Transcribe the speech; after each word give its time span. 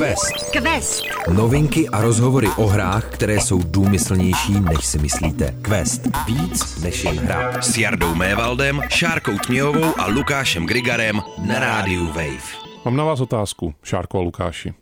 Quest. 0.00 0.50
Quest. 0.50 1.04
Novinky 1.34 1.88
a 1.88 2.00
rozhovory 2.00 2.48
o 2.56 2.66
hrách, 2.66 3.10
které 3.10 3.34
jsou 3.34 3.62
důmyslnější, 3.62 4.60
než 4.60 4.86
si 4.86 4.98
myslíte. 4.98 5.54
Quest. 5.62 6.02
Víc 6.26 6.82
než 6.82 7.04
jen 7.04 7.18
hra. 7.18 7.62
S 7.62 7.78
Jardou 7.78 8.14
Mévaldem, 8.14 8.80
Šárkou 8.88 9.38
Tměhovou 9.38 10.00
a 10.00 10.06
Lukášem 10.06 10.66
Grigarem 10.66 11.20
na 11.46 11.58
rádiu 11.58 12.06
Wave. 12.06 12.42
Mám 12.84 12.96
na 12.96 13.04
vás 13.04 13.20
otázku, 13.20 13.74
Šárko 13.82 14.18
a 14.18 14.20
Lukáši. 14.20 14.74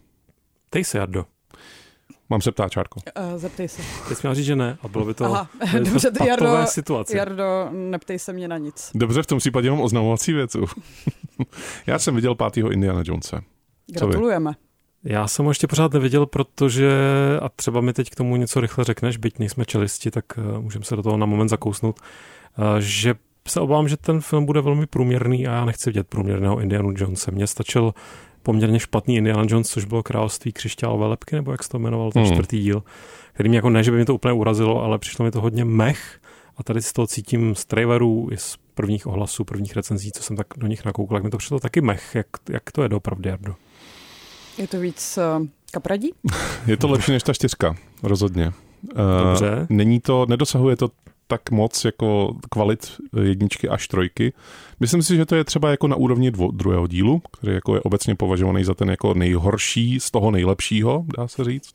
Tej 0.71 0.85
se, 0.85 0.99
Jardo. 0.99 1.25
Mám 2.31 2.41
se 2.41 2.53
ptát, 2.53 2.73
Šárko. 2.73 3.01
Uh, 3.19 3.39
zeptej 3.39 3.69
se. 3.69 3.83
Jsi 3.83 4.15
měl 4.23 4.35
říct, 4.35 4.47
že 4.47 4.57
ne 4.57 4.79
a 4.83 4.89
bylo 4.89 5.05
by 5.05 5.15
to, 5.15 5.25
Aha, 5.25 5.49
to 5.73 5.79
dobře, 5.79 6.11
ty 6.11 6.27
Jardo, 6.27 6.67
situace. 6.67 7.17
Jardo, 7.17 7.69
neptej 7.73 8.19
se 8.19 8.33
mě 8.33 8.49
na 8.49 8.59
nic. 8.59 8.91
Dobře, 8.95 9.23
v 9.23 9.27
tom 9.27 9.39
případě 9.39 9.71
mám 9.71 9.81
oznamovací 9.81 10.33
věcu. 10.33 10.65
Já 11.87 11.99
jsem 11.99 12.15
viděl 12.15 12.35
pátýho 12.35 12.71
Indiana 12.71 13.03
vy? 13.03 13.39
Gratulujeme. 13.87 14.55
Já 15.05 15.29
jsem 15.29 15.45
ho 15.45 15.51
ještě 15.51 15.67
pořád 15.67 15.93
neviděl, 15.93 16.27
protože, 16.27 16.91
a 17.43 17.49
třeba 17.49 17.81
mi 17.81 17.93
teď 17.93 18.11
k 18.11 18.15
tomu 18.15 18.37
něco 18.37 18.61
rychle 18.61 18.85
řekneš, 18.85 19.17
byť 19.17 19.39
nejsme 19.39 19.65
čelisti, 19.65 20.11
tak 20.11 20.25
uh, 20.39 20.63
můžeme 20.63 20.85
se 20.85 20.97
do 20.97 21.03
toho 21.03 21.17
na 21.17 21.27
moment 21.27 21.49
zakousnout, 21.49 22.01
uh, 22.59 22.65
že 22.79 23.15
se 23.49 23.61
obávám, 23.61 23.89
že 23.89 23.97
ten 23.97 24.21
film 24.21 24.47
bude 24.47 24.61
velmi 24.61 24.87
průměrný 24.87 25.47
a 25.47 25.53
já 25.53 25.65
nechci 25.65 25.91
vidět 25.91 26.07
průměrného 26.07 26.61
Indiana 26.61 26.93
Jonese. 26.97 27.31
Mně 27.31 27.47
stačil 27.47 27.95
poměrně 28.43 28.81
špatný 28.81 29.17
Indiana 29.17 29.45
Jones, 29.49 29.69
což 29.69 29.85
bylo 29.85 30.03
království 30.03 30.53
křišťálové 30.53 31.07
lepky, 31.07 31.37
nebo 31.37 31.53
jak 31.53 31.63
se 31.63 31.69
to 31.69 31.79
jmenoval, 31.79 32.13
ten 32.13 32.23
Hmm. 32.23 32.33
čtvrtý 32.33 32.61
díl, 32.63 32.83
který 33.33 33.49
mě 33.49 33.59
jako 33.59 33.71
ne, 33.71 33.83
že 33.85 33.91
by 33.91 33.97
mě 33.97 34.07
to 34.07 34.15
úplně 34.15 34.33
urazilo, 34.33 34.83
ale 34.83 34.99
přišlo 34.99 35.25
mi 35.25 35.31
to 35.31 35.41
hodně 35.41 35.65
mech 35.65 36.21
a 36.57 36.63
tady 36.63 36.83
z 36.83 36.93
toho 36.93 37.07
cítím 37.07 37.55
z 37.55 37.65
trailerů 37.65 38.29
i 38.33 38.37
z 38.37 38.57
prvních 38.75 39.07
ohlasů, 39.07 39.45
prvních 39.45 39.77
recenzí, 39.77 40.13
co 40.13 40.23
jsem 40.23 40.37
tak 40.37 40.47
do 40.57 40.67
nich 40.67 40.85
nakoukl, 40.85 41.15
tak 41.15 41.25
mi 41.25 41.31
to 41.31 41.39
přišlo 41.39 41.61
taky 41.61 41.81
mech. 41.81 42.15
Jak, 42.15 42.27
jak 42.51 42.73
to 42.73 42.83
je 42.83 42.89
doopravdy, 42.89 43.29
Jardo? 43.29 43.55
Je 44.59 44.67
to 44.69 44.81
víc 44.81 45.19
uh, 45.39 45.47
kapradí? 45.73 46.11
Je 46.67 46.77
to 46.77 46.89
lepší 46.89 47.13
než 47.13 47.23
ta 47.23 47.33
čtyřka, 47.33 47.77
rozhodně. 48.03 48.53
Eh, 48.93 49.25
Dobře. 49.25 49.67
Není 49.71 50.01
to, 50.01 50.27
nedosahuje 50.29 50.77
to 50.77 50.89
tak 51.27 51.51
moc 51.51 51.85
jako 51.85 52.35
kvalit 52.51 52.97
jedničky 53.23 53.69
až 53.69 53.89
trojky. 53.89 54.33
Myslím 54.81 55.03
si, 55.03 55.17
že 55.17 55.27
to 55.27 55.37
je 55.37 55.45
třeba 55.45 55.71
jako 55.71 55.89
na 55.89 55.97
úrovni 55.97 56.31
dvo, 56.31 56.51
druhého 56.51 56.87
dílu, 56.87 57.23
který 57.33 57.55
jako 57.55 57.75
je 57.75 57.81
obecně 57.81 58.15
považovaný 58.15 58.65
za 58.65 58.75
ten 58.75 58.91
jako 58.91 59.15
nejhorší 59.15 60.01
z 60.01 60.11
toho 60.11 60.31
nejlepšího, 60.31 61.05
dá 61.19 61.29
se 61.29 61.45
říct. 61.45 61.75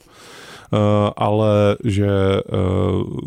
Uh, 0.74 1.10
ale 1.16 1.78
že 1.84 2.08
uh, 2.08 3.18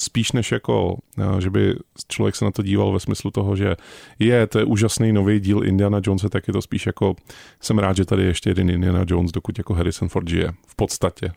spíš 0.00 0.32
než 0.32 0.52
jako, 0.52 0.96
uh, 1.18 1.38
že 1.38 1.50
by 1.50 1.74
člověk 2.08 2.36
se 2.36 2.44
na 2.44 2.50
to 2.50 2.62
díval 2.62 2.92
ve 2.92 3.00
smyslu 3.00 3.30
toho, 3.30 3.56
že 3.56 3.76
je, 4.18 4.46
to 4.46 4.58
je 4.58 4.64
úžasný 4.64 5.12
nový 5.12 5.40
díl 5.40 5.64
Indiana 5.64 6.00
Jonese, 6.02 6.28
tak 6.28 6.48
je 6.48 6.52
to 6.52 6.62
spíš 6.62 6.86
jako, 6.86 7.16
jsem 7.60 7.78
rád, 7.78 7.96
že 7.96 8.04
tady 8.04 8.22
je 8.22 8.28
ještě 8.28 8.50
jeden 8.50 8.70
Indiana 8.70 9.04
Jones, 9.06 9.32
dokud 9.32 9.58
jako 9.58 9.74
Harrison 9.74 10.08
Ford 10.08 10.28
žije. 10.28 10.52
V 10.66 10.76
podstatě. 10.76 11.32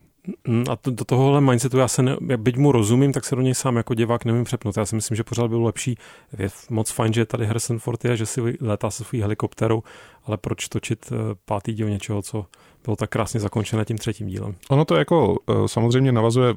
A 0.69 0.77
do 0.89 1.05
tohohle 1.05 1.41
mindsetu 1.41 1.77
já 1.77 1.87
se, 1.87 2.01
ne, 2.01 2.17
byť 2.37 2.57
mu 2.57 2.71
rozumím, 2.71 3.13
tak 3.13 3.25
se 3.25 3.35
do 3.35 3.41
něj 3.41 3.55
sám 3.55 3.77
jako 3.77 3.93
divák 3.93 4.25
nevím 4.25 4.43
přepnout. 4.43 4.77
Já 4.77 4.85
si 4.85 4.95
myslím, 4.95 5.15
že 5.15 5.23
pořád 5.23 5.47
bylo 5.47 5.63
lepší. 5.63 5.97
Je 6.37 6.49
moc 6.69 6.91
fajn, 6.91 7.13
že 7.13 7.25
tady 7.25 7.45
Harrison 7.45 7.79
Ford 7.79 8.05
je, 8.05 8.17
že 8.17 8.25
si 8.25 8.41
létá 8.61 8.91
se 8.91 9.03
svou 9.03 9.19
helikopterou, 9.19 9.83
ale 10.25 10.37
proč 10.37 10.67
točit 10.67 11.09
eh, 11.11 11.15
pátý 11.45 11.73
díl 11.73 11.89
něčeho, 11.89 12.21
co 12.21 12.45
bylo 12.85 12.95
tak 12.95 13.09
krásně 13.09 13.39
zakončené 13.39 13.85
tím 13.85 13.97
třetím 13.97 14.27
dílem. 14.27 14.55
Ono 14.69 14.85
to 14.85 14.95
jako 14.95 15.37
eh, 15.49 15.67
samozřejmě 15.67 16.11
navazuje 16.11 16.53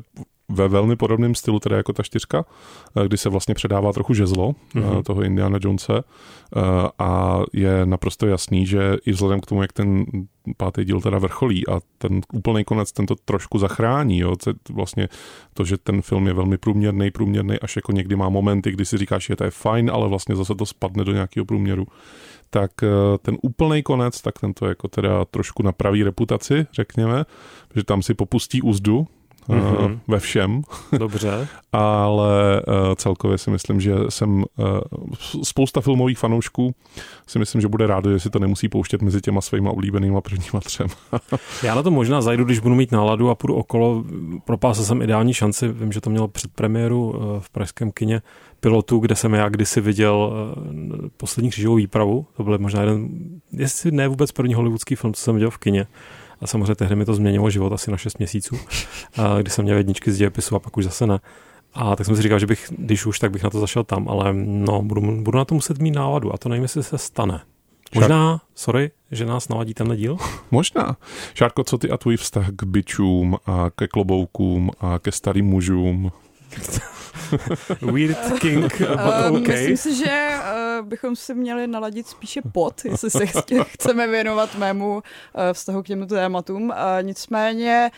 ve 0.48 0.68
velmi 0.68 0.96
podobném 0.96 1.34
stylu, 1.34 1.60
teda 1.60 1.76
jako 1.76 1.92
ta 1.92 2.02
čtyřka, 2.02 2.44
eh, 2.96 3.06
kdy 3.08 3.16
se 3.16 3.28
vlastně 3.28 3.54
předává 3.54 3.92
trochu 3.92 4.14
žezlo 4.14 4.54
Mhm. 4.74 4.84
mm-hmm. 4.84 5.02
toho 5.02 5.22
Indiana 5.22 5.58
Jonese 5.62 5.92
eh, 5.96 6.60
a 6.98 7.40
je 7.52 7.86
naprosto 7.86 8.26
jasný, 8.26 8.66
že 8.66 8.96
i 9.06 9.12
vzhledem 9.12 9.40
k 9.40 9.46
tomu, 9.46 9.62
jak 9.62 9.72
ten 9.72 10.04
pátý 10.56 10.84
díl 10.84 11.00
teda 11.00 11.18
vrcholí 11.18 11.68
a 11.68 11.80
ten 11.98 12.20
úplný 12.32 12.64
konec 12.64 12.92
ten 12.92 13.06
to 13.06 13.14
trošku 13.24 13.58
zachrání, 13.58 14.18
jo, 14.18 14.36
to, 14.36 14.52
vlastně 14.72 15.08
to, 15.54 15.64
že 15.64 15.76
ten 15.76 16.02
film 16.02 16.26
je 16.26 16.32
velmi 16.32 16.58
průměrný, 16.58 17.10
průměrný, 17.10 17.60
až 17.60 17.76
jako 17.76 17.92
někdy 17.92 18.16
má 18.16 18.28
momenty, 18.28 18.72
kdy 18.72 18.84
si 18.84 18.98
říkáš, 18.98 19.26
že 19.26 19.36
to 19.36 19.44
je 19.44 19.50
fajn, 19.50 19.90
ale 19.94 20.08
vlastně 20.08 20.36
zase 20.36 20.54
to 20.54 20.66
spadne 20.66 21.04
do 21.04 21.12
nějakého 21.12 21.44
průměru, 21.46 21.86
tak 22.50 22.70
ten 23.22 23.36
úplný 23.42 23.82
konec, 23.82 24.22
tak 24.22 24.38
ten 24.38 24.54
to 24.54 24.66
jako 24.66 24.88
teda 24.88 25.24
trošku 25.24 25.62
napraví 25.62 26.02
reputaci, 26.02 26.66
řekněme, 26.72 27.24
že 27.74 27.84
tam 27.84 28.02
si 28.02 28.14
popustí 28.14 28.62
úzdu. 28.62 29.06
Mm-hmm. 29.48 29.98
ve 30.08 30.20
všem, 30.20 30.62
Dobře. 30.98 31.48
ale 31.72 32.62
uh, 32.66 32.94
celkově 32.94 33.38
si 33.38 33.50
myslím, 33.50 33.80
že 33.80 33.94
jsem 34.08 34.36
uh, 34.36 34.44
spousta 35.42 35.80
filmových 35.80 36.18
fanoušků 36.18 36.74
si 37.26 37.38
myslím, 37.38 37.60
že 37.60 37.68
bude 37.68 37.86
rádo, 37.86 38.12
že 38.12 38.20
si 38.20 38.30
to 38.30 38.38
nemusí 38.38 38.68
pouštět 38.68 39.02
mezi 39.02 39.20
těma 39.20 39.40
svýma 39.40 39.70
oblíbenýma 39.70 40.20
prvníma 40.20 40.60
třem. 40.64 40.86
Já 41.62 41.74
na 41.74 41.82
to 41.82 41.90
možná 41.90 42.20
zajdu, 42.20 42.44
když 42.44 42.58
budu 42.58 42.74
mít 42.74 42.92
náladu 42.92 43.30
a 43.30 43.34
půjdu 43.34 43.54
okolo. 43.54 44.04
Propásl 44.44 44.84
jsem 44.84 45.02
ideální 45.02 45.34
šanci. 45.34 45.68
Vím, 45.68 45.92
že 45.92 46.00
to 46.00 46.10
mělo 46.10 46.28
před 46.28 46.50
premiéru 46.52 47.14
eh, 47.14 47.40
v 47.40 47.50
pražském 47.50 47.90
kině 47.92 48.22
pilotu, 48.60 48.98
kde 48.98 49.16
jsem 49.16 49.34
já 49.34 49.48
kdysi 49.48 49.80
viděl 49.80 50.32
eh, 50.32 51.08
poslední 51.16 51.50
křížovou 51.50 51.76
výpravu. 51.76 52.26
To 52.36 52.44
byl 52.44 52.58
možná 52.58 52.80
jeden, 52.80 53.08
jestli 53.52 53.92
ne 53.92 54.08
vůbec 54.08 54.32
první 54.32 54.54
hollywoodský 54.54 54.94
film, 54.94 55.14
co 55.14 55.22
jsem 55.22 55.34
viděl 55.34 55.50
v 55.50 55.58
kině. 55.58 55.86
A 56.40 56.46
samozřejmě 56.46 56.74
tehdy 56.74 56.96
mi 56.96 57.04
to 57.04 57.14
změnilo 57.14 57.50
život 57.50 57.72
asi 57.72 57.90
na 57.90 57.96
6 57.96 58.18
měsíců, 58.18 58.56
kdy 59.40 59.50
jsem 59.50 59.64
měl 59.64 59.76
jedničky 59.76 60.12
z 60.12 60.16
dějepisu 60.16 60.56
a 60.56 60.58
pak 60.58 60.76
už 60.76 60.84
zase 60.84 61.06
ne. 61.06 61.20
A 61.74 61.96
tak 61.96 62.06
jsem 62.06 62.16
si 62.16 62.22
říkal, 62.22 62.38
že 62.38 62.46
bych, 62.46 62.72
když 62.78 63.06
už, 63.06 63.18
tak 63.18 63.30
bych 63.30 63.42
na 63.42 63.50
to 63.50 63.60
zašel 63.60 63.84
tam, 63.84 64.08
ale 64.08 64.32
no, 64.46 64.82
budu, 64.82 65.22
budu 65.22 65.38
na 65.38 65.44
to 65.44 65.54
muset 65.54 65.78
mít 65.78 65.94
náladu 65.94 66.34
a 66.34 66.38
to 66.38 66.48
nevím, 66.48 66.62
jestli 66.62 66.82
se 66.82 66.98
stane. 66.98 67.40
Možná, 67.94 68.40
sorry, 68.54 68.90
že 69.10 69.26
nás 69.26 69.48
naladí 69.48 69.74
tenhle 69.74 69.96
díl. 69.96 70.16
Možná. 70.50 70.96
Šárko, 71.34 71.64
co 71.64 71.78
ty 71.78 71.90
a 71.90 71.96
tvůj 71.96 72.16
vztah 72.16 72.48
k 72.50 72.64
bičům 72.64 73.36
a 73.46 73.70
ke 73.76 73.88
kloboukům 73.88 74.70
a 74.80 74.98
ke 74.98 75.12
starým 75.12 75.46
mužům? 75.46 76.12
Weird 77.92 78.40
King, 78.40 78.78
but 78.78 79.04
Um, 79.30 79.36
okay. 79.36 79.54
Myslím 79.54 79.76
si, 79.76 79.94
že 79.94 80.28
uh, 80.38 80.86
bychom 80.86 81.16
si 81.16 81.34
měli 81.34 81.66
naladit 81.66 82.06
spíše 82.06 82.40
pot, 82.52 82.84
jestli 82.84 83.10
se 83.10 83.26
chceme 83.66 84.06
věnovat 84.06 84.58
mému 84.58 84.94
uh, 84.94 85.02
vztahu 85.52 85.82
k 85.82 85.86
těmto 85.86 86.14
tématům. 86.14 86.72
Nicméně 87.02 87.90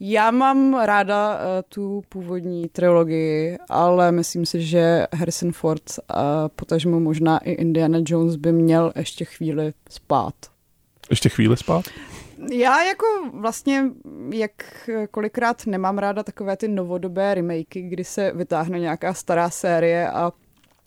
já 0.00 0.30
mám 0.30 0.74
ráda 0.74 1.40
tu 1.68 2.02
původní 2.08 2.68
trilogii, 2.68 3.58
ale 3.68 4.12
myslím 4.12 4.46
si, 4.46 4.62
že 4.62 5.06
Harrison 5.12 5.52
Ford 5.52 5.82
a 6.08 6.48
potažmo 6.48 7.00
možná 7.00 7.38
i 7.38 7.50
Indiana 7.50 7.98
Jones 8.06 8.36
by 8.36 8.52
měl 8.52 8.92
ještě 8.96 9.24
chvíli 9.24 9.72
spát. 9.90 10.34
Ještě 11.10 11.28
chvíli 11.28 11.56
spát? 11.56 11.84
Já 12.52 12.84
jako 12.84 13.06
vlastně, 13.32 13.84
jak 14.32 14.52
kolikrát 15.10 15.66
nemám 15.66 15.98
ráda 15.98 16.22
takové 16.22 16.56
ty 16.56 16.68
novodobé 16.68 17.34
remakey, 17.34 17.82
kdy 17.82 18.04
se 18.04 18.32
vytáhne 18.34 18.78
nějaká 18.78 19.14
stará 19.14 19.50
série 19.50 20.10
a 20.10 20.32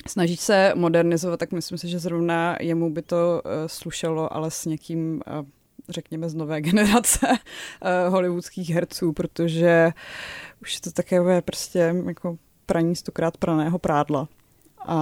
snaží 0.07 0.37
se 0.37 0.71
modernizovat, 0.75 1.39
tak 1.39 1.51
myslím 1.51 1.77
si, 1.77 1.87
že 1.87 1.99
zrovna 1.99 2.57
jemu 2.59 2.89
by 2.89 3.01
to 3.01 3.41
uh, 3.45 3.51
slušelo, 3.67 4.33
ale 4.33 4.51
s 4.51 4.65
někým, 4.65 5.21
uh, 5.39 5.45
řekněme, 5.89 6.29
z 6.29 6.35
nové 6.35 6.61
generace 6.69 7.27
uh, 7.27 8.13
hollywoodských 8.13 8.69
herců, 8.69 9.13
protože 9.13 9.91
už 10.61 10.75
je 10.75 10.81
to 10.81 10.91
také 10.91 11.41
prostě 11.41 11.93
jako 12.07 12.37
praní 12.65 12.95
stokrát 12.95 13.37
praného 13.37 13.79
prádla. 13.79 14.27
A 14.85 14.95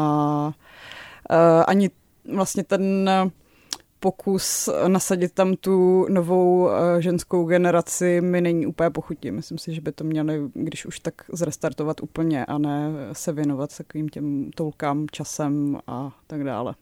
uh, 0.45 1.63
ani 1.67 1.89
vlastně 2.33 2.63
ten 2.63 3.09
pokus 3.99 4.69
nasadit 4.87 5.33
tam 5.33 5.55
tu 5.55 6.05
novou 6.09 6.69
eh, 6.69 7.01
ženskou 7.01 7.45
generaci 7.45 8.21
mi 8.21 8.41
není 8.41 8.65
úplně 8.65 8.89
pochutí. 8.89 9.31
Myslím 9.31 9.57
si, 9.57 9.73
že 9.73 9.81
by 9.81 9.91
to 9.91 10.03
měli, 10.03 10.41
když 10.53 10.85
už 10.85 10.99
tak 10.99 11.13
zrestartovat 11.33 12.01
úplně 12.03 12.45
a 12.45 12.57
ne 12.57 12.91
se 13.13 13.33
věnovat 13.33 13.77
takovým 13.77 14.09
těm 14.09 14.51
toulkám 14.55 15.05
časem 15.11 15.77
a 15.87 16.11
tak 16.27 16.43
dále. 16.43 16.75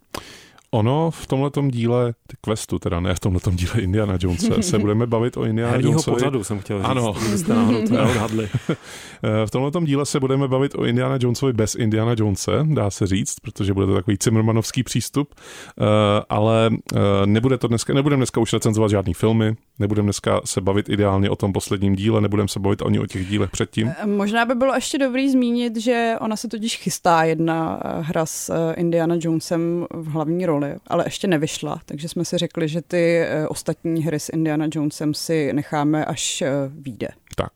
Ono 0.72 1.12
v 1.12 1.28
tomhletom 1.28 1.68
díle 1.72 2.14
ty 2.28 2.38
questu, 2.42 2.80
teda 2.80 3.00
ne 3.00 3.16
v 3.16 3.20
tomhletom 3.20 3.56
díle 3.56 3.74
Indiana 3.82 4.18
Jonese, 4.22 4.62
se 4.64 4.80
budeme 4.80 5.08
bavit 5.08 5.38
o 5.38 5.46
Indiana 5.46 5.72
Herního 5.72 5.92
Jonesovi. 5.92 6.16
pořadu 6.16 6.44
jsem 6.44 6.60
chtěl 6.60 6.78
říct, 6.80 6.88
Ano. 6.90 7.14
kdybyste 7.22 7.54
náhodou 7.54 7.88
to 7.88 7.94
neodhadli. 7.94 8.50
Eh, 9.24 9.46
V 9.48 9.52
tomhletom 9.52 9.86
díle 9.86 10.06
se 10.06 10.20
budeme 10.20 10.48
bavit 10.48 10.76
o 10.76 10.86
Indiana 10.86 11.18
Jonesovi 11.22 11.54
bez 11.54 11.76
Indiana 11.76 12.16
Jonese, 12.18 12.52
dá 12.64 12.92
se 12.92 13.08
říct, 13.08 13.36
protože 13.42 13.74
bude 13.74 13.86
to 13.88 13.94
takový 13.94 14.18
Zimmermanovský 14.24 14.84
přístup, 14.84 15.34
Eh, 15.82 16.24
ale 16.30 16.70
eh, 16.96 17.00
nebude 17.26 17.58
to 17.58 17.68
dneska, 17.68 17.94
nebudeme 17.94 18.20
dneska 18.20 18.42
už 18.42 18.54
recenzovat 18.54 18.92
žádný 18.92 19.14
filmy, 19.14 19.56
nebudeme 19.80 20.06
dneska 20.06 20.42
se 20.46 20.62
bavit 20.62 20.90
ideálně 20.90 21.30
o 21.30 21.36
tom 21.36 21.54
posledním 21.54 21.96
díle, 21.96 22.22
nebudeme 22.22 22.48
se 22.48 22.60
bavit 22.60 22.82
ani 22.86 23.00
o 23.00 23.06
těch 23.06 23.28
dílech 23.28 23.50
předtím. 23.52 23.92
Možná 24.06 24.46
by 24.46 24.56
bylo 24.56 24.76
ještě 24.76 24.98
dobrý 24.98 25.30
zmínit, 25.30 25.76
že 25.78 26.16
ona 26.22 26.36
se 26.36 26.48
totiž 26.48 26.78
chystá 26.78 27.24
jedna 27.24 27.80
hra 28.02 28.26
s 28.26 28.72
Indiana 28.76 29.16
Jonesem 29.20 29.86
v 29.94 30.08
hlavní 30.08 30.46
roli, 30.46 30.65
ale 30.88 31.04
ještě 31.06 31.28
nevyšla, 31.28 31.80
takže 31.86 32.10
jsme 32.10 32.26
si 32.26 32.38
řekli, 32.38 32.68
že 32.68 32.82
ty 32.82 33.18
eh, 33.18 33.48
ostatní 33.48 34.04
hry 34.04 34.20
s 34.20 34.30
Indiana 34.30 34.68
Jonesem 34.72 35.14
si 35.14 35.54
necháme, 35.54 36.06
až 36.06 36.42
eh, 36.42 36.52
vyjde. 36.70 37.08
Tak. 37.36 37.52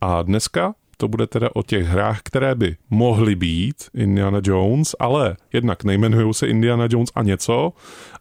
A 0.00 0.22
dneska 0.22 0.74
to 1.00 1.08
bude 1.08 1.26
teda 1.26 1.48
o 1.54 1.62
těch 1.62 1.86
hrách, 1.86 2.20
které 2.22 2.54
by 2.54 2.76
mohly 2.90 3.34
být 3.34 3.76
Indiana 3.94 4.40
Jones, 4.44 4.94
ale 4.98 5.36
jednak 5.52 5.84
nejmenují 5.84 6.34
se 6.34 6.46
Indiana 6.46 6.86
Jones 6.90 7.10
a 7.14 7.22
něco 7.22 7.72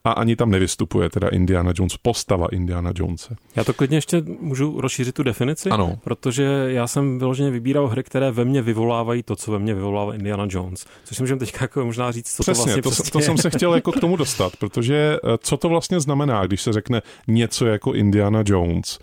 a 0.04 0.12
ani 0.12 0.36
tam 0.36 0.52
nevystupuje 0.52 1.10
teda 1.10 1.28
Indiana 1.28 1.72
Jones, 1.76 1.98
postava 1.98 2.48
Indiana 2.52 2.92
Jonese. 2.96 3.36
Já 3.56 3.64
to 3.64 3.74
klidně 3.74 3.98
ještě 3.98 4.24
můžu 4.40 4.82
rozšířit 4.82 5.16
tu 5.16 5.24
definici, 5.24 5.70
ano. 5.70 5.98
protože 6.04 6.44
já 6.68 6.88
jsem 6.88 7.20
vyloženě 7.20 7.52
vybíral 7.52 7.88
hry, 7.88 8.04
které 8.04 8.32
ve 8.32 8.46
mně 8.46 8.62
vyvolávají 8.62 9.24
to, 9.24 9.36
co 9.36 9.52
ve 9.52 9.60
mně 9.60 9.74
vyvolává 9.74 10.16
Indiana 10.16 10.48
Jones. 10.50 10.86
Což 11.04 11.18
si 11.18 11.24
můžeme 11.24 11.40
teď 11.40 11.54
jako 11.62 11.86
možná 11.86 12.12
říct, 12.12 12.36
co 12.36 12.44
přesně, 12.44 12.54
to 12.54 12.64
vlastně 12.64 12.82
to, 12.82 12.90
přesně 12.90 13.12
to 13.12 13.22
jsem 13.22 13.38
se 13.38 13.50
chtěl 13.50 13.76
jako 13.76 13.92
k 13.92 14.00
tomu 14.00 14.16
dostat, 14.16 14.56
protože 14.56 15.18
eh, 15.24 15.38
co 15.42 15.58
to 15.58 15.70
vlastně 15.70 16.00
znamená, 16.00 16.46
když 16.46 16.62
se 16.62 16.74
řekne 16.74 17.02
něco 17.28 17.66
jako 17.66 17.94
Indiana 17.94 18.44
Jones? 18.46 19.00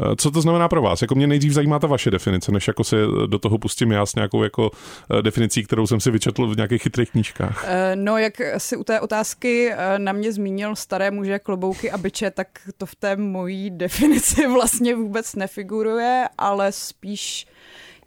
Eh, 0.00 0.16
co 0.16 0.30
to 0.30 0.40
znamená 0.40 0.68
pro 0.68 0.82
vás? 0.82 1.02
Jako 1.02 1.14
mě 1.14 1.26
nejdřív 1.26 1.52
zajímá 1.52 1.78
ta 1.78 1.86
vaše 1.86 2.10
definice, 2.10 2.52
než 2.52 2.68
jako 2.68 2.84
se 2.84 2.96
do 3.26 3.38
toho 3.38 3.58
pustím 3.58 3.90
já 3.90 4.06
s 4.06 4.14
nějakou 4.14 4.42
jako 4.42 4.70
eh, 5.18 5.22
definicí, 5.22 5.64
kterou 5.64 5.86
jsem 5.86 6.00
si 6.00 6.10
vyčetl 6.10 6.46
v 6.46 6.56
nějakých 6.56 6.82
chytrých 6.82 7.10
knížkách. 7.10 7.66
No, 7.94 8.18
jak 8.18 8.34
si 8.58 8.76
u 8.76 8.84
té 8.84 9.00
otázky 9.00 9.72
na 9.98 10.12
mě 10.12 10.32
zmínil 10.32 10.76
staré 10.76 11.10
muže, 11.10 11.38
klobouky 11.38 11.90
a 11.90 11.98
byče, 11.98 12.30
tak 12.30 12.48
to 12.78 12.86
v 12.86 12.94
té 12.94 13.16
mojí 13.16 13.70
definici 13.76 14.46
vlastně 14.46 14.94
vůbec 14.94 15.34
nefiguruje, 15.34 16.28
ale 16.38 16.72
spíš 16.72 17.46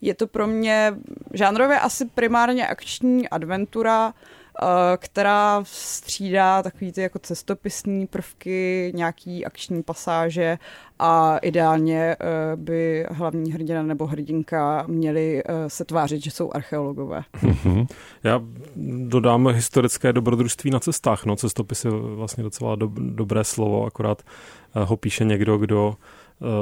je 0.02 0.14
to 0.14 0.28
pro 0.28 0.48
mě 0.48 0.94
žánrově 1.34 1.80
asi 1.80 2.06
primárně 2.06 2.68
akční 2.68 3.30
adventura, 3.30 4.14
Eh, 4.14 4.44
která 4.98 5.63
střídá 5.63 6.63
takový 6.63 6.92
ty 6.92 7.02
jako 7.02 7.19
cestopisní 7.19 8.07
prvky, 8.07 8.92
nějaký 8.96 9.46
akční 9.46 9.84
pasáže 9.84 10.57
a 11.00 11.38
ideálně 11.38 12.16
eh, 12.19 12.56
by 12.56 13.06
hlavní 13.12 13.52
hrdina 13.52 13.84
nebo 13.84 14.06
hrdinka 14.06 14.86
měli 14.88 15.44
eh, 15.46 15.69
se 15.69 15.86
tvářit, 15.86 16.24
že 16.24 16.31
jsou 16.31 16.52
archeologové. 16.54 17.24
Mhm. 17.42 17.86
Já 18.24 18.42
dodám 19.06 19.48
historické 19.48 20.13
dobrodružství 20.13 20.72
na 20.72 20.80
cestách. 20.80 21.25
No, 21.25 21.36
cestopis 21.36 21.86
je 21.86 21.92
vlastně 21.92 22.44
docela 22.44 22.75
do, 22.75 22.92
dobré 22.96 23.44
slovo, 23.44 23.86
akorát 23.86 24.22
ho 24.74 24.98
píše 24.98 25.25
někdo, 25.25 25.58
kdo 25.58 25.96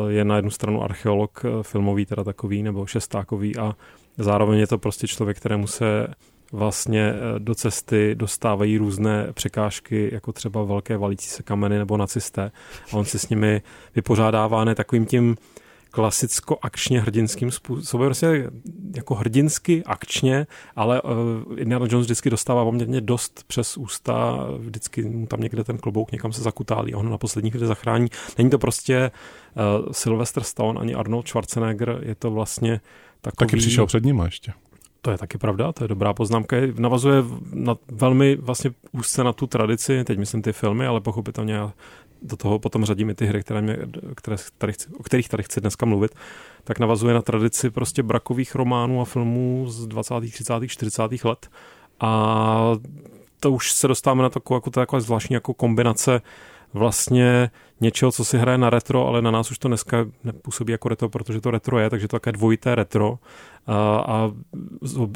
je 0.08 0.26
na 0.26 0.36
jednu 0.36 0.52
stranu 0.52 0.84
archeolog 0.84 1.42
filmový, 1.62 2.06
teda 2.06 2.24
takový, 2.24 2.64
nebo 2.64 2.86
šestákový 2.86 3.58
a 3.58 3.76
zároveň 4.18 4.60
je 4.60 4.68
to 4.68 4.78
prostě 4.78 5.08
člověk, 5.08 5.38
kterému 5.38 5.68
se 5.68 6.08
vlastně 6.54 7.14
eh, 7.14 7.40
do 7.40 7.56
cesty 7.56 8.16
dostávají 8.16 8.78
různé 8.78 9.28
překážky, 9.34 10.10
jako 10.14 10.32
třeba 10.32 10.64
velké 10.64 10.98
valící 10.98 11.30
se 11.30 11.44
kameny 11.44 11.78
nebo 11.78 11.98
nacisté. 11.98 12.52
A 12.92 12.94
on 12.94 13.06
si 13.06 13.20
s 13.20 13.30
nimi 13.30 13.62
vypořádává 13.96 14.66
ne 14.66 14.76
takovým 14.76 15.06
tím 15.06 15.36
klasicko-akčně 15.92 17.02
hrdinským 17.02 17.52
způsobem, 17.52 18.08
prostě 18.08 18.52
jako 18.96 19.16
hrdinsky, 19.16 19.84
akčně, 19.86 20.48
ale 20.76 21.02
uh, 21.02 21.10
Indiana 21.60 21.88
Jones 21.90 22.06
vždycky 22.06 22.30
dostává 22.30 22.66
poměrně 22.66 23.02
dost 23.02 23.44
přes 23.48 23.78
ústa, 23.78 24.48
vždycky 24.58 25.04
mu 25.04 25.28
tam 25.28 25.42
někde 25.42 25.64
ten 25.64 25.78
klobouk 25.78 26.12
někam 26.12 26.34
se 26.34 26.42
zakutálí 26.42 26.94
a 26.94 26.98
on 26.98 27.10
na 27.10 27.18
poslední 27.18 27.52
chvíli 27.52 27.68
zachrání. 27.68 28.08
Není 28.38 28.50
to 28.50 28.60
prostě 28.60 29.12
uh, 29.82 29.92
Sylvester 29.92 30.44
Stallone 30.44 30.80
ani 30.80 30.96
Arnold 30.96 31.28
Schwarzenegger, 31.28 32.00
je 32.02 32.16
to 32.16 32.32
vlastně 32.32 32.82
takový... 33.22 33.48
Taky 33.50 33.58
přišel 33.58 33.86
před 33.86 34.04
ním 34.04 34.22
ještě. 34.26 34.54
To 35.06 35.12
je 35.12 35.18
taky 35.18 35.38
pravda, 35.38 35.72
to 35.72 35.84
je 35.84 35.88
dobrá 35.88 36.14
poznámka. 36.14 36.56
Navazuje 36.80 37.24
na, 37.54 37.76
velmi 37.92 38.36
vlastně 38.36 38.72
úzce 38.92 39.24
na 39.24 39.34
tu 39.34 39.48
tradici, 39.48 40.04
teď 40.04 40.20
myslím 40.20 40.42
ty 40.42 40.54
filmy, 40.54 40.88
ale 40.88 41.02
pochopitelně 41.02 41.54
já 41.54 41.74
do 42.22 42.38
toho 42.38 42.60
potom 42.60 42.86
řadím 42.86 43.10
i 43.10 43.16
ty 43.16 43.26
hry, 43.26 43.42
které 43.42 43.62
mě, 43.62 43.78
které 44.16 44.38
tady 44.58 44.74
chci, 44.74 44.90
o 45.00 45.04
kterých 45.04 45.30
tady 45.30 45.44
chci 45.44 45.62
dneska 45.62 45.86
mluvit, 45.86 46.16
tak 46.64 46.80
navazuje 46.80 47.14
na 47.14 47.22
tradici 47.22 47.70
prostě 47.70 48.04
brakových 48.04 48.56
románů 48.56 49.02
a 49.02 49.06
filmů 49.06 49.66
z 49.68 49.88
20., 49.88 50.14
30., 50.32 50.68
40. 50.68 51.24
let. 51.24 51.50
A 52.00 52.76
to 53.40 53.52
už 53.52 53.72
se 53.72 53.88
dostáváme 53.88 54.24
na 54.24 54.30
takovou 54.30 54.58
jako, 54.58 54.70
taková 54.70 55.00
zvláštní 55.00 55.34
jako 55.34 55.54
kombinace 55.54 56.22
vlastně 56.74 57.52
něčeho, 57.84 58.12
co 58.12 58.26
si 58.26 58.38
hraje 58.38 58.58
na 58.58 58.70
retro, 58.70 59.08
ale 59.08 59.22
na 59.22 59.32
nás 59.32 59.52
už 59.52 59.58
to 59.58 59.68
dneska 59.68 60.06
nepůsobí 60.24 60.72
jako 60.72 60.90
retro, 60.90 61.10
protože 61.10 61.42
to 61.42 61.52
retro 61.52 61.80
je, 61.80 61.90
takže 61.90 62.08
to 62.08 62.16
také 62.16 62.32
dvojité 62.32 62.76
retro 62.76 63.20
a, 63.68 63.74
a 64.08 64.32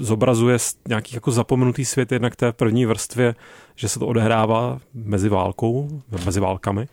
zobrazuje 0.02 0.58
nějaký 0.88 1.16
jako 1.16 1.32
zapomenutý 1.32 1.86
svět 1.86 2.12
jednak 2.12 2.36
té 2.36 2.52
první 2.52 2.86
vrstvě, 2.86 3.36
že 3.76 3.90
se 3.90 4.00
to 4.00 4.08
odehrává 4.08 4.80
mezi 4.94 5.30
válkou, 5.30 6.02
mezi 6.26 6.40
válkami 6.40 6.88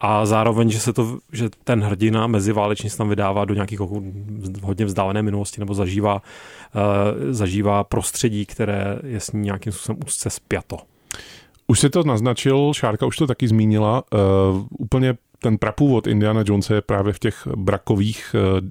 a 0.00 0.26
zároveň, 0.26 0.70
že 0.70 0.80
se 0.80 0.92
to, 0.92 1.18
že 1.32 1.48
ten 1.64 1.82
hrdina 1.82 2.26
meziválečně 2.26 2.90
se 2.90 2.96
tam 2.96 3.08
vydává 3.08 3.44
do 3.44 3.54
nějakých 3.54 3.80
jako 3.80 4.02
hodně 4.62 4.84
vzdálené 4.84 5.22
minulosti 5.22 5.60
nebo 5.60 5.74
zažívá, 5.74 6.14
uh, 6.14 6.22
zažívá 7.30 7.84
prostředí, 7.84 8.46
které 8.46 8.98
je 9.06 9.20
s 9.20 9.32
ní 9.32 9.40
nějakým 9.40 9.72
způsobem 9.72 10.02
úzce 10.06 10.30
spjato. 10.30 10.78
Už 11.70 11.80
si 11.80 11.90
to 11.90 12.04
naznačil, 12.04 12.72
Šárka 12.74 13.06
už 13.06 13.16
to 13.16 13.26
taky 13.26 13.48
zmínila. 13.48 14.04
Uh, 14.12 14.66
úplně 14.78 15.14
ten 15.38 15.58
prapůvod 15.58 16.06
Indiana 16.06 16.42
Jonesa 16.46 16.74
je 16.74 16.82
právě 16.82 17.12
v 17.12 17.18
těch 17.18 17.46
brakových 17.56 18.34
uh, 18.34 18.68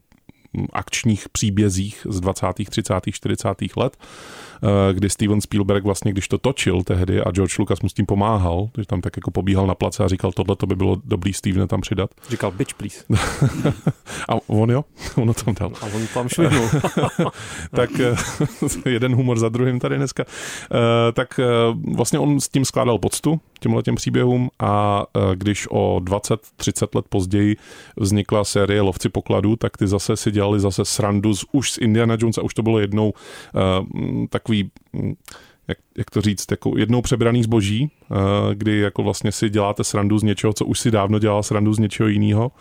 akčních 0.74 1.30
příbězích 1.30 2.08
z 2.10 2.20
20., 2.20 2.46
30., 2.70 2.94
40. 3.12 3.76
let, 3.78 3.98
eh, 3.98 4.94
kdy 4.94 5.10
Steven 5.10 5.42
Spielberg 5.42 5.84
vlastně, 5.84 6.12
když 6.12 6.28
to 6.28 6.38
točil 6.38 6.84
tehdy 6.84 7.22
a 7.22 7.32
George 7.32 7.60
Lucas 7.60 7.82
mu 7.82 7.90
s 7.90 7.94
tím 7.94 8.06
pomáhal, 8.06 8.70
že 8.78 8.86
tam 8.86 9.02
tak 9.02 9.18
jako 9.18 9.32
pobíhal 9.32 9.68
na 9.68 9.76
place 9.76 10.04
a 10.04 10.08
říkal, 10.08 10.32
tohle 10.32 10.56
to 10.56 10.68
by 10.68 10.76
bylo 10.76 10.98
dobrý 11.06 11.34
Steven 11.34 11.68
tam 11.68 11.82
přidat. 11.82 12.10
Říkal, 12.30 12.52
bitch 12.52 12.74
please. 12.74 13.04
a 14.30 14.34
on 14.48 14.72
jo, 14.72 14.86
ono 15.16 15.34
tam 15.34 15.56
dal. 15.60 15.72
A 15.82 15.86
on 15.86 16.08
tam 16.14 16.30
švihnul. 16.30 16.70
tak 17.72 17.90
eh, 18.00 18.16
jeden 18.90 19.16
humor 19.16 19.40
za 19.40 19.50
druhým 19.50 19.80
tady 19.80 19.98
dneska. 19.98 20.26
Eh, 20.28 21.12
tak 21.12 21.40
vlastně 21.96 22.20
on 22.20 22.40
s 22.40 22.50
tím 22.50 22.66
skládal 22.66 22.98
poctu, 22.98 23.40
těmhle 23.60 23.84
těm 23.84 23.96
příběhům 23.96 24.50
a 24.60 25.04
když 25.36 25.68
o 25.72 26.00
20-30 26.04 26.88
let 26.96 27.06
později 27.10 27.58
vznikla 27.98 28.44
série 28.44 28.82
Lovci 28.82 29.10
pokladů, 29.10 29.56
tak 29.56 29.78
ty 29.78 29.88
zase 29.88 30.18
si 30.18 30.32
dělali 30.38 30.60
zase 30.60 30.86
srandu 30.86 31.34
z, 31.34 31.46
už 31.52 31.72
z 31.72 31.78
Indiana 31.78 32.18
Jones 32.20 32.38
a 32.38 32.46
už 32.46 32.54
to 32.54 32.64
bylo 32.64 32.80
jednou 32.80 33.10
uh, 33.10 34.26
takový 34.30 34.72
jak, 35.68 35.78
jak 35.98 36.10
to 36.12 36.22
říct, 36.22 36.52
jako 36.52 36.78
jednou 36.78 37.02
přebraný 37.02 37.44
zboží, 37.44 37.92
kdy 38.54 38.80
jako 38.80 39.04
vlastně 39.04 39.32
si 39.32 39.50
děláte 39.50 39.84
srandu 39.84 40.18
z 40.18 40.24
něčeho, 40.24 40.54
co 40.54 40.66
už 40.66 40.80
si 40.80 40.92
dávno 40.92 41.20
dělal 41.20 41.44
srandu 41.44 41.74
z 41.74 41.80
něčeho 41.80 42.10
jiného, 42.10 42.52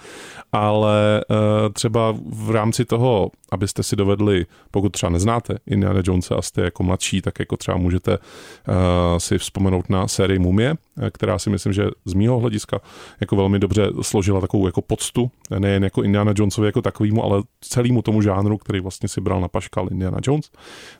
ale 0.52 1.24
uh, 1.30 1.36
třeba 1.72 2.14
v 2.26 2.50
rámci 2.50 2.84
toho, 2.84 3.30
abyste 3.52 3.82
si 3.82 3.96
dovedli, 3.96 4.46
pokud 4.70 4.88
třeba 4.88 5.10
neznáte 5.10 5.58
Indiana 5.66 6.00
Jonesa 6.04 6.34
a 6.34 6.42
jste 6.42 6.62
jako 6.62 6.82
mladší, 6.82 7.22
tak 7.22 7.38
jako 7.38 7.56
třeba 7.56 7.76
můžete 7.76 8.18
uh, 8.18 8.74
si 9.18 9.38
vzpomenout 9.38 9.90
na 9.90 10.08
sérii 10.08 10.38
Mumie, 10.38 10.74
která 11.12 11.38
si 11.38 11.50
myslím, 11.50 11.72
že 11.72 11.86
z 12.04 12.14
mýho 12.14 12.38
hlediska 12.38 12.80
jako 13.20 13.36
velmi 13.36 13.58
dobře 13.58 13.90
složila 14.02 14.40
takovou 14.40 14.66
jako 14.66 14.82
poctu, 14.82 15.30
nejen 15.58 15.84
jako 15.84 16.02
Indiana 16.02 16.32
Jonesovi 16.36 16.68
jako 16.68 16.82
takovýmu, 16.82 17.24
ale 17.24 17.42
celému 17.60 18.02
tomu 18.02 18.22
žánru, 18.22 18.58
který 18.58 18.80
vlastně 18.80 19.08
si 19.08 19.20
bral 19.20 19.40
na 19.40 19.48
paškal 19.48 19.88
Indiana 19.90 20.18
Jones, 20.26 20.50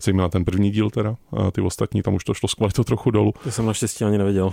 zejména 0.03 0.29
ten 0.29 0.45
první 0.45 0.71
díl 0.71 0.91
teda, 0.91 1.17
ty 1.53 1.61
ostatní, 1.61 2.03
tam 2.03 2.15
už 2.15 2.25
to 2.25 2.35
šlo 2.35 2.49
s 2.49 2.55
kvalitou 2.55 2.85
trochu 2.85 3.11
dolů. 3.11 3.33
To 3.45 3.51
jsem 3.51 3.67
naštěstí 3.67 4.05
ani 4.05 4.19
neviděl. 4.37 4.53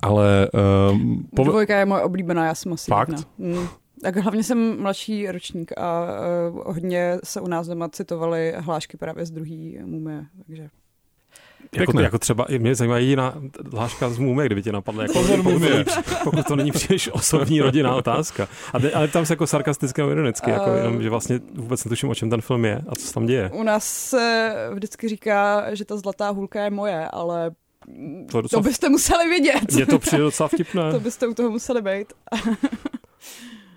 Ale... 0.00 0.48
Um, 0.92 1.28
pove... 1.36 1.50
Dvojka 1.50 1.78
je 1.78 1.84
moje 1.84 2.02
oblíbená, 2.02 2.46
já 2.46 2.54
jsem 2.54 2.72
asi 2.72 2.90
Fakt? 2.90 3.28
Mm. 3.38 3.66
Tak 4.02 4.16
hlavně 4.16 4.42
jsem 4.42 4.82
mladší 4.82 5.30
ročník 5.30 5.72
a 5.78 6.06
uh, 6.50 6.74
hodně 6.74 7.18
se 7.24 7.40
u 7.40 7.48
nás 7.48 7.66
doma 7.66 7.88
citovaly 7.88 8.54
hlášky 8.58 8.96
právě 8.96 9.26
z 9.26 9.30
druhý 9.30 9.78
mumie, 9.84 10.24
takže... 10.46 10.68
Jako, 11.74 12.00
jako 12.00 12.18
třeba, 12.18 12.46
mě 12.58 12.74
zajímá 12.74 12.98
jediná 12.98 13.34
hláška 13.72 14.10
z 14.10 14.18
Mumie, 14.18 14.46
kdyby 14.46 14.62
tě 14.62 14.72
napadla. 14.72 15.02
Jako, 15.02 15.12
Pozor, 15.12 15.42
pokud, 15.42 15.58
to 15.58 15.68
není, 15.68 15.84
pokud 16.24 16.46
to 16.46 16.56
není 16.56 16.72
příliš 16.72 17.10
osobní 17.12 17.60
rodinná 17.60 17.94
otázka. 17.94 18.48
A 18.72 18.78
de, 18.78 18.92
ale 18.92 19.08
tam 19.08 19.26
se 19.26 19.32
jako 19.32 19.46
sarkasticky 19.46 20.02
a 20.02 20.10
ironicky, 20.10 20.50
jako 20.50 20.70
jenom, 20.70 21.02
že 21.02 21.10
vlastně 21.10 21.40
vůbec 21.54 21.84
netuším, 21.84 22.08
o 22.08 22.14
čem 22.14 22.30
ten 22.30 22.40
film 22.40 22.64
je 22.64 22.80
a 22.88 22.94
co 22.94 23.06
se 23.06 23.14
tam 23.14 23.26
děje. 23.26 23.50
U 23.54 23.62
nás 23.62 23.84
se 23.84 24.54
vždycky 24.74 25.08
říká, 25.08 25.74
že 25.74 25.84
ta 25.84 25.96
zlatá 25.96 26.30
hůlka 26.30 26.64
je 26.64 26.70
moje, 26.70 27.08
ale 27.08 27.50
to, 28.30 28.42
docela, 28.42 28.62
to 28.62 28.68
byste 28.68 28.88
museli 28.88 29.28
vidět. 29.28 29.72
Mně 29.72 29.86
to 29.86 29.98
přijde 29.98 30.22
docela 30.22 30.48
vtipné. 30.48 30.90
to 30.92 31.00
byste 31.00 31.26
u 31.26 31.34
toho 31.34 31.50
museli 31.50 31.82
být. 31.82 32.12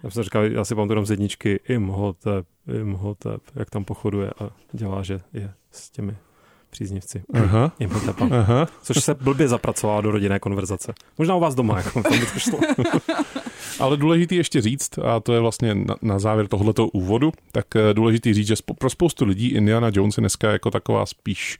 Já 0.03 0.09
jsem 0.09 0.23
říkal, 0.23 0.45
já 0.45 0.65
si 0.65 0.75
pamatuju 0.75 1.05
z 1.05 1.11
jedničky 1.11 1.59
Imhotep, 1.69 2.45
Imhotep, 2.79 3.41
jak 3.55 3.69
tam 3.69 3.85
pochoduje 3.85 4.29
a 4.29 4.49
dělá, 4.73 5.03
že 5.03 5.21
je 5.33 5.53
s 5.71 5.89
těmi 5.89 6.17
příznivci. 6.69 7.23
Aha. 7.33 7.71
Aha. 8.31 8.67
Což 8.83 9.03
se 9.03 9.13
blbě 9.13 9.47
zapracovalo 9.47 10.01
do 10.01 10.11
rodinné 10.11 10.39
konverzace. 10.39 10.93
Možná 11.17 11.35
u 11.35 11.39
vás 11.39 11.55
doma, 11.55 11.77
jako 11.77 12.03
tam 12.03 12.19
by 12.19 12.25
to 12.25 12.39
šlo. 12.39 12.59
Ale 13.79 13.97
důležitý 13.97 14.35
ještě 14.35 14.61
říct, 14.61 14.97
a 14.97 15.19
to 15.19 15.33
je 15.33 15.39
vlastně 15.39 15.75
na, 15.75 15.95
na 16.01 16.19
závěr 16.19 16.47
tohoto 16.47 16.87
úvodu, 16.87 17.31
tak 17.51 17.75
eh, 17.75 17.93
důležitý 17.93 18.33
říct, 18.33 18.47
že 18.47 18.55
pro 18.77 18.89
spoustu 18.89 19.25
lidí 19.25 19.47
Indiana 19.47 19.91
Jones 19.93 20.17
je 20.17 20.21
dneska 20.21 20.51
jako 20.51 20.71
taková 20.71 21.05
spíš 21.05 21.57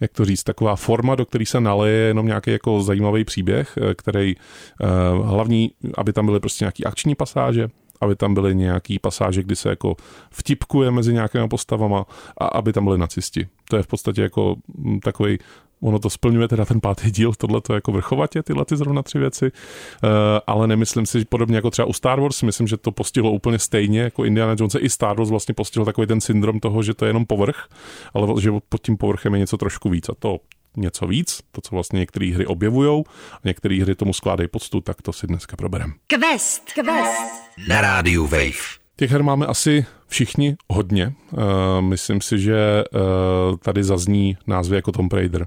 jak 0.00 0.12
to 0.12 0.24
říct, 0.24 0.42
taková 0.42 0.76
forma, 0.76 1.14
do 1.14 1.26
které 1.26 1.46
se 1.46 1.60
naleje 1.60 2.06
jenom 2.06 2.26
nějaký 2.26 2.50
jako 2.50 2.82
zajímavý 2.82 3.24
příběh, 3.24 3.78
eh, 3.78 3.94
který 3.94 4.36
uh, 4.36 5.26
hlavní, 5.26 5.70
aby 5.94 6.12
tam 6.12 6.26
byly 6.26 6.40
prostě 6.40 6.64
nějaký 6.64 6.84
akční 6.84 7.14
pasáže, 7.14 7.68
aby 8.00 8.16
tam 8.16 8.34
byly 8.34 8.54
nějaký 8.54 8.98
pasáže, 8.98 9.42
kdy 9.42 9.56
se 9.56 9.68
jako 9.68 9.96
vtipkuje 10.30 10.90
mezi 10.90 11.12
nějakými 11.12 11.48
postavama 11.48 12.04
a 12.38 12.46
aby 12.46 12.72
tam 12.72 12.84
byly 12.84 12.98
nacisti. 12.98 13.48
To 13.70 13.76
je 13.76 13.82
v 13.82 13.86
podstatě 13.86 14.22
jako 14.22 14.56
mm, 14.78 15.00
takový 15.00 15.38
Ono 15.80 15.98
to 15.98 16.10
splňuje 16.10 16.48
teda 16.48 16.64
ten 16.64 16.80
pátý 16.80 17.10
díl, 17.10 17.32
tohle 17.36 17.60
to 17.60 17.74
jako 17.74 17.92
vrchovatě, 17.92 18.42
tyhle 18.42 18.64
ty 18.64 18.76
zrovna 18.76 19.02
tři 19.02 19.18
věci, 19.18 19.44
uh, 19.44 20.10
ale 20.46 20.66
nemyslím 20.66 21.06
si, 21.06 21.18
že 21.18 21.24
podobně 21.24 21.56
jako 21.56 21.70
třeba 21.70 21.86
u 21.86 21.92
Star 21.92 22.20
Wars, 22.20 22.42
myslím, 22.42 22.66
že 22.66 22.76
to 22.76 22.92
postihlo 22.92 23.30
úplně 23.30 23.58
stejně, 23.58 24.00
jako 24.00 24.24
Indiana 24.24 24.54
Jones 24.58 24.76
i 24.80 24.90
Star 24.90 25.16
Wars 25.16 25.30
vlastně 25.30 25.54
postihl 25.54 25.84
takový 25.84 26.06
ten 26.06 26.20
syndrom 26.20 26.60
toho, 26.60 26.82
že 26.82 26.94
to 26.94 27.04
je 27.04 27.08
jenom 27.08 27.26
povrch, 27.26 27.68
ale 28.14 28.40
že 28.40 28.50
pod 28.68 28.82
tím 28.82 28.96
povrchem 28.96 29.34
je 29.34 29.40
něco 29.40 29.56
trošku 29.56 29.90
víc 29.90 30.08
a 30.08 30.14
to 30.18 30.38
něco 30.76 31.06
víc, 31.06 31.40
to, 31.52 31.60
co 31.60 31.74
vlastně 31.74 31.98
některé 31.98 32.32
hry 32.34 32.46
objevují 32.46 33.04
a 33.32 33.40
některé 33.44 33.82
hry 33.82 33.94
tomu 33.94 34.12
skládají 34.12 34.48
poctu, 34.48 34.80
tak 34.80 35.02
to 35.02 35.12
si 35.12 35.26
dneska 35.26 35.56
probereme. 35.56 35.92
Quest, 36.06 36.72
Quest. 36.72 37.32
Na 37.68 37.80
rádiu 37.80 38.26
Wave. 38.26 38.78
Těch 38.96 39.10
her 39.10 39.22
máme 39.22 39.46
asi 39.46 39.86
všichni 40.06 40.56
hodně. 40.68 41.12
Uh, 41.32 41.40
myslím 41.80 42.20
si, 42.20 42.38
že 42.38 42.84
uh, 42.94 43.56
tady 43.56 43.84
zazní 43.84 44.36
názvy 44.46 44.76
jako 44.76 44.92
Tomb 44.92 45.12
Raider, 45.12 45.46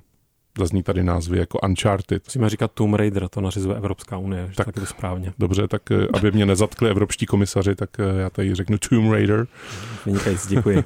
zazní 0.62 0.84
tady 0.84 1.03
názvy 1.03 1.38
jako 1.38 1.60
Uncharted. 1.60 2.27
Musíme 2.27 2.50
říkat 2.50 2.72
Tomb 2.72 2.96
Raider, 2.96 3.27
to 3.27 3.41
nařizuje 3.41 3.77
Evropská 3.77 4.18
unie, 4.18 4.48
že 4.50 4.56
tak, 4.56 4.65
tak 4.65 4.75
je 4.75 4.80
to 4.80 4.86
správně. 4.86 5.34
Dobře, 5.39 5.68
tak 5.68 5.91
eh, 5.91 6.08
aby 6.13 6.32
mě 6.32 6.46
nezatkli 6.46 6.89
evropští 6.89 7.25
komisaři, 7.25 7.75
tak 7.75 7.89
já 8.20 8.30
tady 8.30 8.56
řeknu 8.56 8.77
Tomb 8.89 9.12
Raider. 9.12 9.48
Vynikající, 10.06 10.56
děkuji. 10.56 10.84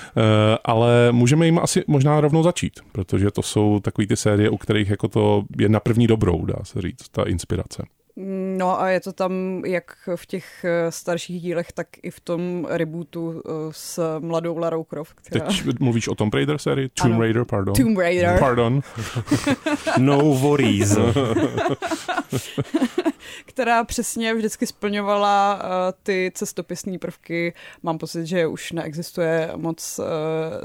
Ale 0.64 1.12
můžeme 1.12 1.46
jim 1.46 1.58
asi 1.58 1.84
možná 1.86 2.20
rovnou 2.20 2.42
začít, 2.42 2.80
protože 2.92 3.30
to 3.30 3.42
jsou 3.42 3.80
takové 3.80 4.06
ty 4.06 4.16
série, 4.16 4.50
u 4.50 4.56
kterých 4.56 4.90
jako 4.90 5.08
to 5.08 5.44
je 5.58 5.68
na 5.68 5.80
první 5.80 6.06
dobrou, 6.06 6.44
dá 6.44 6.56
se 6.62 6.80
říct, 6.80 7.08
ta 7.08 7.22
inspirace. 7.22 7.82
No 8.16 8.80
a 8.80 8.88
je 8.88 9.00
to 9.00 9.12
tam 9.12 9.62
jak 9.66 9.96
v 10.16 10.26
těch 10.26 10.64
eh, 10.64 10.92
starších 10.92 11.42
dílech, 11.42 11.72
tak 11.72 11.88
i 12.02 12.10
v 12.10 12.20
tom 12.20 12.66
rebootu 12.70 13.42
eh, 13.46 13.50
s 13.70 14.18
mladou 14.18 14.58
Larou 14.58 14.84
Croft. 14.84 15.20
Která... 15.20 15.46
Teď 15.46 15.80
mluvíš 15.80 16.08
o 16.08 16.14
Tomb 16.14 16.34
Raider 16.34 16.58
sérii? 16.58 16.88
Tomb 16.88 17.12
ano. 17.12 17.20
Raider, 17.20 17.44
pardon. 17.44 17.74
Tomb 17.74 17.98
Raider. 17.98 18.38
Pardon. 18.38 18.80
no 19.98 20.18
worries. 20.18 20.98
která 23.44 23.84
přesně 23.84 24.34
vždycky 24.34 24.66
splňovala 24.66 25.54
uh, 25.54 25.60
ty 26.02 26.32
cestopisní 26.34 26.98
prvky. 26.98 27.54
Mám 27.82 27.98
pocit, 27.98 28.26
že 28.26 28.46
už 28.46 28.72
neexistuje 28.72 29.50
moc 29.56 29.98
uh, 29.98 30.04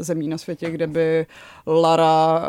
zemí 0.04 0.28
na 0.28 0.38
světě, 0.38 0.72
kde 0.72 0.88
by 0.88 1.26
Lara 1.68 2.38
uh, 2.38 2.44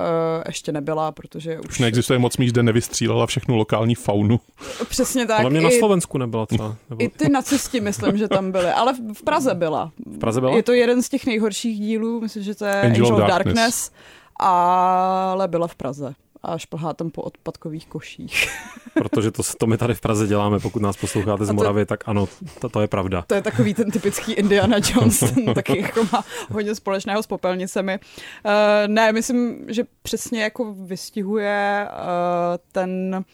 ještě 0.47 0.73
nebyla, 0.73 1.13
protože 1.13 1.61
už... 1.61 1.69
Už 1.69 1.79
neexistuje 1.79 2.19
moc 2.19 2.37
míst, 2.37 2.53
kde 2.53 2.63
nevystřílela 2.63 3.27
všechnu 3.27 3.57
lokální 3.57 3.95
faunu. 3.95 4.41
Přesně 4.89 5.27
tak. 5.27 5.41
Ale 5.41 5.51
mě 5.51 5.61
I, 5.61 5.65
na 5.65 5.71
Slovensku 5.79 6.19
nebyla 6.19 6.47
třeba. 6.47 6.77
Nebo... 6.91 7.05
I 7.05 7.09
ty 7.09 7.29
nacisti, 7.29 7.81
myslím, 7.81 8.19
že 8.19 8.29
tam 8.29 8.53
byly, 8.53 8.67
ale 8.67 8.95
v 9.15 9.23
Praze 9.23 9.55
byla. 9.55 9.93
V 10.07 10.19
Praze 10.19 10.41
byla? 10.41 10.57
Je 10.57 10.63
to 10.63 10.73
jeden 10.73 11.03
z 11.03 11.09
těch 11.09 11.27
nejhorších 11.27 11.81
dílů, 11.81 12.21
myslím, 12.21 12.43
že 12.43 12.55
to 12.55 12.65
je 12.65 12.81
Angel, 12.81 13.07
Angel 13.07 13.23
of 13.23 13.29
Darkness. 13.29 13.55
Darkness, 13.55 13.91
ale 14.37 15.49
byla 15.49 15.67
v 15.67 15.75
Praze 15.75 16.15
a 16.43 16.59
šplhá 16.59 16.93
tam 16.93 17.11
po 17.11 17.23
odpadkových 17.23 17.87
koších. 17.87 18.51
Protože 18.95 19.31
to, 19.31 19.43
to 19.59 19.67
my 19.67 19.79
tady 19.79 19.95
v 19.95 20.01
Praze 20.01 20.27
děláme, 20.27 20.59
pokud 20.59 20.83
nás 20.83 20.97
posloucháte 20.97 21.45
z 21.45 21.51
Moravy, 21.51 21.87
tak 21.87 22.09
ano, 22.09 22.29
to, 22.61 22.69
to 22.69 22.81
je 22.81 22.89
pravda. 22.89 23.25
To 23.27 23.35
je 23.35 23.43
takový 23.43 23.75
ten 23.75 23.91
typický 23.91 24.33
Indiana 24.33 24.77
Jones, 24.91 25.19
ten 25.19 25.45
taky 25.55 25.81
jako 25.81 26.05
má 26.13 26.25
hodně 26.51 26.75
společného 26.75 27.23
s 27.23 27.27
popelnicemi. 27.27 27.99
Uh, 28.45 28.53
ne, 28.87 29.13
myslím, 29.13 29.65
že 29.69 29.85
přesně 30.03 30.43
jako 30.43 30.75
vystihuje 30.75 31.89
uh, 31.91 32.59
ten 32.73 33.25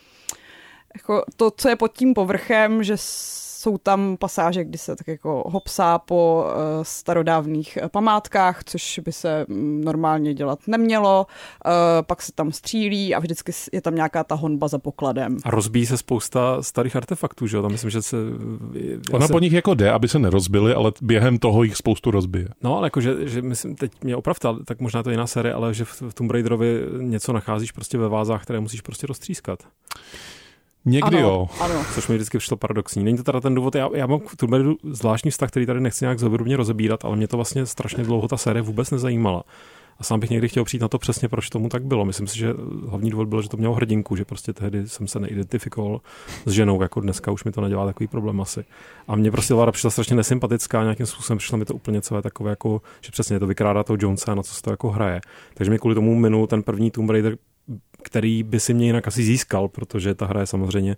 jako 0.94 1.24
to, 1.36 1.50
co 1.50 1.68
je 1.68 1.76
pod 1.76 1.92
tím 1.92 2.14
povrchem, 2.14 2.84
že 2.84 2.96
jsou 3.56 3.78
tam 3.78 4.16
pasáže, 4.16 4.64
kdy 4.64 4.78
se 4.78 4.96
tak 4.96 5.08
jako 5.08 5.44
hopsá 5.46 5.98
po 5.98 6.44
uh, 6.46 6.52
starodávných 6.82 7.76
eh, 7.82 7.88
památkách, 7.88 8.64
což 8.64 9.00
by 9.04 9.12
se 9.12 9.46
mm, 9.48 9.84
normálně 9.84 10.34
dělat 10.34 10.58
nemělo. 10.66 11.26
Uh, 11.66 11.72
pak 12.02 12.22
se 12.22 12.32
tam 12.32 12.52
střílí 12.52 13.14
a 13.14 13.18
vždycky 13.18 13.52
je 13.72 13.80
tam 13.80 13.94
nějaká 13.94 14.24
ta 14.24 14.34
honba 14.34 14.68
za 14.68 14.78
pokladem. 14.78 15.36
A 15.44 15.50
rozbíjí 15.50 15.86
se 15.86 15.96
spousta 15.96 16.62
starých 16.62 16.96
artefaktů, 16.96 17.46
že 17.46 17.56
jo? 17.56 17.62
Tam 17.62 17.72
myslím, 17.72 17.90
že 17.90 18.02
se... 18.02 18.16
Ona 19.12 19.26
se... 19.26 19.32
po 19.32 19.38
nich 19.38 19.52
jako 19.52 19.74
jde, 19.74 19.90
aby 19.90 20.08
se 20.08 20.18
nerozbily, 20.18 20.74
ale 20.74 20.92
během 21.02 21.38
toho 21.38 21.62
jich 21.62 21.76
spoustu 21.76 22.10
rozbije. 22.10 22.48
No, 22.62 22.76
ale 22.76 22.86
jako, 22.86 23.00
že, 23.00 23.28
že 23.28 23.42
myslím, 23.42 23.76
teď 23.76 23.92
mě 24.02 24.16
opravdu, 24.16 24.64
tak 24.64 24.80
možná 24.80 25.02
to 25.02 25.10
je 25.10 25.14
jiná 25.14 25.26
série, 25.26 25.54
ale 25.54 25.74
že 25.74 25.84
v, 25.84 26.02
v 26.02 26.14
Tomb 26.14 26.30
Raiderovi 26.30 26.82
něco 26.98 27.32
nacházíš 27.32 27.72
prostě 27.72 27.98
ve 27.98 28.08
vázách, 28.08 28.42
které 28.42 28.60
musíš 28.60 28.80
prostě 28.80 29.06
roztřískat. 29.06 29.58
Někdy 30.86 31.16
ano, 31.16 31.28
jo. 31.28 31.48
Ano. 31.60 31.84
Což 31.94 32.08
mi 32.08 32.14
vždycky 32.14 32.38
přišlo 32.38 32.56
paradoxní. 32.56 33.04
Není 33.04 33.16
to 33.16 33.22
teda 33.22 33.40
ten 33.40 33.54
důvod, 33.54 33.74
já, 33.74 33.88
já 33.94 34.06
mám 34.06 34.20
k 34.20 34.36
tomu 34.36 34.76
zvláštní 34.90 35.30
vztah, 35.30 35.50
který 35.50 35.66
tady 35.66 35.80
nechci 35.80 36.04
nějak 36.04 36.18
zevrubně 36.18 36.56
rozebírat, 36.56 37.04
ale 37.04 37.16
mě 37.16 37.28
to 37.28 37.36
vlastně 37.36 37.66
strašně 37.66 38.04
dlouho 38.04 38.28
ta 38.28 38.36
série 38.36 38.62
vůbec 38.62 38.90
nezajímala. 38.90 39.44
A 39.98 40.04
sám 40.04 40.20
bych 40.20 40.30
někdy 40.30 40.48
chtěl 40.48 40.64
přijít 40.64 40.80
na 40.80 40.88
to 40.88 40.98
přesně, 40.98 41.28
proč 41.28 41.50
tomu 41.50 41.68
tak 41.68 41.84
bylo. 41.84 42.04
Myslím 42.04 42.26
si, 42.26 42.38
že 42.38 42.54
hlavní 42.88 43.10
důvod 43.10 43.28
byl, 43.28 43.42
že 43.42 43.48
to 43.48 43.56
mělo 43.56 43.74
hrdinku, 43.74 44.16
že 44.16 44.24
prostě 44.24 44.52
tehdy 44.52 44.88
jsem 44.88 45.08
se 45.08 45.20
neidentifikoval 45.20 46.00
s 46.46 46.52
ženou, 46.52 46.82
jako 46.82 47.00
dneska 47.00 47.30
už 47.30 47.44
mi 47.44 47.52
to 47.52 47.60
nedělá 47.60 47.86
takový 47.86 48.06
problém 48.06 48.40
asi. 48.40 48.64
A 49.08 49.16
mě 49.16 49.30
prostě 49.30 49.54
Lara 49.54 49.72
přišla 49.72 49.90
strašně 49.90 50.16
nesympatická, 50.16 50.82
nějakým 50.82 51.06
způsobem 51.06 51.38
přišlo 51.38 51.58
mi 51.58 51.64
to 51.64 51.74
úplně 51.74 52.00
celé 52.00 52.22
takové, 52.22 52.50
jako, 52.50 52.82
že 53.00 53.10
přesně 53.10 53.38
to 53.38 53.46
vykrádá 53.46 53.82
toho 53.82 53.96
Jonesa, 54.00 54.34
na 54.34 54.42
co 54.42 54.54
se 54.54 54.62
to 54.62 54.70
jako 54.70 54.90
hraje. 54.90 55.20
Takže 55.54 55.70
mi 55.70 55.78
kvůli 55.78 55.94
tomu 55.94 56.14
minul 56.14 56.46
ten 56.46 56.62
první 56.62 56.90
Tomb 56.90 57.10
Raider 57.10 57.36
který 58.06 58.42
by 58.42 58.60
si 58.60 58.74
mě 58.74 58.86
jinak 58.86 59.08
asi 59.08 59.22
získal, 59.22 59.68
protože 59.68 60.14
ta 60.14 60.26
hra 60.26 60.40
je 60.40 60.46
samozřejmě 60.46 60.96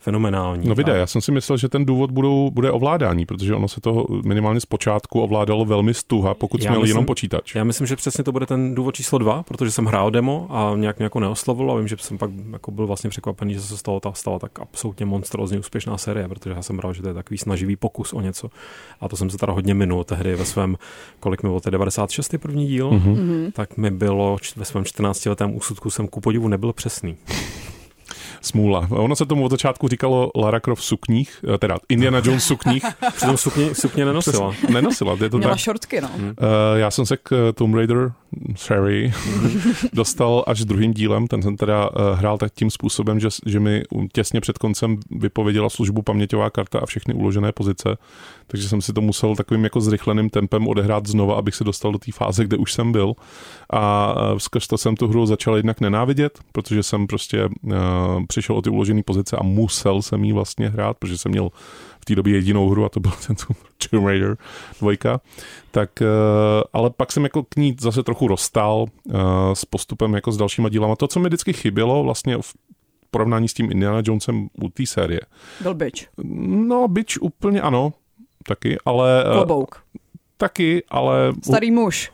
fenomenální. 0.00 0.68
No 0.68 0.74
videa, 0.74 0.96
já 0.96 1.06
jsem 1.06 1.20
si 1.20 1.32
myslel, 1.32 1.58
že 1.58 1.68
ten 1.68 1.84
důvod 1.84 2.10
budou, 2.10 2.50
bude 2.50 2.70
ovládání, 2.70 3.26
protože 3.26 3.54
ono 3.54 3.68
se 3.68 3.80
to 3.80 4.06
minimálně 4.24 4.60
z 4.60 4.66
počátku 4.66 5.20
ovládalo 5.20 5.64
velmi 5.64 5.94
stuha, 5.94 6.34
pokud 6.34 6.62
jsme 6.62 6.70
měli 6.70 6.88
jenom 6.88 7.06
počítač. 7.06 7.54
Já 7.54 7.64
myslím, 7.64 7.86
že 7.86 7.96
přesně 7.96 8.24
to 8.24 8.32
bude 8.32 8.46
ten 8.46 8.74
důvod 8.74 8.94
číslo 8.94 9.18
dva, 9.18 9.42
protože 9.42 9.70
jsem 9.70 9.84
hrál 9.84 10.10
demo 10.10 10.46
a 10.50 10.72
nějak 10.76 10.98
mě 10.98 11.04
jako 11.04 11.20
neoslovil 11.20 11.70
a 11.70 11.76
vím, 11.76 11.88
že 11.88 11.96
jsem 11.98 12.18
pak 12.18 12.30
jako 12.52 12.70
byl 12.70 12.86
vlastně 12.86 13.10
překvapený, 13.10 13.54
že 13.54 13.60
se 13.60 13.76
stalo 13.76 14.00
ta 14.00 14.12
stala 14.12 14.38
tak 14.38 14.60
absolutně 14.60 15.06
monstrózně 15.06 15.58
úspěšná 15.58 15.98
série, 15.98 16.28
protože 16.28 16.50
já 16.50 16.62
jsem 16.62 16.76
bral, 16.76 16.94
že 16.94 17.02
to 17.02 17.08
je 17.08 17.14
takový 17.14 17.38
snaživý 17.38 17.76
pokus 17.76 18.12
o 18.12 18.20
něco. 18.20 18.50
A 19.00 19.08
to 19.08 19.16
jsem 19.16 19.30
se 19.30 19.38
teda 19.38 19.52
hodně 19.52 19.74
minul 19.74 20.04
tehdy 20.04 20.36
ve 20.36 20.44
svém, 20.44 20.76
kolik 21.20 21.42
mi 21.42 21.48
bylo, 21.48 21.60
96. 21.70 22.34
první 22.38 22.66
díl, 22.66 22.90
mm-hmm. 22.90 23.52
tak 23.52 23.76
mi 23.76 23.90
bylo 23.90 24.36
ve 24.56 24.64
svém 24.64 24.84
14 24.84 25.26
letém 25.26 25.56
úsudku 25.56 25.90
jsem 25.90 26.08
ku 26.08 26.20
podivu 26.20 26.48
nebyl 26.48 26.72
přesný 26.72 27.16
smůla. 28.40 28.86
Ono 28.90 29.16
se 29.16 29.26
tomu 29.26 29.44
od 29.44 29.50
začátku 29.50 29.88
říkalo 29.88 30.30
Lara 30.36 30.60
Croft 30.60 30.82
sukních, 30.82 31.44
eh, 31.54 31.58
teda 31.58 31.78
Indiana 31.88 32.20
Jones 32.24 32.44
sukních. 32.44 32.84
Přitom 33.16 33.36
sukně, 33.36 33.74
sukně 33.74 34.04
nenosila. 34.04 34.52
Přes, 34.52 34.70
nenosila. 34.70 35.16
Je 35.22 35.30
to 35.30 35.38
Měla 35.38 35.52
tak. 35.52 35.58
šortky, 35.58 36.00
no. 36.00 36.08
Hmm. 36.16 36.28
Uh, 36.28 36.34
já 36.76 36.90
jsem 36.90 37.06
se 37.06 37.16
k 37.16 37.32
eh, 37.32 37.52
Tomb 37.52 37.74
Raider, 37.74 38.12
sorry, 38.56 39.12
dostal 39.92 40.44
až 40.46 40.60
s 40.60 40.64
druhým 40.64 40.94
dílem. 40.94 41.26
Ten 41.26 41.42
jsem 41.42 41.56
teda 41.56 41.90
uh, 41.90 42.18
hrál 42.18 42.38
tak 42.38 42.52
tím 42.54 42.70
způsobem, 42.70 43.20
že, 43.20 43.28
že 43.46 43.60
mi 43.60 43.82
těsně 44.12 44.40
před 44.40 44.58
koncem 44.58 44.96
vypověděla 45.10 45.70
službu 45.70 46.02
paměťová 46.02 46.50
karta 46.50 46.78
a 46.78 46.86
všechny 46.86 47.14
uložené 47.14 47.52
pozice 47.52 47.96
takže 48.50 48.68
jsem 48.68 48.82
si 48.82 48.92
to 48.92 49.00
musel 49.00 49.36
takovým 49.36 49.64
jako 49.64 49.80
zrychleným 49.80 50.30
tempem 50.30 50.68
odehrát 50.68 51.06
znova, 51.06 51.34
abych 51.34 51.54
se 51.54 51.64
dostal 51.64 51.92
do 51.92 51.98
té 51.98 52.12
fáze, 52.12 52.44
kde 52.44 52.56
už 52.56 52.72
jsem 52.72 52.92
byl. 52.92 53.14
A 53.72 54.14
skrz 54.38 54.66
to 54.66 54.78
jsem 54.78 54.96
tu 54.96 55.08
hru 55.08 55.26
začal 55.26 55.56
jednak 55.56 55.80
nenávidět, 55.80 56.38
protože 56.52 56.82
jsem 56.82 57.06
prostě 57.06 57.44
uh, 57.44 57.72
přišel 58.30 58.56
o 58.56 58.62
ty 58.62 58.70
uložené 58.70 59.02
pozice 59.02 59.36
a 59.36 59.42
musel 59.42 60.02
jsem 60.02 60.24
jí 60.24 60.32
vlastně 60.32 60.68
hrát, 60.68 60.96
protože 60.98 61.18
jsem 61.18 61.32
měl 61.32 61.50
v 62.00 62.04
té 62.04 62.14
době 62.14 62.34
jedinou 62.34 62.68
hru 62.68 62.84
a 62.84 62.88
to 62.88 63.00
byl 63.00 63.12
ten 63.26 63.36
Tomb 63.90 64.06
Raider 64.06 64.36
2. 64.80 65.20
Tak, 65.70 65.90
uh, 66.00 66.06
ale 66.72 66.90
pak 66.90 67.12
jsem 67.12 67.24
jako 67.24 67.42
k 67.42 67.56
ní 67.56 67.76
zase 67.80 68.02
trochu 68.02 68.28
rozstál 68.28 68.86
uh, 69.04 69.14
s 69.54 69.64
postupem 69.64 70.14
jako 70.14 70.32
s 70.32 70.36
dalšíma 70.36 70.68
dílama. 70.68 70.96
To, 70.96 71.08
co 71.08 71.20
mi 71.20 71.28
vždycky 71.28 71.52
chybělo 71.52 72.02
vlastně 72.02 72.36
v 72.40 72.54
porovnání 73.10 73.48
s 73.48 73.54
tím 73.54 73.72
Indiana 73.72 74.02
Jonesem 74.04 74.48
u 74.62 74.68
té 74.68 74.86
série. 74.86 75.20
Byl 75.60 75.74
byč. 75.74 76.08
No, 76.44 76.88
byč 76.88 77.18
úplně 77.18 77.60
ano, 77.60 77.92
taky, 78.46 78.78
ale... 78.84 79.24
Eh, 79.26 79.32
Klobouk. 79.32 79.82
Taky, 80.36 80.82
ale... 80.88 81.32
Starý 81.44 81.70
muž. 81.70 82.12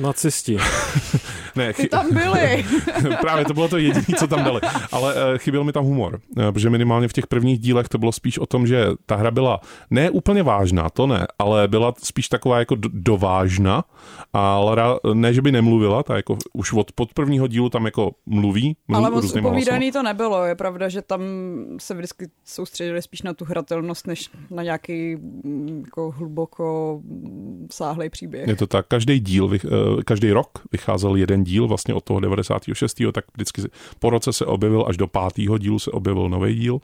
Nacisti. 0.00 0.58
ne, 1.58 1.72
chy... 1.72 1.82
Ty 1.82 1.88
tam 1.88 2.14
byli. 2.14 2.64
Právě 3.20 3.44
to 3.44 3.54
bylo 3.54 3.68
to 3.68 3.78
jediné, 3.78 4.18
co 4.18 4.26
tam 4.26 4.44
dali. 4.44 4.60
Ale 4.92 5.14
uh, 5.14 5.38
chyběl 5.38 5.64
mi 5.64 5.72
tam 5.72 5.84
humor, 5.84 6.20
uh, 6.36 6.50
protože 6.52 6.70
minimálně 6.70 7.08
v 7.08 7.12
těch 7.12 7.26
prvních 7.26 7.58
dílech 7.58 7.88
to 7.88 7.98
bylo 7.98 8.12
spíš 8.12 8.38
o 8.38 8.46
tom, 8.46 8.66
že 8.66 8.86
ta 9.06 9.16
hra 9.16 9.30
byla 9.30 9.60
ne 9.90 10.10
úplně 10.10 10.42
vážná, 10.42 10.90
to 10.90 11.06
ne, 11.06 11.26
ale 11.38 11.68
byla 11.68 11.94
spíš 12.02 12.28
taková 12.28 12.58
jako 12.58 12.74
dovážna 12.92 13.84
a 14.32 14.58
Lara 14.58 14.96
ne, 15.14 15.34
že 15.34 15.42
by 15.42 15.52
nemluvila, 15.52 16.02
ta 16.02 16.16
jako 16.16 16.38
už 16.52 16.72
od 16.72 16.92
pod 16.92 17.14
prvního 17.14 17.46
dílu 17.46 17.68
tam 17.68 17.84
jako 17.84 18.10
mluví. 18.26 18.76
mluví 18.88 19.04
ale 19.04 19.10
moc 19.10 19.36
upovídaný 19.36 19.92
to 19.92 20.02
nebylo, 20.02 20.44
je 20.44 20.54
pravda, 20.54 20.88
že 20.88 21.02
tam 21.02 21.20
se 21.80 21.94
vždycky 21.94 22.30
soustředili 22.44 23.02
spíš 23.02 23.22
na 23.22 23.34
tu 23.34 23.44
hratelnost, 23.44 24.06
než 24.06 24.30
na 24.50 24.62
nějaký 24.62 25.16
mm, 25.16 25.82
jako 25.84 26.10
hluboko 26.10 27.00
sáhlej 27.70 28.10
příběh. 28.10 28.48
Je 28.48 28.56
to 28.56 28.66
tak, 28.66 28.86
každý 28.86 29.20
díl 29.20 29.48
Eh, 29.64 30.02
každý 30.04 30.32
rok 30.32 30.48
vycházel 30.72 31.16
jeden 31.16 31.44
díl, 31.48 31.68
vlastně 31.68 31.94
od 31.94 32.04
toho 32.04 32.20
96. 32.20 33.02
tak 33.12 33.24
vždycky 33.34 33.62
po 33.98 34.10
roce 34.10 34.32
se 34.32 34.46
objevil, 34.46 34.84
až 34.88 34.96
do 34.96 35.06
pátého 35.06 35.58
dílu 35.58 35.78
se 35.78 35.90
objevil 35.90 36.28
nový 36.28 36.54
díl 36.54 36.80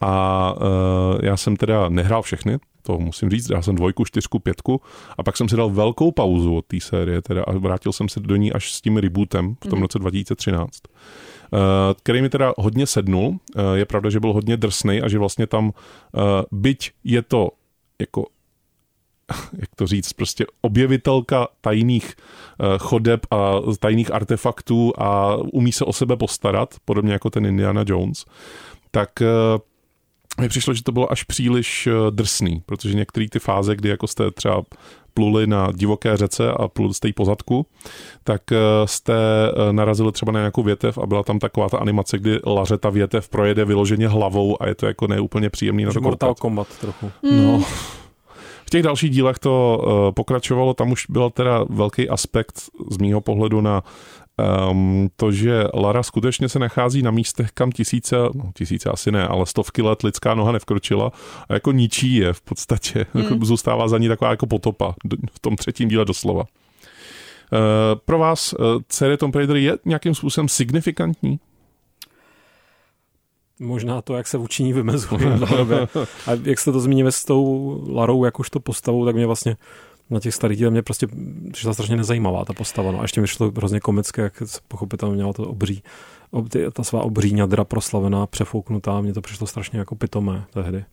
a 0.00 0.54
uh, 0.56 1.18
já 1.22 1.36
jsem 1.36 1.56
teda 1.56 1.88
nehrál 1.88 2.22
všechny 2.22 2.58
to 2.86 2.98
musím 2.98 3.30
říct, 3.30 3.50
já 3.50 3.62
jsem 3.62 3.74
dvojku, 3.74 4.04
čtyřku, 4.04 4.38
pětku 4.38 4.80
a 5.18 5.22
pak 5.22 5.36
jsem 5.36 5.48
si 5.48 5.56
dal 5.56 5.70
velkou 5.70 6.12
pauzu 6.12 6.56
od 6.56 6.66
té 6.66 6.80
série 6.80 7.22
teda 7.22 7.42
a 7.42 7.52
vrátil 7.52 7.92
jsem 7.92 8.08
se 8.08 8.20
do 8.20 8.36
ní 8.36 8.52
až 8.52 8.72
s 8.72 8.80
tím 8.80 8.96
rebootem 8.96 9.56
v 9.64 9.68
tom 9.68 9.78
mm. 9.78 9.82
roce 9.82 9.98
2013 9.98 10.72
který 11.98 12.22
mi 12.22 12.28
teda 12.28 12.52
hodně 12.58 12.86
sednul. 12.86 13.38
Je 13.74 13.84
pravda, 13.84 14.10
že 14.10 14.20
byl 14.20 14.32
hodně 14.32 14.56
drsný 14.56 15.02
a 15.02 15.08
že 15.08 15.18
vlastně 15.18 15.46
tam, 15.46 15.72
byť 16.52 16.90
je 17.04 17.22
to 17.22 17.50
jako 18.00 18.26
jak 19.58 19.70
to 19.76 19.86
říct, 19.86 20.12
prostě 20.12 20.46
objevitelka 20.60 21.48
tajných 21.60 22.14
chodeb 22.78 23.20
a 23.30 23.52
tajných 23.80 24.14
artefaktů 24.14 24.92
a 24.98 25.36
umí 25.36 25.72
se 25.72 25.84
o 25.84 25.92
sebe 25.92 26.16
postarat, 26.16 26.74
podobně 26.84 27.12
jako 27.12 27.30
ten 27.30 27.46
Indiana 27.46 27.84
Jones, 27.86 28.24
tak 28.90 29.10
mi 30.40 30.48
přišlo, 30.48 30.74
že 30.74 30.82
to 30.82 30.92
bylo 30.92 31.12
až 31.12 31.22
příliš 31.22 31.88
drsný, 32.10 32.62
protože 32.66 32.94
některé 32.94 33.26
ty 33.28 33.38
fáze, 33.38 33.76
kdy 33.76 33.88
jako 33.88 34.06
jste 34.06 34.30
třeba 34.30 34.62
pluli 35.14 35.46
na 35.46 35.72
divoké 35.72 36.16
řece 36.16 36.50
a 36.50 36.68
pluli 36.68 36.94
jste 36.94 37.08
jí 37.08 37.12
pozadku, 37.12 37.66
tak 38.24 38.52
eh, 38.52 38.58
jste 38.84 39.14
eh, 39.14 39.72
narazili 39.72 40.12
třeba 40.12 40.32
na 40.32 40.40
nějakou 40.40 40.62
větev 40.62 40.98
a 40.98 41.06
byla 41.06 41.22
tam 41.22 41.38
taková 41.38 41.68
ta 41.68 41.78
animace, 41.78 42.18
kdy 42.18 42.40
laře 42.46 42.78
ta 42.78 42.90
větev 42.90 43.28
projede 43.28 43.64
vyloženě 43.64 44.08
hlavou 44.08 44.62
a 44.62 44.68
je 44.68 44.74
to 44.74 44.86
jako 44.86 45.06
neúplně 45.06 45.50
příjemný 45.50 45.84
na 45.84 45.92
to 45.92 46.00
Mortal 46.00 46.34
Kombat 46.34 46.78
trochu. 46.80 47.10
No. 47.22 47.64
V 48.74 48.76
těch 48.76 48.82
dalších 48.82 49.10
dílech 49.10 49.38
to 49.38 49.82
uh, 49.86 50.14
pokračovalo, 50.14 50.74
tam 50.74 50.92
už 50.92 51.06
byl 51.08 51.30
teda 51.30 51.64
velký 51.68 52.08
aspekt 52.08 52.60
z 52.90 52.98
mýho 52.98 53.20
pohledu 53.20 53.60
na 53.60 53.82
um, 54.70 55.08
to, 55.16 55.32
že 55.32 55.64
Lara 55.74 56.02
skutečně 56.02 56.48
se 56.48 56.58
nachází 56.58 57.02
na 57.02 57.10
místech, 57.10 57.50
kam 57.54 57.72
tisíce, 57.72 58.16
no 58.34 58.50
tisíce 58.54 58.90
asi 58.90 59.12
ne, 59.12 59.28
ale 59.28 59.46
stovky 59.46 59.82
let 59.82 60.02
lidská 60.02 60.34
noha 60.34 60.52
nevkročila 60.52 61.12
a 61.48 61.54
jako 61.54 61.72
ničí 61.72 62.14
je 62.14 62.32
v 62.32 62.40
podstatě. 62.40 63.06
Hmm. 63.14 63.44
Zůstává 63.44 63.88
za 63.88 63.98
ní 63.98 64.08
taková 64.08 64.30
jako 64.30 64.46
potopa 64.46 64.94
v 65.32 65.38
tom 65.38 65.56
třetím 65.56 65.88
díle 65.88 66.04
doslova. 66.04 66.40
Uh, 66.40 66.48
pro 68.04 68.18
vás 68.18 68.52
uh, 68.52 68.66
série 68.88 69.16
Tomb 69.16 69.34
Raider 69.34 69.56
je 69.56 69.78
nějakým 69.84 70.14
způsobem 70.14 70.48
signifikantní? 70.48 71.38
Možná 73.64 74.02
to, 74.02 74.14
jak 74.14 74.26
se 74.26 74.38
vůči 74.38 74.62
ní 74.62 74.72
vymezuje. 74.72 75.38
a 76.26 76.30
jak 76.42 76.60
jste 76.60 76.72
to 76.72 76.80
zmínili 76.80 77.12
s 77.12 77.24
tou 77.24 77.80
Larou 77.88 78.24
jakožto 78.24 78.60
postavou, 78.60 79.04
tak 79.04 79.14
mě 79.14 79.26
vlastně 79.26 79.56
na 80.10 80.20
těch 80.20 80.34
starých 80.34 80.58
dílech 80.58 80.72
mě 80.72 80.82
prostě 80.82 81.06
přišla 81.52 81.74
strašně 81.74 81.96
nezajímavá 81.96 82.44
ta 82.44 82.52
postava. 82.52 82.92
No 82.92 82.98
a 83.00 83.02
ještě 83.02 83.20
mi 83.20 83.26
šlo 83.26 83.52
hrozně 83.56 83.80
komické, 83.80 84.22
jak 84.22 84.42
pochopitelně 84.68 85.14
měla 85.14 85.32
to 85.32 85.42
obří, 85.42 85.82
ob, 86.30 86.48
ty, 86.48 86.70
ta 86.72 86.84
svá 86.84 87.02
obří 87.02 87.32
ňadra 87.32 87.64
proslavená, 87.64 88.26
přefouknutá, 88.26 89.00
mně 89.00 89.12
to 89.12 89.20
přišlo 89.20 89.46
strašně 89.46 89.78
jako 89.78 89.94
pitomé 89.94 90.44
tehdy. 90.50 90.84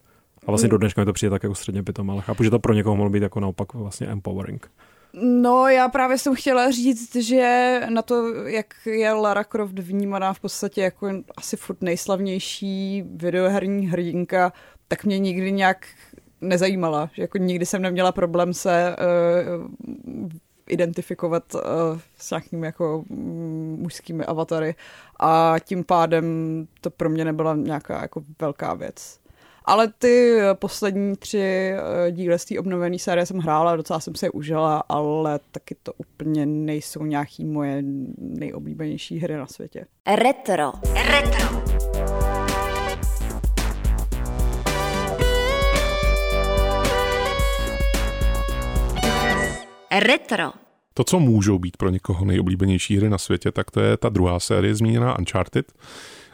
A 0.46 0.50
vlastně 0.50 0.68
do 0.68 0.78
dneška 0.78 1.00
mi 1.00 1.04
to 1.04 1.12
přijde 1.12 1.30
tak 1.30 1.42
jako 1.42 1.54
středně 1.54 1.82
pitomé, 1.82 2.12
ale 2.12 2.22
chápu, 2.22 2.44
že 2.44 2.50
to 2.50 2.58
pro 2.58 2.72
někoho 2.72 2.96
mohlo 2.96 3.10
být 3.10 3.22
jako 3.22 3.40
naopak 3.40 3.74
vlastně 3.74 4.06
empowering. 4.06 4.70
No, 5.14 5.68
já 5.68 5.88
právě 5.88 6.18
jsem 6.18 6.34
chtěla 6.34 6.70
říct, 6.70 7.16
že 7.16 7.80
na 7.88 8.02
to, 8.02 8.34
jak 8.34 8.66
je 8.86 9.12
Lara 9.12 9.44
Croft 9.44 9.78
vnímaná 9.78 10.32
v 10.32 10.40
podstatě 10.40 10.82
jako 10.82 11.08
asi 11.36 11.56
furt 11.56 11.82
nejslavnější 11.82 13.04
videoherní 13.06 13.86
hrdinka, 13.86 14.52
tak 14.88 15.04
mě 15.04 15.18
nikdy 15.18 15.52
nějak 15.52 15.86
nezajímala. 16.40 17.10
Že 17.14 17.22
jako 17.22 17.38
nikdy 17.38 17.66
jsem 17.66 17.82
neměla 17.82 18.12
problém 18.12 18.54
se 18.54 18.96
uh, 18.96 20.28
identifikovat 20.68 21.54
uh, 21.54 21.60
s 22.18 22.30
nějakými 22.30 22.66
jako 22.66 23.04
mm, 23.08 23.76
mužskými 23.80 24.24
avatary 24.24 24.74
a 25.20 25.54
tím 25.64 25.84
pádem 25.84 26.26
to 26.80 26.90
pro 26.90 27.10
mě 27.10 27.24
nebyla 27.24 27.56
nějaká 27.56 28.02
jako 28.02 28.22
velká 28.40 28.74
věc. 28.74 29.21
Ale 29.64 29.92
ty 29.98 30.38
poslední 30.54 31.16
tři 31.16 31.74
díly 32.10 32.38
z 32.38 32.44
té 32.44 32.58
obnovené 32.58 32.98
série 32.98 33.26
jsem 33.26 33.38
hrála, 33.38 33.76
docela 33.76 34.00
jsem 34.00 34.14
se 34.14 34.26
je 34.26 34.30
užila, 34.30 34.82
ale 34.88 35.40
taky 35.50 35.76
to 35.82 35.92
úplně 35.92 36.46
nejsou 36.46 37.04
nějaký 37.04 37.44
moje 37.44 37.82
nejoblíbenější 38.18 39.18
hry 39.18 39.36
na 39.36 39.46
světě. 39.46 39.86
Retro. 40.06 40.72
Retro. 40.94 41.62
Retro. 50.00 50.52
To, 50.94 51.04
co 51.04 51.20
můžou 51.20 51.58
být 51.58 51.76
pro 51.76 51.90
někoho 51.90 52.24
nejoblíbenější 52.24 52.96
hry 52.96 53.08
na 53.10 53.18
světě, 53.18 53.52
tak 53.52 53.70
to 53.70 53.80
je 53.80 53.96
ta 53.96 54.08
druhá 54.08 54.40
série 54.40 54.74
zmíněná 54.74 55.18
Uncharted. 55.18 55.72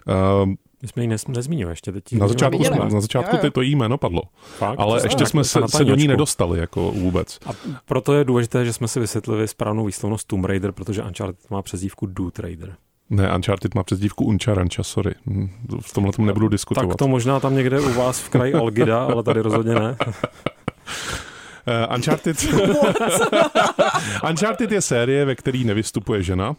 Uh, 0.09 0.55
my 0.83 0.89
jsme 0.89 1.03
ji 1.03 1.09
nes- 1.09 1.33
nezmínili 1.33 1.73
ještě 1.73 1.93
teď. 1.93 2.13
Na 2.13 2.29
začátku, 2.29 2.65
jsme, 2.65 2.77
na 2.79 3.01
začátku 3.01 3.37
ty, 3.37 3.51
to 3.51 3.63
jí 3.63 3.77
jméno 3.77 3.99
padlo, 3.99 4.23
Fakt? 4.59 4.79
ale 4.79 5.01
ještě 5.05 5.27
jsme 5.27 5.45
se, 5.45 5.61
se 5.69 5.85
do 5.85 5.95
ní 5.95 6.09
nedostali 6.09 6.59
jako 6.59 6.91
vůbec. 6.91 7.39
A 7.47 7.51
proto 7.85 8.15
je 8.15 8.25
důležité, 8.25 8.65
že 8.65 8.73
jsme 8.73 8.89
si 8.89 9.01
vysvětlili 9.01 9.49
správnou 9.49 9.87
výslovnost 9.87 10.27
Tomb 10.29 10.45
Raider, 10.45 10.73
protože 10.73 11.03
Uncharted 11.03 11.51
má 11.51 11.63
přezdívku 11.63 12.07
Dude 12.07 12.43
Raider. 12.43 12.75
Ne, 13.11 13.35
Uncharted 13.37 13.75
má 13.75 13.83
přezdívku 13.83 14.25
Uncharancha, 14.25 14.83
sorry. 14.83 15.15
Hm, 15.27 15.49
v 15.81 15.93
tomhle 15.93 16.13
tom 16.13 16.27
nebudu 16.27 16.49
diskutovat. 16.49 16.89
Tak 16.89 16.97
to 16.99 17.09
možná 17.09 17.41
tam 17.41 17.55
někde 17.57 17.81
u 17.81 17.93
vás 17.95 18.21
v 18.21 18.29
kraji 18.29 18.55
Algida, 18.55 19.05
ale 19.05 19.23
tady 19.23 19.41
rozhodně 19.41 19.75
ne. 19.75 19.97
Uh, 21.67 21.95
Uncharted... 21.95 22.37
Uncharted 24.31 24.73
je 24.73 24.81
série, 24.81 25.25
ve 25.25 25.35
které 25.35 25.59
nevystupuje 25.59 26.23
žena, 26.23 26.51
uh, 26.51 26.57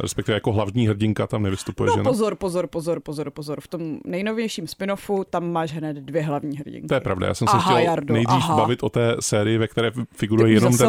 respektive 0.00 0.36
jako 0.36 0.52
hlavní 0.52 0.88
hrdinka 0.88 1.26
tam 1.26 1.42
nevystupuje 1.42 1.88
no, 1.88 1.92
žena. 1.92 2.04
pozor, 2.04 2.34
pozor, 2.36 2.66
pozor, 2.66 3.00
pozor, 3.00 3.30
pozor. 3.30 3.60
V 3.60 3.68
tom 3.68 3.98
nejnovějším 4.04 4.66
spin-offu 4.66 5.24
tam 5.30 5.52
máš 5.52 5.72
hned 5.72 5.96
dvě 5.96 6.22
hlavní 6.22 6.58
hrdinky. 6.58 6.88
To 6.88 6.94
je 6.94 7.00
pravda, 7.00 7.26
já 7.26 7.34
jsem 7.34 7.48
se 7.48 7.56
chtěl 7.58 7.78
Jardo, 7.78 8.14
nejdřív 8.14 8.42
aha. 8.44 8.56
bavit 8.56 8.82
o 8.82 8.88
té 8.88 9.16
sérii, 9.20 9.58
ve 9.58 9.68
které 9.68 9.90
figuruje 10.14 10.52
jenom 10.52 10.78
ten 10.78 10.88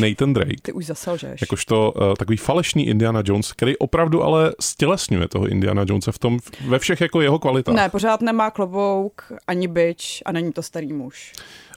Nathan 0.00 0.32
Drake. 0.32 0.62
Ty 0.62 0.72
už 0.72 0.86
zaselžeš. 0.86 1.40
Jakožto 1.40 1.92
uh, 1.92 2.14
takový 2.14 2.36
falešný 2.36 2.86
Indiana 2.86 3.22
Jones, 3.24 3.52
který 3.52 3.78
opravdu 3.78 4.22
ale 4.22 4.54
stělesňuje 4.60 5.28
toho 5.28 5.46
Indiana 5.46 5.84
Jonese 5.88 6.12
v 6.12 6.18
tom, 6.18 6.38
ve 6.68 6.78
všech 6.78 7.00
jako 7.00 7.20
jeho 7.20 7.38
kvalitách. 7.38 7.74
Ne, 7.74 7.88
pořád 7.88 8.20
nemá 8.20 8.50
klobouk, 8.50 9.32
ani 9.46 9.68
byč 9.68 10.22
a 10.26 10.32
není 10.32 10.52
to 10.52 10.62
starý 10.62 10.92
muž. 10.92 11.32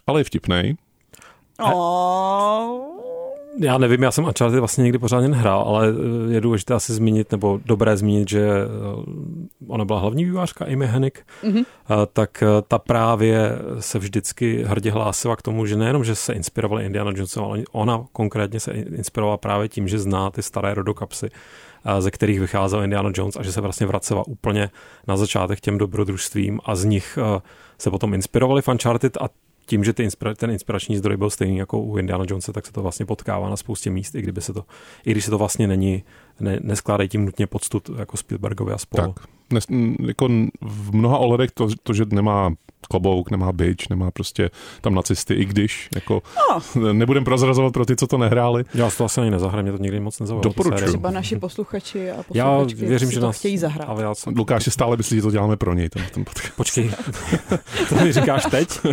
Ale 0.08 0.19
je 0.19 0.23
vtipnej. 0.23 0.76
Oh. 1.60 2.98
Já 3.60 3.78
nevím, 3.78 4.04
já 4.04 4.12
jsem 4.12 4.26
Uncharted 4.26 4.60
vlastně 4.60 4.84
někdy 4.84 5.00
pořádně 5.00 5.28
nehrál, 5.28 5.62
ale 5.62 5.88
eh, 5.88 6.34
je 6.34 6.41
důležité 6.41 6.74
asi 6.74 6.93
zmínit, 6.93 7.32
nebo 7.32 7.60
dobré 7.65 7.98
zmínit, 7.98 8.30
že 8.30 8.50
eh, 8.50 8.65
ona 9.67 9.86
byla 9.86 10.00
hlavní 10.00 10.26
vývářka 10.26 10.65
Amy 10.65 10.88
Hennig, 10.88 11.26
mm-hmm. 11.43 11.65
tak 12.13 12.43
ta 12.67 12.80
právě 12.80 13.52
se 13.80 14.00
vždycky 14.00 14.63
hrdě 14.63 14.91
hlásila 14.91 15.36
k 15.36 15.41
tomu, 15.41 15.65
že 15.65 15.76
nejenom, 15.76 16.04
že 16.04 16.15
se 16.15 16.34
inspirovala 16.34 16.82
Indiana 16.82 17.12
Jonesem, 17.15 17.43
ale 17.43 17.63
ona 17.72 18.06
konkrétně 18.12 18.60
se 18.60 18.72
inspirovala 18.72 19.38
právě 19.38 19.70
tím, 19.70 19.88
že 19.88 20.00
zná 20.00 20.30
ty 20.30 20.43
staré 20.43 20.74
rodokapsy, 20.74 21.30
ze 22.00 22.12
kterých 22.12 22.39
vycházel 22.39 22.84
Indiana 22.84 23.12
Jones 23.13 23.36
a 23.36 23.43
že 23.43 23.52
se 23.52 23.62
vlastně 23.62 23.88
vracela 23.88 24.28
úplně 24.28 24.70
na 25.08 25.17
začátek 25.17 25.60
těm 25.60 25.78
dobrodružstvím 25.78 26.60
a 26.65 26.76
z 26.76 26.86
nich 26.86 27.20
se 27.78 27.89
potom 27.89 28.13
inspirovali 28.13 28.62
v 28.62 28.67
Uncharted 28.67 29.17
a 29.17 29.30
tím, 29.67 29.84
že 29.84 29.93
ty 29.93 30.08
inspira- 30.08 30.36
ten 30.36 30.51
inspirační 30.51 30.97
zdroj 30.97 31.17
byl 31.17 31.30
stejný 31.30 31.58
jako 31.58 31.80
u 31.80 31.97
Indiana 31.97 32.25
Jonesa, 32.27 32.53
tak 32.53 32.65
se 32.65 32.71
to 32.71 32.82
vlastně 32.82 33.06
potkává 33.06 33.49
na 33.49 33.58
spoustě 33.58 33.89
míst, 33.89 34.15
i, 34.15 34.21
kdyby 34.21 34.41
se 34.41 34.53
to, 34.53 34.65
i 35.06 35.12
když 35.12 35.25
se 35.25 35.32
to 35.32 35.38
vlastně 35.38 35.67
není, 35.67 36.03
ne, 36.39 36.60
neskládají 36.62 37.10
tím 37.10 37.25
nutně 37.25 37.47
poctu 37.47 37.82
jako 37.97 38.17
Spielbergovi 38.17 38.73
a 38.73 38.77
spolu. 38.77 39.13
Tak, 39.13 39.25
nes, 39.53 39.65
jako 40.08 40.27
v 40.62 40.95
mnoha 40.95 41.17
ohledech 41.17 41.51
to, 41.51 41.67
to, 41.84 41.93
že 41.93 42.06
nemá 42.10 42.53
klobouk, 42.90 43.32
nemá 43.32 43.52
byč, 43.52 43.88
nemá 43.88 44.12
prostě 44.12 44.50
tam 44.82 44.96
nacisty, 44.96 45.34
i 45.34 45.46
když 45.46 45.90
jako 45.96 46.22
no. 46.76 46.94
nebudem 46.94 47.24
prozrazovat 47.24 47.74
pro 47.74 47.86
ty, 47.86 47.96
co 47.96 48.08
to 48.08 48.18
nehráli. 48.18 48.63
Já 48.74 48.90
to 48.98 49.06
asi 49.06 49.22
ani 49.22 49.32
nezahrám, 49.32 49.63
mě 49.63 49.72
to 49.72 49.78
nikdy 49.84 50.00
moc 50.00 50.20
nezaujalo. 50.20 50.44
Doporučuji. 50.44 50.88
Třeba 50.88 51.12
naši 51.12 51.36
posluchači 51.36 52.12
a 52.12 52.24
Já 52.34 52.63
věřím, 52.76 53.12
že 53.12 53.20
nás 53.20 53.38
chtějí 53.38 53.58
zahrát. 53.58 53.90
Ale 53.90 54.04
já 54.04 54.16
jsem... 54.16 54.34
Lukáš 54.38 54.63
si 54.63 54.72
stále 54.72 54.98
myslí, 54.98 55.16
že 55.16 55.22
to 55.22 55.32
děláme 55.32 55.58
pro 55.58 55.74
něj. 55.74 55.90
Ten, 55.90 56.04
ten 56.13 56.26
Počkej, 56.56 56.92
to 57.90 57.96
mi 57.96 58.13
říkáš 58.13 58.46
teď? 58.52 58.80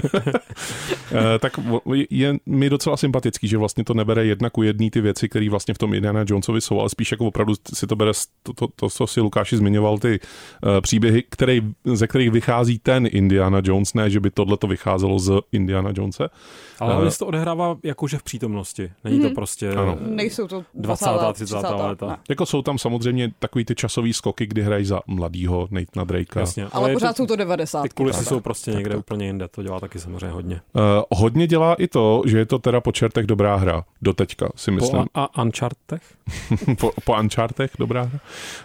Eh, 1.13 1.39
tak 1.39 1.53
je 2.11 2.35
mi 2.47 2.71
docela 2.71 2.97
sympatický, 2.97 3.49
že 3.49 3.59
vlastně 3.59 3.85
to 3.85 3.95
nebere 3.95 4.25
jedna 4.25 4.51
ku 4.51 4.63
jedný 4.63 4.91
ty 4.91 5.01
věci, 5.01 5.29
které 5.29 5.51
vlastně 5.51 5.75
v 5.75 5.79
tom 5.79 5.95
Indiana 5.95 6.25
Jonesovi 6.27 6.61
jsou, 6.61 6.81
ale 6.81 6.89
spíš 6.89 7.11
jako 7.11 7.27
opravdu 7.27 7.55
si 7.75 7.87
to 7.87 7.97
bere, 7.97 8.13
to, 8.43 8.53
to, 8.53 8.69
to 8.77 8.91
co 8.91 9.07
si 9.07 9.21
Lukáši 9.21 9.57
zmiňoval, 9.57 9.99
ty 9.99 10.21
uh, 10.21 10.81
příběhy, 10.81 11.25
který, 11.31 11.63
ze 11.85 12.07
kterých 12.07 12.31
vychází 12.31 12.79
ten 12.79 13.09
Indiana 13.11 13.61
Jones, 13.65 13.74
ne, 13.95 14.11
že 14.11 14.21
by 14.21 14.31
tohle 14.31 14.57
to 14.57 14.67
vycházelo 14.67 15.19
z 15.19 15.41
Indiana 15.53 15.93
Jonese. 15.97 16.29
Ale 16.81 17.03
uh, 17.03 17.09
se 17.09 17.19
to 17.19 17.27
odehrává 17.27 17.77
jakože 17.83 18.19
v 18.19 18.23
přítomnosti. 18.23 18.93
Není 19.05 19.19
to 19.19 19.27
mhm. 19.27 19.35
prostě 19.35 19.71
ano. 19.71 19.99
Nejsou 20.01 20.49
to 20.49 20.65
20. 20.75 21.07
30. 21.33 21.57
30. 21.57 21.69
léta. 21.71 22.07
Ne. 22.07 22.17
Jako 22.29 22.47
jsou 22.47 22.63
tam 22.63 22.79
samozřejmě 22.79 23.33
takový 23.39 23.65
ty 23.65 23.75
časový 23.75 24.13
skoky, 24.13 24.47
kdy 24.47 24.63
hrají 24.63 24.85
za 24.85 25.01
mladýho 25.07 25.69
Nathana 25.71 26.05
Drakea. 26.05 26.41
Jasně, 26.41 26.65
ale, 26.65 26.71
ale 26.73 26.93
pořád 26.93 27.17
to, 27.17 27.23
jsou 27.23 27.27
to 27.27 27.37
90. 27.37 27.83
Ty 27.83 27.89
kulisy 27.89 28.25
jsou 28.25 28.41
prostě 28.41 28.71
tak, 28.71 28.79
někde 28.79 28.91
tak. 28.91 28.99
úplně 28.99 29.27
jinde, 29.27 29.49
to 29.49 29.63
dělá 29.63 29.81
taky 29.81 29.99
samozřejmě 29.99 30.31
hodně. 30.31 30.61
Uh, 30.73 30.83
hodně 31.11 31.47
dělá 31.47 31.75
i 31.75 31.89
to, 31.89 32.23
že 32.27 32.39
je 32.39 32.47
to 32.47 32.59
teda 32.59 32.81
po 32.81 32.93
čertech 32.93 33.27
dobrá 33.27 33.57
hra. 33.57 33.85
Do 34.03 34.13
teďka 34.13 34.49
si 34.57 34.71
myslím. 34.71 35.05
Po 35.13 35.21
a, 35.21 35.25
a 35.25 35.43
Unchartech? 35.43 36.03
po, 36.81 36.93
po 37.05 37.17
Unchartech 37.21 37.71
dobrá 37.79 38.03
hra. 38.03 38.21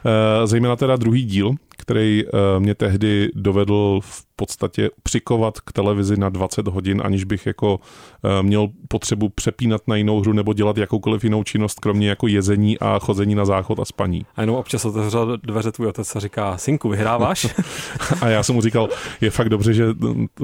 Uh, 0.05 0.45
zejména 0.45 0.75
teda 0.75 0.95
druhý 0.95 1.23
díl, 1.23 1.55
který 1.79 2.23
uh, 2.25 2.29
mě 2.59 2.75
tehdy 2.75 3.29
dovedl 3.35 3.99
v 4.03 4.25
podstatě 4.35 4.89
přikovat 5.03 5.59
k 5.59 5.71
televizi 5.71 6.17
na 6.17 6.29
20 6.29 6.67
hodin, 6.67 7.01
aniž 7.05 7.23
bych 7.23 7.45
jako 7.45 7.73
uh, 7.75 8.31
měl 8.41 8.67
potřebu 8.87 9.29
přepínat 9.29 9.81
na 9.87 9.95
jinou 9.95 10.21
hru 10.21 10.33
nebo 10.33 10.53
dělat 10.53 10.77
jakoukoliv 10.77 11.23
jinou 11.23 11.43
činnost, 11.43 11.79
kromě 11.79 12.09
jako 12.09 12.27
jezení 12.27 12.79
a 12.79 12.99
chození 12.99 13.35
na 13.35 13.45
záchod 13.45 13.79
a 13.79 13.85
spaní. 13.85 14.25
A 14.35 14.41
jenom 14.41 14.55
občas 14.55 14.85
otevřel 14.85 15.37
dveře 15.37 15.71
tvůj 15.71 15.87
otec 15.87 16.15
a 16.15 16.19
říká, 16.19 16.57
synku, 16.57 16.89
vyhráváš? 16.89 17.47
a 18.21 18.27
já 18.27 18.43
jsem 18.43 18.55
mu 18.55 18.61
říkal, 18.61 18.89
je 19.21 19.29
fakt 19.29 19.49
dobře, 19.49 19.73
že 19.73 19.85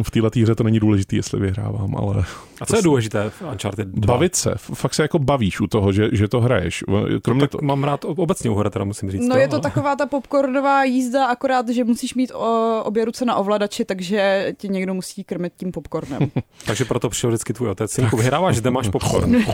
v 0.04 0.12
této 0.12 0.40
hře 0.42 0.56
to 0.56 0.64
není 0.64 0.80
důležité, 0.80 1.16
jestli 1.16 1.40
vyhrávám, 1.40 1.96
ale... 1.96 2.24
A 2.62 2.66
co 2.66 2.76
je 2.76 2.82
důležité 2.82 3.30
v 3.30 3.42
Uncharted 3.42 3.88
2? 3.88 4.14
Bavit 4.14 4.36
se, 4.36 4.54
fakt 4.58 4.94
se 4.94 5.02
jako 5.02 5.20
bavíš 5.20 5.62
u 5.62 5.68
toho, 5.68 5.92
že, 5.92 6.10
že 6.12 6.28
to 6.28 6.42
hraješ. 6.42 6.84
Kromě 7.22 7.42
no, 7.42 7.48
tak 7.48 7.52
to... 7.52 7.58
mám 7.62 7.84
rád 7.84 8.06
obecně 8.06 8.50
u 8.50 8.64
teda 8.70 8.86
musím 8.86 9.12
říct. 9.12 9.22
No 9.22 9.36
to, 9.36 9.38
je 9.38 9.48
to 9.48 9.56
ale... 9.56 9.62
taková 9.62 9.96
ta 9.96 10.06
popcornová 10.06 10.84
jízda, 10.84 11.26
akorát, 11.26 11.70
že 11.70 11.84
musíš 11.84 12.16
mít 12.16 12.32
o, 12.32 12.82
obě 12.84 13.06
ruce 13.06 13.26
na 13.26 13.36
ovladači, 13.36 13.86
takže 13.86 14.54
ti 14.58 14.70
někdo 14.70 14.94
musí 14.94 15.24
krmit 15.24 15.54
tím 15.58 15.72
popcornem. 15.72 16.20
takže 16.66 16.86
proto 16.86 17.10
přišel 17.10 17.30
vždycky 17.30 17.54
tvůj 17.54 17.70
otec. 17.70 17.92
Synku, 17.92 18.18
vyhráváš, 18.18 18.56
zde 18.56 18.72
máš 18.72 18.90
popcorn. 18.90 19.36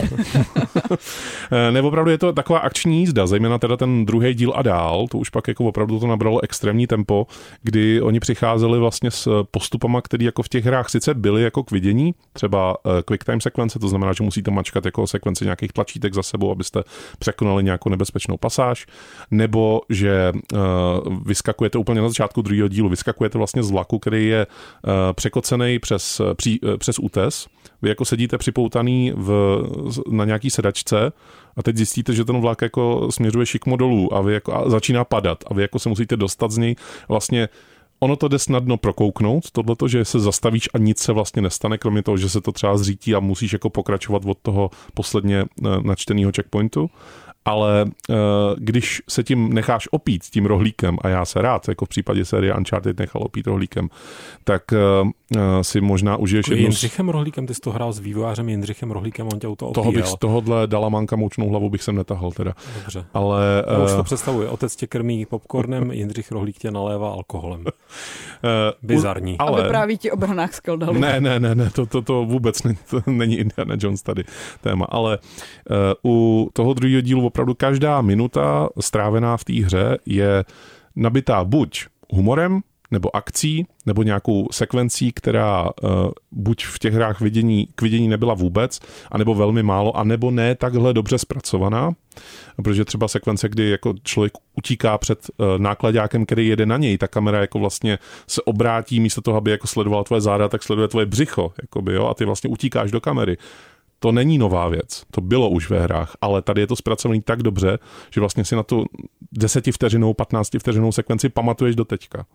Eh, 1.52 1.72
Nebo 1.72 1.88
opravdu 1.88 2.12
je 2.12 2.18
to 2.18 2.34
taková 2.34 2.60
akční 2.60 3.00
jízda, 3.00 3.28
zejména 3.28 3.58
teda 3.58 3.78
ten 3.78 4.06
druhý 4.06 4.34
díl 4.34 4.54
a 4.56 4.62
dál, 4.62 5.08
to 5.08 5.18
už 5.18 5.30
pak 5.30 5.48
jako 5.48 5.66
opravdu 5.66 6.00
to 6.00 6.08
nabralo 6.08 6.44
extrémní 6.44 6.88
tempo, 6.88 7.28
kdy 7.64 8.02
oni 8.02 8.20
přicházeli 8.20 8.80
vlastně 8.80 9.12
s 9.12 9.44
postupama, 9.52 10.02
které 10.02 10.26
jako 10.26 10.44
v 10.44 10.50
těch 10.50 10.66
hrách 10.66 10.90
sice 10.90 11.14
byly 11.14 11.44
jako 11.44 11.64
k 11.64 11.72
vidění, 11.72 12.14
třeba 12.34 12.78
eh, 13.00 13.04
quick 13.04 13.24
time 13.24 13.42
sekvence, 13.42 13.80
to 13.80 13.88
znamená, 13.88 14.14
že 14.14 14.24
musíte 14.24 14.52
mačkat 14.52 14.86
jako 14.86 15.08
sekvenci 15.08 15.46
nějakých 15.46 15.74
tlačítek 15.74 16.14
za 16.14 16.24
sebou, 16.24 16.52
abyste 16.52 16.84
překonali 17.20 17.64
nějakou 17.64 17.90
nebezpečnou 17.90 18.38
pasáž, 18.38 18.86
nebo 19.32 19.82
že 19.90 20.32
uh, 20.54 20.60
vyskakujete 21.26 21.78
úplně 21.78 22.02
na 22.02 22.08
začátku 22.08 22.42
druhého 22.42 22.68
dílu, 22.68 22.90
vyskakujete 22.90 23.38
vlastně 23.38 23.64
z 23.64 23.72
vlaku, 23.72 24.00
který 24.00 24.28
je 24.28 24.48
uh, 24.48 24.92
překocený 25.14 25.80
přes, 25.80 26.22
při, 26.36 26.60
přes 26.78 27.00
útes, 27.00 27.48
vy 27.82 27.90
jako 27.90 28.06
sedíte 28.06 28.38
připoutaný 28.38 29.14
v, 29.16 29.60
na 30.10 30.26
nějaký 30.26 30.50
sedačce 30.50 31.12
a 31.58 31.64
teď 31.64 31.78
zjistíte, 31.78 32.14
že 32.14 32.26
ten 32.26 32.42
vlak 32.42 32.62
jako 32.62 33.12
směřuje 33.12 33.46
šikmo 33.46 33.76
dolů 33.78 34.14
a 34.14 34.22
vy 34.22 34.34
jako 34.34 34.56
a 34.56 34.70
začíná 34.70 35.04
padat 35.04 35.44
a 35.48 35.54
vy 35.54 35.62
jako 35.62 35.80
se 35.80 35.90
musíte 35.90 36.18
dostat 36.18 36.52
z 36.52 36.58
něj 36.58 36.76
vlastně 37.08 37.50
ono 38.04 38.16
to 38.16 38.28
jde 38.28 38.40
snadno 38.40 38.78
prokouknout, 38.78 39.52
tohleto, 39.52 39.88
že 39.88 40.06
se 40.06 40.20
zastavíš 40.20 40.70
a 40.74 40.78
nic 40.78 41.00
se 41.00 41.14
vlastně 41.14 41.42
nestane, 41.42 41.78
kromě 41.78 42.04
toho, 42.04 42.18
že 42.18 42.30
se 42.30 42.42
to 42.42 42.52
třeba 42.52 42.78
zřítí 42.78 43.16
a 43.16 43.20
musíš 43.20 43.54
jako 43.54 43.70
pokračovat 43.70 44.24
od 44.26 44.38
toho 44.42 44.70
posledně 44.94 45.40
eh, 45.40 45.68
načteného 45.82 46.32
checkpointu. 46.36 46.90
Ale 47.46 47.86
uh, 47.86 48.16
když 48.58 49.02
se 49.10 49.24
tím 49.24 49.54
necháš 49.54 49.88
opít, 49.92 50.24
tím 50.24 50.46
rohlíkem, 50.46 50.98
a 51.02 51.10
já 51.10 51.26
se 51.26 51.42
rád, 51.42 51.68
jako 51.68 51.86
v 51.86 51.90
případě 51.90 52.26
série 52.26 52.56
Uncharted 52.56 53.00
nechal 53.00 53.24
opít 53.24 53.48
rohlíkem, 53.48 53.90
tak 54.44 54.64
uh, 54.72 55.10
si 55.62 55.82
možná 55.82 56.18
užiješ 56.18 56.48
jednu... 56.48 56.62
Jindřichem 56.62 57.10
Rohlíkem, 57.10 57.48
ty 57.48 57.54
jsi 57.54 57.62
to 57.62 57.72
hrál 57.72 57.94
s 57.94 58.00
vývojářem 58.00 58.50
Jindřichem 58.50 58.92
Rohlíkem, 58.92 59.28
on 59.28 59.40
tě 59.40 59.48
to 59.48 59.52
opíjel. 59.52 59.74
Toho 59.74 59.92
bych 59.92 60.06
z 60.06 60.16
tohohle 60.20 60.68
dalamanka 60.68 61.16
moučnou 61.16 61.50
hlavu 61.50 61.70
bych 61.70 61.84
sem 61.84 61.96
netahal 61.96 62.32
teda. 62.32 62.54
Dobře. 62.80 63.06
Ale... 63.14 63.64
Já 63.72 63.84
už 63.84 63.92
to 63.92 64.04
představuje. 64.04 64.50
Otec 64.50 64.76
tě 64.76 64.88
krmí 64.88 65.26
popcornem, 65.26 65.92
Jindřich 66.02 66.32
Rohlík 66.32 66.58
tě 66.58 66.72
nalévá 66.72 67.12
alkoholem. 67.12 67.64
Bizarní. 68.82 69.38
Ale... 69.38 69.60
A 69.60 69.64
vypráví 69.64 69.98
ti 69.98 70.12
o 70.12 70.18
brnách 70.18 70.54
z 70.54 70.62
Ne, 70.92 71.22
ne, 71.22 71.40
ne, 71.40 71.56
ne, 71.56 71.70
to, 71.70 71.86
to, 71.86 72.02
to 72.02 72.26
vůbec 72.26 72.64
ne, 72.64 72.76
to 72.90 73.02
není 73.12 73.38
Indiana 73.38 73.76
Jones 73.80 74.02
tady 74.02 74.24
téma, 74.62 74.86
ale 74.90 75.20
uh, 76.04 76.12
u 76.12 76.50
toho 76.54 76.74
druhého 76.74 77.02
dílu 77.02 77.26
opravdu 77.26 77.54
každá 77.54 78.02
minuta 78.02 78.70
strávená 78.80 79.38
v 79.38 79.44
té 79.44 79.54
hře 79.54 79.98
je 80.06 80.46
nabitá 80.96 81.44
buď 81.44 81.86
humorem, 82.10 82.62
nebo 82.92 83.16
akcí, 83.16 83.68
nebo 83.86 84.04
nějakou 84.04 84.48
sekvencí, 84.52 85.12
která 85.12 85.64
uh, 85.64 85.90
buď 86.32 86.66
v 86.66 86.80
těch 86.80 86.94
hrách 86.94 87.22
vidění, 87.22 87.68
k 87.76 87.82
vidění 87.82 88.08
nebyla 88.08 88.34
vůbec, 88.34 88.80
anebo 89.12 89.36
velmi 89.36 89.64
málo, 89.64 89.98
anebo 89.98 90.32
ne 90.32 90.56
takhle 90.56 90.94
dobře 90.94 91.18
zpracovaná, 91.18 91.92
protože 92.64 92.86
třeba 92.86 93.08
sekvence, 93.08 93.50
kdy 93.50 93.70
jako 93.70 93.94
člověk 94.04 94.34
utíká 94.58 94.98
před 94.98 95.20
uh, 95.38 95.46
nákladákem, 95.58 96.26
který 96.26 96.48
jede 96.48 96.66
na 96.66 96.78
něj, 96.78 96.98
ta 96.98 97.08
kamera 97.08 97.42
jako 97.42 97.60
vlastně 97.60 98.00
se 98.28 98.42
obrátí 98.42 99.00
místo 99.00 99.22
toho, 99.22 99.38
aby 99.38 99.52
jako 99.52 99.68
sledovala 99.68 100.04
tvoje 100.04 100.22
záda, 100.22 100.50
tak 100.50 100.64
sleduje 100.64 100.88
tvoje 100.88 101.06
břicho, 101.06 101.54
jakoby, 101.62 101.94
jo, 101.94 102.08
a 102.08 102.14
ty 102.14 102.26
vlastně 102.26 102.50
utíkáš 102.50 102.92
do 102.92 103.02
kamery 103.02 103.38
to 104.04 104.12
není 104.12 104.38
nová 104.38 104.70
věc, 104.70 105.04
to 105.12 105.22
bylo 105.22 105.50
už 105.50 105.70
ve 105.70 105.80
hrách, 105.80 106.18
ale 106.22 106.42
tady 106.42 106.62
je 106.62 106.68
to 106.68 106.76
zpracovaný 106.76 107.22
tak 107.22 107.44
dobře, 107.44 107.80
že 108.14 108.20
vlastně 108.20 108.46
si 108.46 108.56
na 108.56 108.64
tu 108.64 108.86
vteřinou, 109.72 110.14
15 110.14 110.50
vteřinou 110.60 110.92
sekvenci 110.92 111.30
pamatuješ 111.30 111.76
do 111.76 111.86
teďka. 111.86 112.26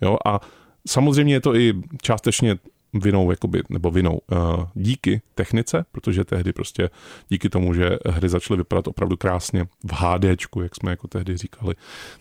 Jo, 0.00 0.16
a 0.26 0.40
samozřejmě 0.88 1.34
je 1.34 1.40
to 1.40 1.56
i 1.56 1.74
částečně 2.02 2.56
vinou, 3.00 3.30
jakoby, 3.30 3.62
nebo 3.68 3.90
vinou 3.90 4.20
uh, 4.32 4.64
díky 4.74 5.22
technice, 5.34 5.84
protože 5.92 6.24
tehdy 6.24 6.52
prostě 6.52 6.90
díky 7.28 7.48
tomu, 7.48 7.74
že 7.74 7.98
hry 8.06 8.28
začaly 8.28 8.58
vypadat 8.58 8.88
opravdu 8.88 9.16
krásně 9.16 9.64
v 9.64 9.92
HDčku, 9.92 10.62
jak 10.62 10.76
jsme 10.76 10.90
jako 10.90 11.08
tehdy 11.08 11.36
říkali, 11.36 11.74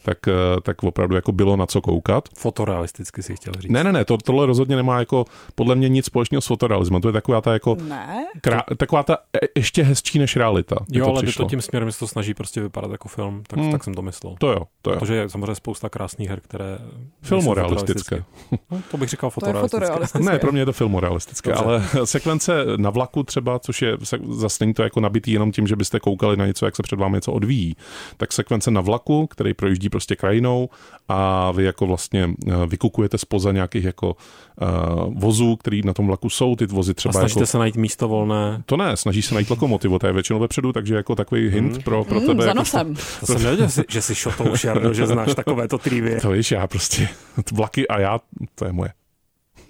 tak, 0.04 0.18
uh, 0.28 0.34
tak 0.62 0.84
opravdu 0.84 1.16
jako 1.16 1.32
bylo 1.32 1.56
na 1.56 1.66
co 1.66 1.82
koukat. 1.82 2.30
Fotorealisticky 2.38 3.24
si 3.24 3.36
chtěl 3.36 3.54
říct. 3.60 3.72
Ne, 3.72 3.84
ne, 3.84 3.92
ne, 3.92 4.06
to, 4.06 4.18
tohle 4.18 4.46
rozhodně 4.46 4.76
nemá 4.76 5.00
jako 5.00 5.26
podle 5.56 5.76
mě 5.76 5.90
nic 5.90 6.06
společného 6.06 6.42
s 6.42 6.46
fotorealismem. 6.48 7.02
To 7.02 7.10
je 7.10 7.14
taková 7.14 7.42
ta 7.42 7.54
jako 7.54 7.76
ne. 7.76 8.26
Krá, 8.42 8.64
taková 8.78 9.04
ta 9.04 9.18
e, 9.44 9.48
ještě 9.56 9.84
hezčí 9.84 10.20
než 10.20 10.36
realita. 10.36 10.76
Jo, 10.92 11.08
ale 11.08 11.24
to 11.24 11.44
tím 11.44 11.62
směrem, 11.62 11.92
se 11.92 12.00
to 12.00 12.08
snaží 12.08 12.34
prostě 12.34 12.62
vypadat 12.62 12.92
jako 12.92 13.08
film, 13.08 13.44
tak, 13.48 13.60
hmm. 13.60 13.72
tak 13.72 13.84
jsem 13.84 13.94
to 13.94 14.02
myslel. 14.02 14.36
To 14.40 14.52
jo, 14.52 14.62
to 14.82 14.92
jo. 14.92 15.00
Protože 15.00 15.16
je 15.16 15.30
samozřejmě 15.30 15.56
spousta 15.56 15.90
krásných 15.90 16.30
her, 16.30 16.40
které 16.40 16.78
Filmorealistické. 17.22 18.24
No, 18.72 18.82
to 18.92 18.98
bych 18.98 19.10
říkal 19.10 19.30
fotorealistické. 19.30 19.80
To 19.80 19.84
je 19.84 19.88
fotorealistické. 19.88 20.32
ne, 20.32 20.40
pro 20.40 20.52
mě 20.52 20.65
je 20.66 20.74
to 20.74 20.78
filmorealistické, 20.78 21.50
Dobře. 21.50 21.66
ale 21.66 21.84
sekvence 22.06 22.66
na 22.78 22.90
vlaku 22.90 23.24
třeba, 23.24 23.60
což 23.60 23.82
je 23.82 23.98
zase 24.30 24.58
není 24.64 24.74
to 24.74 24.84
jako 24.84 25.00
nabitý 25.00 25.32
jenom 25.32 25.52
tím, 25.52 25.68
že 25.68 25.76
byste 25.76 26.00
koukali 26.00 26.38
na 26.38 26.46
něco, 26.46 26.66
jak 26.66 26.76
se 26.76 26.84
před 26.84 27.00
vámi 27.00 27.18
něco 27.18 27.32
odvíjí, 27.32 27.76
tak 28.18 28.34
sekvence 28.34 28.72
na 28.72 28.82
vlaku, 28.82 29.28
který 29.28 29.54
projíždí 29.54 29.90
prostě 29.90 30.16
krajinou 30.16 30.70
a 31.08 31.52
vy 31.52 31.64
jako 31.64 31.88
vlastně 31.88 32.30
eh, 32.48 32.52
vykukujete 32.68 33.18
spoza 33.18 33.52
nějakých 33.52 33.84
jako 33.84 34.16
uh, 34.62 35.14
vozů, 35.20 35.56
který 35.56 35.82
na 35.82 35.94
tom 35.94 36.08
vlaku 36.08 36.30
jsou, 36.30 36.56
ty 36.56 36.66
vozy 36.66 36.94
třeba 36.94 37.10
a 37.10 37.14
snažíte 37.14 37.40
jako... 37.40 37.48
se 37.48 37.58
najít 37.58 37.76
místo 37.76 38.08
volné? 38.08 38.64
To 38.66 38.78
ne, 38.78 38.98
snaží 38.98 39.22
se 39.22 39.34
najít 39.34 39.50
lokomotivu, 39.50 40.00
to 40.00 40.08
je 40.08 40.14
většinou 40.14 40.40
vepředu, 40.40 40.74
takže 40.74 40.96
jako 40.96 41.16
takový 41.16 41.50
hint 41.50 41.74
hmm. 41.74 41.82
pro, 41.82 42.04
pro 42.04 42.18
hmm, 42.18 42.28
tebe. 42.28 42.44
Za 42.44 42.50
jako 42.50 42.60
nosem. 42.60 42.96
To 43.20 43.26
jsem 43.26 43.44
nevěděl, 43.44 43.68
že 43.90 44.02
jsi 44.02 44.16
šotoušer, 44.16 44.94
že 44.94 45.08
znáš 45.08 45.36
takovéto 45.36 45.78
trivie. 45.78 46.22
To 46.22 46.30
víš, 46.30 46.52
já 46.52 46.68
prostě 46.68 47.10
vlaky 47.54 47.88
a 47.88 48.00
já, 48.00 48.20
to 48.56 48.66
je 48.66 48.72
moje. 48.72 48.92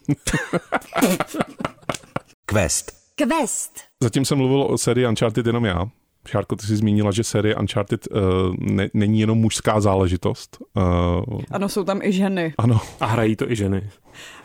Quest. 2.45 2.91
Quest. 3.15 3.71
Zatím 4.03 4.25
jsem 4.25 4.37
mluvil 4.37 4.61
o 4.61 4.77
sérii 4.77 5.07
Uncharted 5.07 5.45
jenom 5.45 5.65
já. 5.65 5.85
Šárko, 6.27 6.55
ty 6.55 6.67
jsi 6.67 6.75
zmínila, 6.75 7.11
že 7.11 7.23
série 7.23 7.55
Uncharted 7.55 8.07
uh, 8.07 8.19
ne, 8.59 8.89
není 8.93 9.19
jenom 9.19 9.37
mužská 9.37 9.81
záležitost. 9.81 10.57
Uh, 10.73 11.41
ano, 11.51 11.69
jsou 11.69 11.83
tam 11.83 12.01
i 12.01 12.11
ženy. 12.11 12.53
Ano. 12.57 12.79
A 12.99 13.05
hrají 13.05 13.35
to 13.35 13.51
i 13.51 13.55
ženy. 13.55 13.89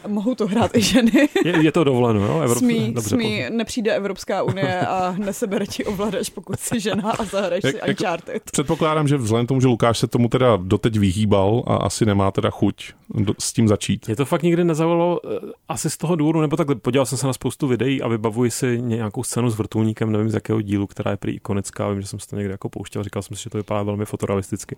Mohou 0.06 0.34
to 0.34 0.46
hrát 0.46 0.76
i 0.76 0.80
ženy. 0.80 1.12
Je, 1.44 1.64
je 1.64 1.72
to 1.72 1.84
dovoleno, 1.84 2.26
jo? 2.26 2.40
Evrop... 2.40 2.58
Smí, 2.58 2.92
Dobře, 2.92 3.08
smí 3.08 3.44
nepřijde 3.50 3.94
Evropská 3.94 4.42
unie 4.42 4.80
a 4.80 5.14
nesebere 5.18 5.66
ti 5.66 5.84
ovladač, 5.84 6.28
pokud 6.30 6.60
si 6.60 6.80
žena 6.80 7.10
a 7.10 7.24
zahraješ 7.24 7.64
si 7.64 7.82
Uncharted. 7.88 8.34
Jako, 8.34 8.44
předpokládám, 8.52 9.08
že 9.08 9.16
vzhledem 9.16 9.46
tomu, 9.46 9.60
že 9.60 9.66
Lukáš 9.66 9.98
se 9.98 10.06
tomu 10.06 10.28
teda 10.28 10.56
doteď 10.56 10.98
vyhýbal 10.98 11.62
a 11.66 11.76
asi 11.76 12.06
nemá 12.06 12.30
teda 12.30 12.50
chuť 12.50 12.92
do, 13.14 13.34
s 13.38 13.52
tím 13.52 13.68
začít. 13.68 14.08
Je 14.08 14.16
to 14.16 14.24
fakt 14.24 14.42
nikdy 14.42 14.64
nezavolalo 14.64 15.20
eh, 15.24 15.38
asi 15.68 15.90
z 15.90 15.96
toho 15.96 16.16
důvodu, 16.16 16.40
nebo 16.40 16.56
takhle 16.56 16.74
podíval 16.74 17.06
jsem 17.06 17.18
se 17.18 17.26
na 17.26 17.32
spoustu 17.32 17.66
videí 17.66 18.02
a 18.02 18.08
vybavuji 18.08 18.50
si 18.50 18.80
nějakou 18.82 19.22
scénu 19.22 19.50
s 19.50 19.58
vrtulníkem, 19.58 20.12
nevím 20.12 20.30
z 20.30 20.34
jakého 20.34 20.60
dílu, 20.60 20.86
která 20.86 21.10
je 21.10 21.16
prý 21.16 21.32
ikonická, 21.32 21.90
vím, 21.90 22.00
že 22.00 22.06
jsem 22.06 22.18
se 22.18 22.28
to 22.28 22.36
někde 22.36 22.52
jako 22.52 22.68
pouštěl, 22.68 23.04
říkal 23.04 23.22
jsem 23.22 23.36
si, 23.36 23.42
že 23.42 23.50
to 23.50 23.58
vypadá 23.58 23.82
velmi 23.82 24.04
fotorealisticky. 24.04 24.76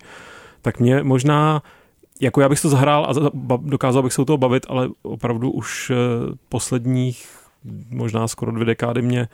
Tak 0.62 0.80
mě 0.80 1.02
možná 1.02 1.62
jako 2.22 2.40
já 2.40 2.48
bych 2.48 2.60
to 2.60 2.68
zahrál 2.68 3.04
a 3.04 3.30
dokázal 3.56 4.02
bych 4.02 4.12
se 4.12 4.22
u 4.22 4.24
toho 4.24 4.36
bavit, 4.36 4.66
ale 4.68 4.88
opravdu 5.02 5.50
už 5.50 5.90
eh, 5.90 5.94
posledních 6.48 7.28
možná 7.90 8.28
skoro 8.28 8.52
dvě 8.52 8.64
dekády 8.64 9.02
mě 9.02 9.28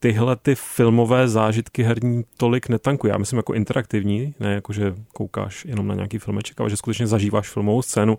tyhle 0.00 0.36
ty 0.36 0.54
filmové 0.54 1.28
zážitky 1.28 1.82
herní 1.82 2.24
tolik 2.36 2.68
netankují. 2.68 3.10
Já 3.10 3.18
myslím 3.18 3.36
jako 3.36 3.54
interaktivní, 3.54 4.34
ne 4.40 4.54
jako, 4.54 4.72
že 4.72 4.94
koukáš 5.12 5.64
jenom 5.64 5.86
na 5.86 5.94
nějaký 5.94 6.18
filmeček, 6.18 6.60
ale 6.60 6.70
že 6.70 6.76
skutečně 6.76 7.06
zažíváš 7.06 7.48
filmovou 7.48 7.82
scénu. 7.82 8.18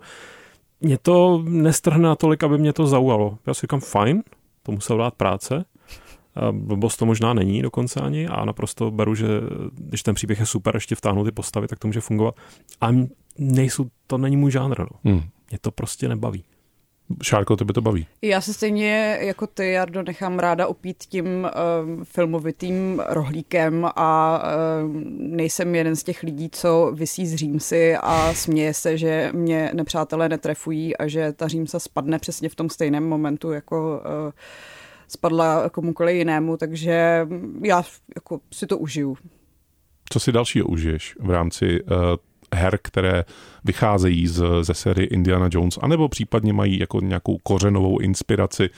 Mě 0.81 0.97
to 0.97 1.43
nestrhne 1.45 2.09
natolik, 2.09 2.43
aby 2.43 2.57
mě 2.57 2.73
to 2.73 2.87
zaujalo. 2.87 3.37
Já 3.47 3.53
si 3.53 3.61
říkám, 3.61 3.79
fajn, 3.79 4.23
to 4.63 4.71
musel 4.71 4.97
dát 4.97 5.13
práce, 5.13 5.65
Blbost 6.51 6.99
to 6.99 7.05
možná 7.05 7.33
není 7.33 7.61
dokonce 7.61 7.99
ani 7.99 8.27
a 8.27 8.45
naprosto 8.45 8.91
beru, 8.91 9.15
že 9.15 9.27
když 9.73 10.03
ten 10.03 10.15
příběh 10.15 10.39
je 10.39 10.45
super, 10.45 10.75
ještě 10.75 10.95
vtáhnu 10.95 11.25
ty 11.25 11.31
postavy, 11.31 11.67
tak 11.67 11.79
to 11.79 11.87
může 11.87 12.01
fungovat. 12.01 12.35
A 12.81 12.87
nejsou, 13.37 13.85
to 14.07 14.17
není 14.17 14.37
můj 14.37 14.51
žánr. 14.51 14.79
No. 14.79 14.87
Hmm. 15.03 15.21
Mě 15.49 15.59
to 15.61 15.71
prostě 15.71 16.07
nebaví. 16.07 16.43
Šárko, 17.23 17.55
tebe 17.55 17.73
to 17.73 17.81
baví? 17.81 18.07
Já 18.21 18.41
se 18.41 18.53
stejně 18.53 19.17
jako 19.21 19.47
ty, 19.47 19.71
Jardo, 19.71 20.03
nechám 20.03 20.39
ráda 20.39 20.67
opít 20.67 20.97
tím 20.97 21.25
uh, 21.25 22.03
filmovitým 22.03 23.01
rohlíkem 23.09 23.87
a 23.95 24.41
uh, 24.43 24.95
nejsem 25.17 25.75
jeden 25.75 25.95
z 25.95 26.03
těch 26.03 26.23
lidí, 26.23 26.49
co 26.49 26.91
vysí 26.95 27.27
z 27.27 27.35
římsy 27.35 27.95
a 28.01 28.33
směje 28.33 28.73
se, 28.73 28.97
že 28.97 29.31
mě 29.33 29.71
nepřátelé 29.73 30.29
netrefují 30.29 30.97
a 30.97 31.07
že 31.07 31.33
ta 31.33 31.47
římsa 31.47 31.79
spadne 31.79 32.19
přesně 32.19 32.49
v 32.49 32.55
tom 32.55 32.69
stejném 32.69 33.09
momentu, 33.09 33.51
jako 33.51 34.01
uh, 34.25 34.31
spadla 35.11 35.69
komukoliv 35.69 36.15
jinému, 36.15 36.57
takže 36.57 37.27
já 37.63 37.83
jako 38.15 38.39
si 38.53 38.67
to 38.67 38.77
užiju. 38.77 39.17
Co 40.09 40.19
si 40.19 40.31
dalšího 40.31 40.67
užiješ 40.67 41.15
v 41.19 41.29
rámci 41.29 41.83
uh, 41.83 41.97
her, 42.55 42.79
které 42.81 43.25
vycházejí 43.63 44.27
z, 44.27 44.43
ze 44.61 44.73
série 44.73 45.07
Indiana 45.07 45.49
Jones, 45.51 45.79
anebo 45.81 46.09
případně 46.09 46.53
mají 46.53 46.79
jako 46.79 46.99
nějakou 47.01 47.37
kořenovou 47.37 47.99
inspiraci 47.99 48.69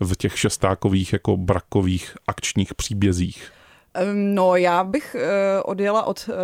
v 0.00 0.16
těch 0.16 0.38
šestákových 0.38 1.12
jako 1.12 1.36
brakových 1.36 2.14
akčních 2.26 2.74
příbězích? 2.74 3.50
No, 4.14 4.56
já 4.56 4.84
bych 4.84 5.16
uh, 5.18 5.22
odjela 5.64 6.02
od 6.02 6.28
uh, 6.28 6.34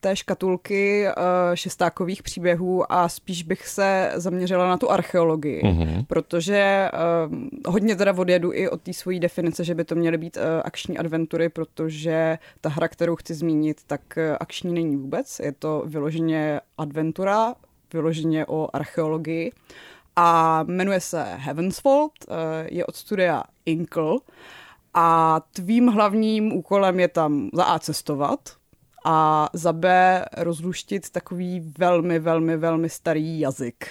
té 0.00 0.16
škatulky 0.16 1.06
uh, 1.06 1.12
šestákových 1.54 2.22
příběhů 2.22 2.92
a 2.92 3.08
spíš 3.08 3.42
bych 3.42 3.68
se 3.68 4.12
zaměřila 4.14 4.68
na 4.68 4.76
tu 4.76 4.90
archeologii, 4.90 5.62
uh-huh. 5.62 6.04
protože 6.06 6.90
uh, 7.28 7.36
hodně 7.66 7.96
teda 7.96 8.14
odjedu 8.18 8.52
i 8.52 8.68
od 8.68 8.82
té 8.82 8.92
svojí 8.92 9.20
definice, 9.20 9.64
že 9.64 9.74
by 9.74 9.84
to 9.84 9.94
měly 9.94 10.18
být 10.18 10.36
uh, 10.36 10.42
akční 10.64 10.98
adventury, 10.98 11.48
protože 11.48 12.38
ta 12.60 12.68
hra, 12.68 12.88
kterou 12.88 13.16
chci 13.16 13.34
zmínit, 13.34 13.80
tak 13.86 14.18
akční 14.40 14.74
není 14.74 14.96
vůbec, 14.96 15.40
je 15.40 15.52
to 15.52 15.82
vyloženě 15.86 16.60
adventura, 16.78 17.54
vyloženě 17.92 18.46
o 18.46 18.68
archeologii 18.72 19.52
a 20.16 20.62
jmenuje 20.62 21.00
se 21.00 21.24
Heavensfold, 21.36 22.12
je 22.64 22.86
od 22.86 22.96
studia 22.96 23.42
Inkle 23.66 24.16
a 24.94 25.40
tvým 25.52 25.86
hlavním 25.86 26.52
úkolem 26.52 27.00
je 27.00 27.08
tam 27.08 27.50
za 27.52 27.64
A 27.64 27.78
cestovat, 27.78 28.59
a 29.04 29.48
za 29.52 29.72
B 29.72 30.24
rozluštit 30.36 31.10
takový 31.10 31.72
velmi, 31.78 32.18
velmi, 32.18 32.56
velmi 32.56 32.88
starý 32.88 33.40
jazyk. 33.40 33.86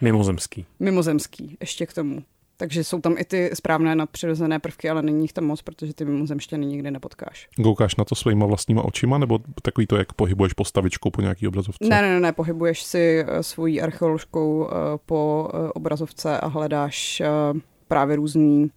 Mimozemský. 0.00 0.66
Mimozemský, 0.80 1.56
ještě 1.60 1.86
k 1.86 1.92
tomu. 1.92 2.22
Takže 2.56 2.84
jsou 2.84 3.00
tam 3.00 3.18
i 3.18 3.24
ty 3.24 3.50
správné 3.54 3.94
nadpřirozené 3.94 4.58
prvky, 4.58 4.90
ale 4.90 5.02
není 5.02 5.22
jich 5.22 5.32
tam 5.32 5.44
moc, 5.44 5.62
protože 5.62 5.94
ty 5.94 6.04
mimozemštěny 6.04 6.66
nikdy 6.66 6.90
nepotkáš. 6.90 7.48
Koukáš 7.62 7.96
na 7.96 8.04
to 8.04 8.14
svýma 8.14 8.46
vlastníma 8.46 8.84
očima, 8.84 9.18
nebo 9.18 9.38
takový 9.62 9.86
to, 9.86 9.96
jak 9.96 10.12
pohybuješ 10.12 10.52
postavičkou 10.52 11.10
po 11.10 11.20
nějaký 11.20 11.48
obrazovce? 11.48 11.88
Ne, 11.88 12.02
ne, 12.02 12.20
ne, 12.20 12.32
pohybuješ 12.32 12.82
si 12.82 13.24
eh, 13.26 13.42
svojí 13.42 13.80
archeoložkou 13.80 14.68
eh, 14.68 14.74
po 15.06 15.50
eh, 15.54 15.68
obrazovce 15.68 16.40
a 16.40 16.46
hledáš 16.46 17.22
právě 17.88 18.16
různý 18.16 18.70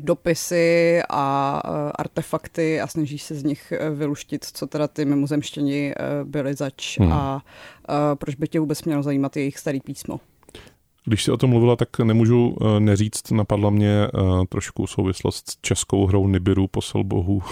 dopisy 0.00 1.00
a 1.10 1.62
e, 1.64 1.92
artefakty 1.94 2.80
a 2.80 2.86
snaží 2.86 3.18
se 3.18 3.34
z 3.34 3.44
nich 3.44 3.72
e, 3.72 3.90
vyluštit, 3.90 4.44
co 4.44 4.66
teda 4.66 4.88
ty 4.88 5.04
mimozemštěni 5.04 5.92
e, 5.92 6.24
byli 6.24 6.54
zač 6.54 6.98
hmm. 6.98 7.12
a 7.12 7.42
proč 8.14 8.34
by 8.34 8.48
tě 8.48 8.60
vůbec 8.60 8.84
mělo 8.84 9.02
zajímat 9.02 9.36
jejich 9.36 9.58
starý 9.58 9.80
písmo. 9.80 10.20
Když 11.04 11.24
si 11.24 11.32
o 11.32 11.36
tom 11.36 11.50
mluvila, 11.50 11.76
tak 11.76 11.98
nemůžu 11.98 12.56
neříct, 12.78 13.30
napadla 13.30 13.70
mě 13.70 14.08
trošku 14.48 14.86
souvislost 14.86 15.50
s 15.50 15.58
českou 15.60 16.06
hrou 16.06 16.28
Nibiru, 16.28 16.66
posel 16.66 17.04
bohu. 17.04 17.42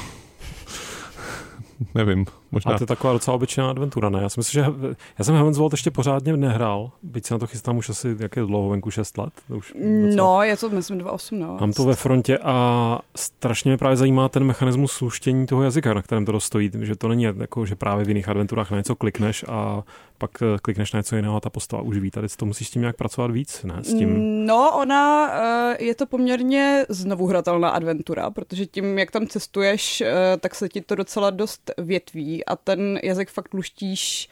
Nevím, 1.95 2.27
Možná. 2.53 2.73
A 2.73 2.79
to 2.79 2.83
je 2.83 2.87
taková 2.87 3.13
docela 3.13 3.35
obyčejná 3.35 3.71
adventura, 3.71 4.09
ne? 4.09 4.23
Já 4.23 4.29
si 4.29 4.41
myslím, 4.41 4.65
že 4.65 4.71
já 5.19 5.25
jsem 5.25 5.35
Heaven's 5.35 5.59
Vault 5.59 5.73
ještě 5.73 5.91
pořádně 5.91 6.37
nehrál, 6.37 6.91
byť 7.03 7.27
se 7.27 7.35
na 7.35 7.39
to 7.39 7.47
chystám 7.47 7.77
už 7.77 7.89
asi, 7.89 8.17
jak 8.19 8.37
je 8.37 8.43
dlouho 8.43 8.69
venku, 8.69 8.91
6 8.91 9.19
let? 9.19 9.33
Už 9.49 9.73
docela... 9.73 10.17
No, 10.17 10.43
je 10.43 10.57
to, 10.57 10.71
myslím, 10.71 10.99
2.8, 10.99 11.39
no. 11.39 11.57
Mám 11.61 11.73
to 11.73 11.85
ve 11.85 11.95
frontě 11.95 12.39
a 12.39 12.99
strašně 13.17 13.71
mě 13.71 13.79
právě 13.79 13.97
zajímá 13.97 14.29
ten 14.29 14.45
mechanismus 14.45 14.93
sluštění 14.93 15.47
toho 15.47 15.63
jazyka, 15.63 15.95
na 15.95 16.03
kterém 16.03 16.25
to 16.25 16.33
dostojí, 16.33 16.71
že 16.81 16.97
to 16.97 17.09
není 17.09 17.23
jako, 17.23 17.67
že 17.67 17.77
právě 17.77 18.05
v 18.05 18.09
jiných 18.09 18.29
adventurách 18.29 18.71
na 18.71 18.77
něco 18.77 18.97
klikneš 18.97 19.45
a 19.49 19.83
pak 20.23 20.43
eh, 20.43 20.59
klikneš 20.63 20.93
na 20.93 20.99
něco 20.99 21.17
jiného 21.17 21.37
a 21.37 21.41
ta 21.41 21.51
postava 21.51 21.83
už 21.83 21.99
ví. 21.99 22.11
Tady 22.11 22.29
to 22.37 22.47
musíš 22.47 22.69
s 22.69 22.71
tím 22.71 22.83
nějak 22.83 22.97
pracovat 22.97 23.31
víc, 23.31 23.63
ne? 23.63 23.75
S 23.83 23.95
tím... 23.95 24.47
No, 24.47 24.73
ona 24.79 25.31
eh, 25.33 25.85
je 25.85 25.95
to 25.95 26.07
poměrně 26.07 26.87
znovu 26.89 27.27
hratelná 27.27 27.69
adventura, 27.69 28.31
protože 28.31 28.67
tím, 28.67 28.99
jak 28.99 29.11
tam 29.11 29.27
cestuješ, 29.27 30.01
eh, 30.01 30.13
tak 30.41 30.55
se 30.55 30.69
ti 30.69 30.81
to 30.81 30.95
docela 30.95 31.31
dost 31.31 31.71
větví 31.79 32.42
a 32.45 32.57
ten 32.57 33.01
jazyk 33.03 33.31
fakt 33.31 33.55
luštíš 33.55 34.29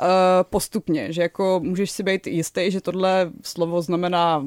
uh, 0.00 0.06
postupně, 0.42 1.12
že 1.12 1.22
jako 1.22 1.60
můžeš 1.64 1.90
si 1.90 2.02
být 2.02 2.26
jistý, 2.26 2.70
že 2.70 2.80
tohle 2.80 3.30
slovo 3.42 3.82
znamená 3.82 4.46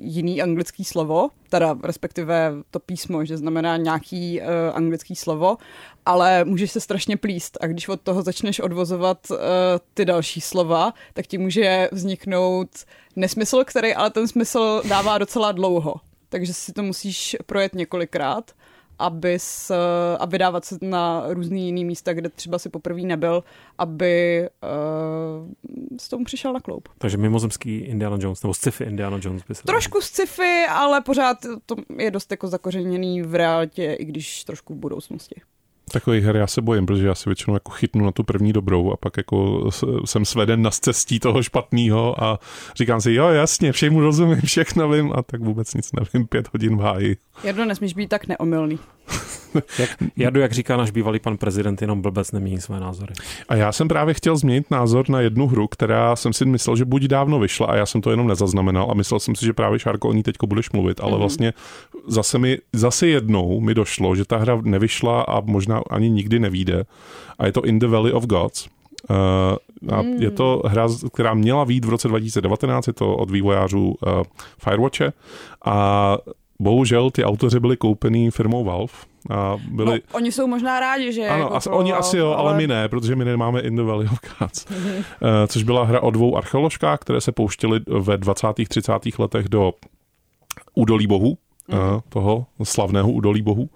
jiný 0.00 0.42
anglický 0.42 0.84
slovo, 0.84 1.28
teda 1.48 1.76
respektive 1.82 2.52
to 2.70 2.80
písmo, 2.80 3.24
že 3.24 3.36
znamená 3.36 3.76
nějaký 3.76 4.40
uh, 4.40 4.46
anglický 4.74 5.16
slovo, 5.16 5.56
ale 6.06 6.44
můžeš 6.44 6.70
se 6.70 6.80
strašně 6.80 7.16
plíst 7.16 7.58
a 7.60 7.66
když 7.66 7.88
od 7.88 8.00
toho 8.00 8.22
začneš 8.22 8.60
odvozovat 8.60 9.30
uh, 9.30 9.36
ty 9.94 10.04
další 10.04 10.40
slova, 10.40 10.94
tak 11.14 11.26
ti 11.26 11.38
může 11.38 11.88
vzniknout 11.92 12.68
nesmysl, 13.16 13.64
který 13.64 13.94
ale 13.94 14.10
ten 14.10 14.28
smysl 14.28 14.82
dává 14.88 15.18
docela 15.18 15.52
dlouho. 15.52 15.94
Takže 16.28 16.54
si 16.54 16.72
to 16.72 16.82
musíš 16.82 17.36
projet 17.46 17.74
několikrát 17.74 18.52
abys, 18.98 19.70
a 20.18 20.26
vydávat 20.26 20.64
se 20.64 20.78
na 20.82 21.24
různý 21.28 21.66
jiný 21.66 21.84
místa, 21.84 22.12
kde 22.12 22.28
třeba 22.28 22.58
si 22.58 22.68
poprvé 22.68 23.00
nebyl, 23.00 23.44
aby 23.78 24.48
uh, 24.62 25.98
s 25.98 26.08
tomu 26.08 26.24
přišel 26.24 26.52
na 26.52 26.60
kloup. 26.60 26.88
Takže 26.98 27.16
mimozemský 27.16 27.78
Indiana 27.78 28.16
Jones, 28.20 28.42
nebo 28.42 28.54
sci-fi 28.54 28.84
Indiana 28.84 29.18
Jones 29.22 29.42
by 29.48 29.54
se 29.54 29.62
Trošku 29.62 30.00
sci-fi, 30.00 30.66
ale 30.70 31.00
pořád 31.00 31.38
to 31.66 31.76
je 31.98 32.10
dost 32.10 32.30
jako 32.30 32.48
zakořeněný 32.48 33.22
v 33.22 33.34
realitě, 33.34 33.92
i 33.92 34.04
když 34.04 34.44
trošku 34.44 34.74
v 34.74 34.76
budoucnosti. 34.76 35.40
Takových 35.96 36.24
her 36.24 36.36
já 36.36 36.46
se 36.46 36.62
bojím, 36.62 36.86
protože 36.86 37.06
já 37.06 37.14
si 37.14 37.28
většinou 37.28 37.56
jako 37.56 37.70
chytnu 37.70 38.04
na 38.04 38.12
tu 38.12 38.22
první 38.22 38.52
dobrou 38.52 38.92
a 38.92 38.96
pak 38.96 39.16
jako 39.16 39.70
jsem 40.04 40.24
sveden 40.24 40.62
na 40.62 40.70
cestí 40.70 41.20
toho 41.20 41.42
špatného 41.42 42.24
a 42.24 42.40
říkám 42.76 43.00
si, 43.00 43.12
jo 43.12 43.28
jasně, 43.28 43.72
všemu 43.72 44.00
rozumím, 44.00 44.40
všechno 44.40 44.88
vím 44.88 45.12
a 45.14 45.22
tak 45.22 45.40
vůbec 45.40 45.74
nic 45.74 45.92
nevím, 45.92 46.26
pět 46.26 46.48
hodin 46.52 46.76
v 46.76 46.80
háji. 46.80 47.16
Jardo, 47.44 47.64
nesmíš 47.64 47.94
být 47.94 48.08
tak 48.08 48.26
neomylný. 48.26 48.78
jak, 49.78 49.90
Jardu, 50.16 50.40
jak 50.40 50.52
říká 50.52 50.76
náš 50.76 50.90
bývalý 50.90 51.18
pan 51.18 51.36
prezident, 51.36 51.82
jenom 51.82 52.02
blbec 52.02 52.32
nemění 52.32 52.60
své 52.60 52.80
názory. 52.80 53.14
A 53.48 53.54
já 53.54 53.72
jsem 53.72 53.88
právě 53.88 54.14
chtěl 54.14 54.36
změnit 54.36 54.70
názor 54.70 55.10
na 55.10 55.20
jednu 55.20 55.46
hru, 55.46 55.68
která 55.68 56.16
jsem 56.16 56.32
si 56.32 56.44
myslel, 56.44 56.76
že 56.76 56.84
buď 56.84 57.02
dávno 57.02 57.38
vyšla 57.38 57.66
a 57.66 57.76
já 57.76 57.86
jsem 57.86 58.00
to 58.00 58.10
jenom 58.10 58.26
nezaznamenal 58.26 58.88
a 58.90 58.94
myslel 58.94 59.20
jsem 59.20 59.34
si, 59.34 59.44
že 59.44 59.52
právě 59.52 59.78
Šárko 59.78 60.08
o 60.08 60.12
ní 60.12 60.22
teď 60.22 60.36
budeš 60.46 60.70
mluvit, 60.70 61.00
ale 61.00 61.12
mm-hmm. 61.12 61.18
vlastně 61.18 61.52
zase, 62.06 62.38
mi, 62.38 62.58
zase 62.72 63.06
jednou 63.06 63.60
mi 63.60 63.74
došlo, 63.74 64.16
že 64.16 64.24
ta 64.24 64.36
hra 64.36 64.60
nevyšla 64.62 65.22
a 65.22 65.40
možná 65.40 65.82
ani 65.90 66.10
nikdy 66.10 66.38
nevíde 66.38 66.84
a 67.38 67.46
je 67.46 67.52
to 67.52 67.64
In 67.64 67.78
the 67.78 67.86
Valley 67.86 68.12
of 68.12 68.26
Gods. 68.26 68.68
Uh, 69.10 69.96
a 69.96 70.02
mm. 70.02 70.22
je 70.22 70.30
to 70.30 70.62
hra, 70.66 70.88
která 71.12 71.34
měla 71.34 71.64
vít 71.64 71.84
v 71.84 71.88
roce 71.88 72.08
2019, 72.08 72.86
je 72.86 72.92
to 72.92 73.16
od 73.16 73.30
vývojářů 73.30 73.84
uh, 73.86 74.22
Firewatche 74.58 75.12
a 75.64 76.18
bohužel 76.60 77.10
ty 77.10 77.24
autoři 77.24 77.60
byli 77.60 77.76
koupený 77.76 78.30
firmou 78.30 78.64
Valve, 78.64 78.92
a 79.30 79.56
byli... 79.70 79.92
No, 79.92 79.98
oni 80.12 80.32
jsou 80.32 80.46
možná 80.46 80.80
rádi, 80.80 81.12
že... 81.12 81.28
Ano, 81.28 81.42
jako 81.42 81.54
as, 81.54 81.66
oni 81.66 81.92
asi 81.92 82.16
jo, 82.16 82.26
ale... 82.26 82.36
ale 82.36 82.56
my 82.56 82.66
ne, 82.66 82.88
protože 82.88 83.16
my 83.16 83.24
nemáme 83.24 83.60
In 83.60 83.76
the 83.76 83.82
Valley 83.82 84.06
of 84.12 84.18
Gods, 84.38 84.66
mm-hmm. 84.66 85.04
což 85.46 85.62
byla 85.62 85.84
hra 85.84 86.02
o 86.02 86.10
dvou 86.10 86.36
archeoložkách, 86.36 86.98
které 86.98 87.20
se 87.20 87.32
pouštěly 87.32 87.80
ve 88.00 88.18
20. 88.18 88.46
30. 88.68 88.92
letech 89.18 89.48
do 89.48 89.72
údolí 90.74 91.06
bohu, 91.06 91.38
mm-hmm. 91.68 92.02
toho 92.08 92.46
slavného 92.62 93.10
údolí 93.10 93.42
bohu 93.42 93.70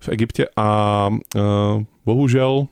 v 0.00 0.08
Egyptě 0.08 0.46
a 0.56 1.08
uh, 1.36 1.82
bohužel 2.06 2.66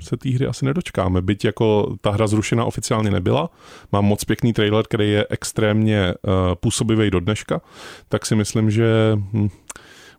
se 0.00 0.16
té 0.16 0.30
hry 0.30 0.46
asi 0.46 0.64
nedočkáme, 0.64 1.22
byť 1.22 1.44
jako 1.44 1.96
ta 2.00 2.10
hra 2.10 2.26
zrušena 2.26 2.64
oficiálně 2.64 3.10
nebyla. 3.10 3.50
Mám 3.92 4.04
moc 4.04 4.24
pěkný 4.24 4.52
trailer, 4.52 4.84
který 4.84 5.10
je 5.10 5.26
extrémně 5.30 6.14
uh, 6.22 6.32
působivý 6.54 7.10
do 7.10 7.20
dneška, 7.20 7.60
tak 8.08 8.26
si 8.26 8.34
myslím, 8.34 8.70
že 8.70 8.86
hm, 9.14 9.48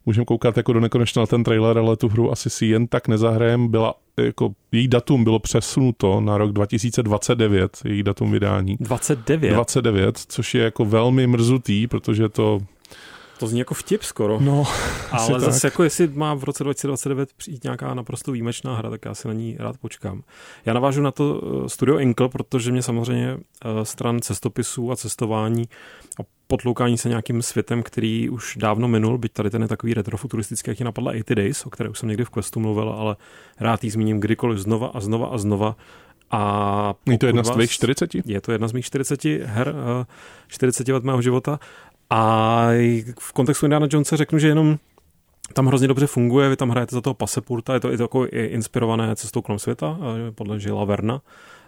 můžeme 0.06 0.26
koukat 0.26 0.58
jako 0.58 0.74
do 0.74 0.80
nekonečna 0.80 1.22
na 1.22 1.26
ten 1.26 1.44
trailer, 1.44 1.78
ale 1.78 1.98
tu 1.98 2.10
hru 2.10 2.32
asi 2.32 2.50
si 2.50 2.66
jen 2.66 2.88
tak 2.88 3.08
nezahrajem. 3.08 3.68
Byla, 3.68 3.94
jako, 4.18 4.52
její 4.72 4.88
datum 4.88 5.24
bylo 5.24 5.40
přesunuto 5.40 6.22
na 6.22 6.38
rok 6.38 6.52
2029, 6.52 7.78
její 7.86 8.04
datum 8.04 8.32
vydání. 8.32 8.78
29? 8.80 9.54
29, 9.54 10.18
což 10.18 10.56
je 10.56 10.64
jako 10.64 10.86
velmi 10.86 11.28
mrzutý, 11.28 11.88
protože 11.88 12.30
to 12.30 12.60
to 13.42 13.48
zní 13.48 13.60
jako 13.60 13.74
vtip 13.74 14.04
skoro. 14.04 14.40
No, 14.42 14.64
Ale 15.12 15.40
zase 15.40 15.62
tak. 15.62 15.72
jako 15.72 15.84
jestli 15.84 16.08
má 16.08 16.34
v 16.34 16.44
roce 16.44 16.64
2029 16.64 17.34
přijít 17.34 17.64
nějaká 17.64 17.94
naprosto 17.94 18.32
výjimečná 18.32 18.76
hra, 18.76 18.90
tak 18.90 19.06
já 19.06 19.16
si 19.16 19.28
na 19.28 19.34
ní 19.34 19.56
rád 19.60 19.78
počkám. 19.78 20.24
Já 20.66 20.74
navážu 20.74 21.02
na 21.02 21.12
to 21.12 21.42
eh, 21.44 21.70
studio 21.70 21.98
Inkle, 21.98 22.30
protože 22.30 22.72
mě 22.72 22.82
samozřejmě 22.82 23.38
eh, 23.38 23.86
stran 23.86 24.20
cestopisů 24.20 24.92
a 24.92 24.96
cestování 24.96 25.70
a 26.20 26.24
potloukání 26.48 26.98
se 26.98 27.10
nějakým 27.10 27.42
světem, 27.42 27.84
který 27.84 28.30
už 28.30 28.58
dávno 28.58 28.88
minul, 28.88 29.18
byť 29.18 29.34
tady 29.34 29.50
ten 29.50 29.62
je 29.62 29.68
takový 29.68 29.94
retrofuturistický, 29.94 30.72
jak 30.72 30.80
je 30.80 30.86
napadla 30.86 31.12
80 31.12 31.36
Days, 31.36 31.66
o 31.66 31.70
které 31.70 31.90
už 31.90 32.00
jsem 32.00 32.10
někdy 32.10 32.26
v 32.26 32.30
Questu 32.30 32.60
mluvil, 32.60 32.90
ale 32.90 33.16
rád 33.60 33.84
jí 33.84 33.90
zmíním 33.90 34.20
kdykoliv 34.20 34.60
znova 34.60 34.88
a 34.94 35.00
znova 35.00 35.28
a 35.28 35.38
znova. 35.38 35.76
A 36.32 36.94
je 37.06 37.18
to 37.18 37.26
jedna 37.26 37.44
z 37.44 37.50
tvých 37.50 37.72
40? 37.72 38.16
Je 38.26 38.42
to 38.42 38.52
jedna 38.52 38.68
z 38.68 38.74
mých 38.74 38.86
40 38.86 39.26
her, 39.26 39.76
40 40.48 40.88
let 40.88 41.04
mého 41.04 41.22
života. 41.22 41.60
A 42.12 42.68
v 43.20 43.34
kontextu 43.34 43.66
Indiana 43.66 43.88
Jonesa 43.92 44.16
řeknu, 44.16 44.40
že 44.40 44.48
jenom 44.48 44.78
tam 45.54 45.68
hrozně 45.68 45.88
dobře 45.88 46.08
funguje, 46.08 46.50
vy 46.50 46.56
tam 46.56 46.70
hrajete 46.70 46.96
za 46.96 47.02
toho 47.02 47.14
pasepurta, 47.14 47.74
je 47.74 47.80
to 47.80 47.94
i 47.94 47.98
takový 47.98 48.30
inspirované 48.32 49.16
cestou 49.16 49.42
kolem 49.42 49.60
světa, 49.60 49.98
podle 50.36 50.60
Žila 50.60 50.86
Verna 50.86 51.22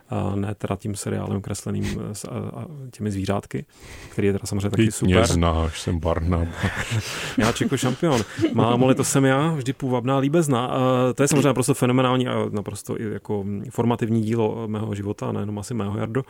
a 0.09 0.35
ne 0.35 0.55
teda 0.55 0.75
tím 0.75 0.95
seriálem 0.95 1.41
kresleným 1.41 2.01
s 2.13 2.25
a, 2.25 2.65
těmi 2.91 3.11
zvířátky, 3.11 3.65
který 4.09 4.27
je 4.27 4.33
teda 4.33 4.45
samozřejmě 4.45 4.69
taky 4.69 4.91
super. 4.91 5.15
Mě 5.15 5.25
znáš, 5.25 5.81
jsem 5.81 5.99
Barnab. 5.99 6.47
já 7.37 7.51
Čeko 7.51 7.77
šampion. 7.77 8.21
Mámo 8.53 8.93
to 8.93 9.03
jsem 9.03 9.25
já, 9.25 9.51
vždy 9.51 9.73
půvabná 9.73 10.17
líbezna. 10.17 10.65
A 10.65 10.79
to 11.13 11.23
je 11.23 11.27
samozřejmě 11.27 11.47
naprosto 11.47 11.73
fenomenální 11.73 12.27
a 12.27 12.45
naprosto 12.51 13.01
i 13.01 13.13
jako 13.13 13.45
formativní 13.69 14.21
dílo 14.21 14.67
mého 14.67 14.95
života, 14.95 15.31
nejenom 15.31 15.59
asi 15.59 15.73
mého 15.73 15.97
Jardo. 15.97 16.23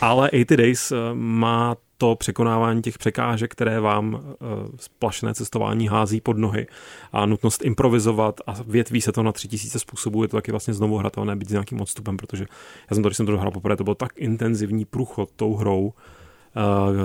Ale 0.00 0.30
80 0.30 0.56
Days 0.56 0.92
má 1.14 1.76
to 1.98 2.16
překonávání 2.16 2.82
těch 2.82 2.98
překážek, 2.98 3.52
které 3.52 3.80
vám 3.80 4.14
uh, 4.14 4.20
splašné 4.76 5.34
cestování 5.34 5.88
hází 5.88 6.20
pod 6.20 6.38
nohy 6.38 6.66
a 7.12 7.26
nutnost 7.26 7.64
improvizovat 7.64 8.40
a 8.46 8.54
větví 8.66 9.00
se 9.00 9.12
to 9.12 9.22
na 9.22 9.32
tři 9.32 9.48
tisíce 9.48 9.78
způsobů, 9.78 10.22
je 10.22 10.28
to 10.28 10.36
taky 10.36 10.50
vlastně 10.50 10.74
znovu 10.74 10.96
hratelné 10.96 11.36
být 11.36 11.48
s 11.48 11.52
nějakým 11.52 11.80
odstupem, 11.80 12.16
protože 12.16 12.46
já 12.90 12.94
jsem 12.94 13.02
to, 13.02 13.08
když 13.08 13.16
jsem 13.16 13.26
to 13.26 13.32
dohrál 13.32 13.50
poprvé, 13.50 13.76
to 13.76 13.84
byl 13.84 13.94
tak 13.94 14.12
intenzivní 14.16 14.84
průchod 14.84 15.30
tou 15.36 15.54
hrou, 15.54 15.84
uh, 15.86 15.92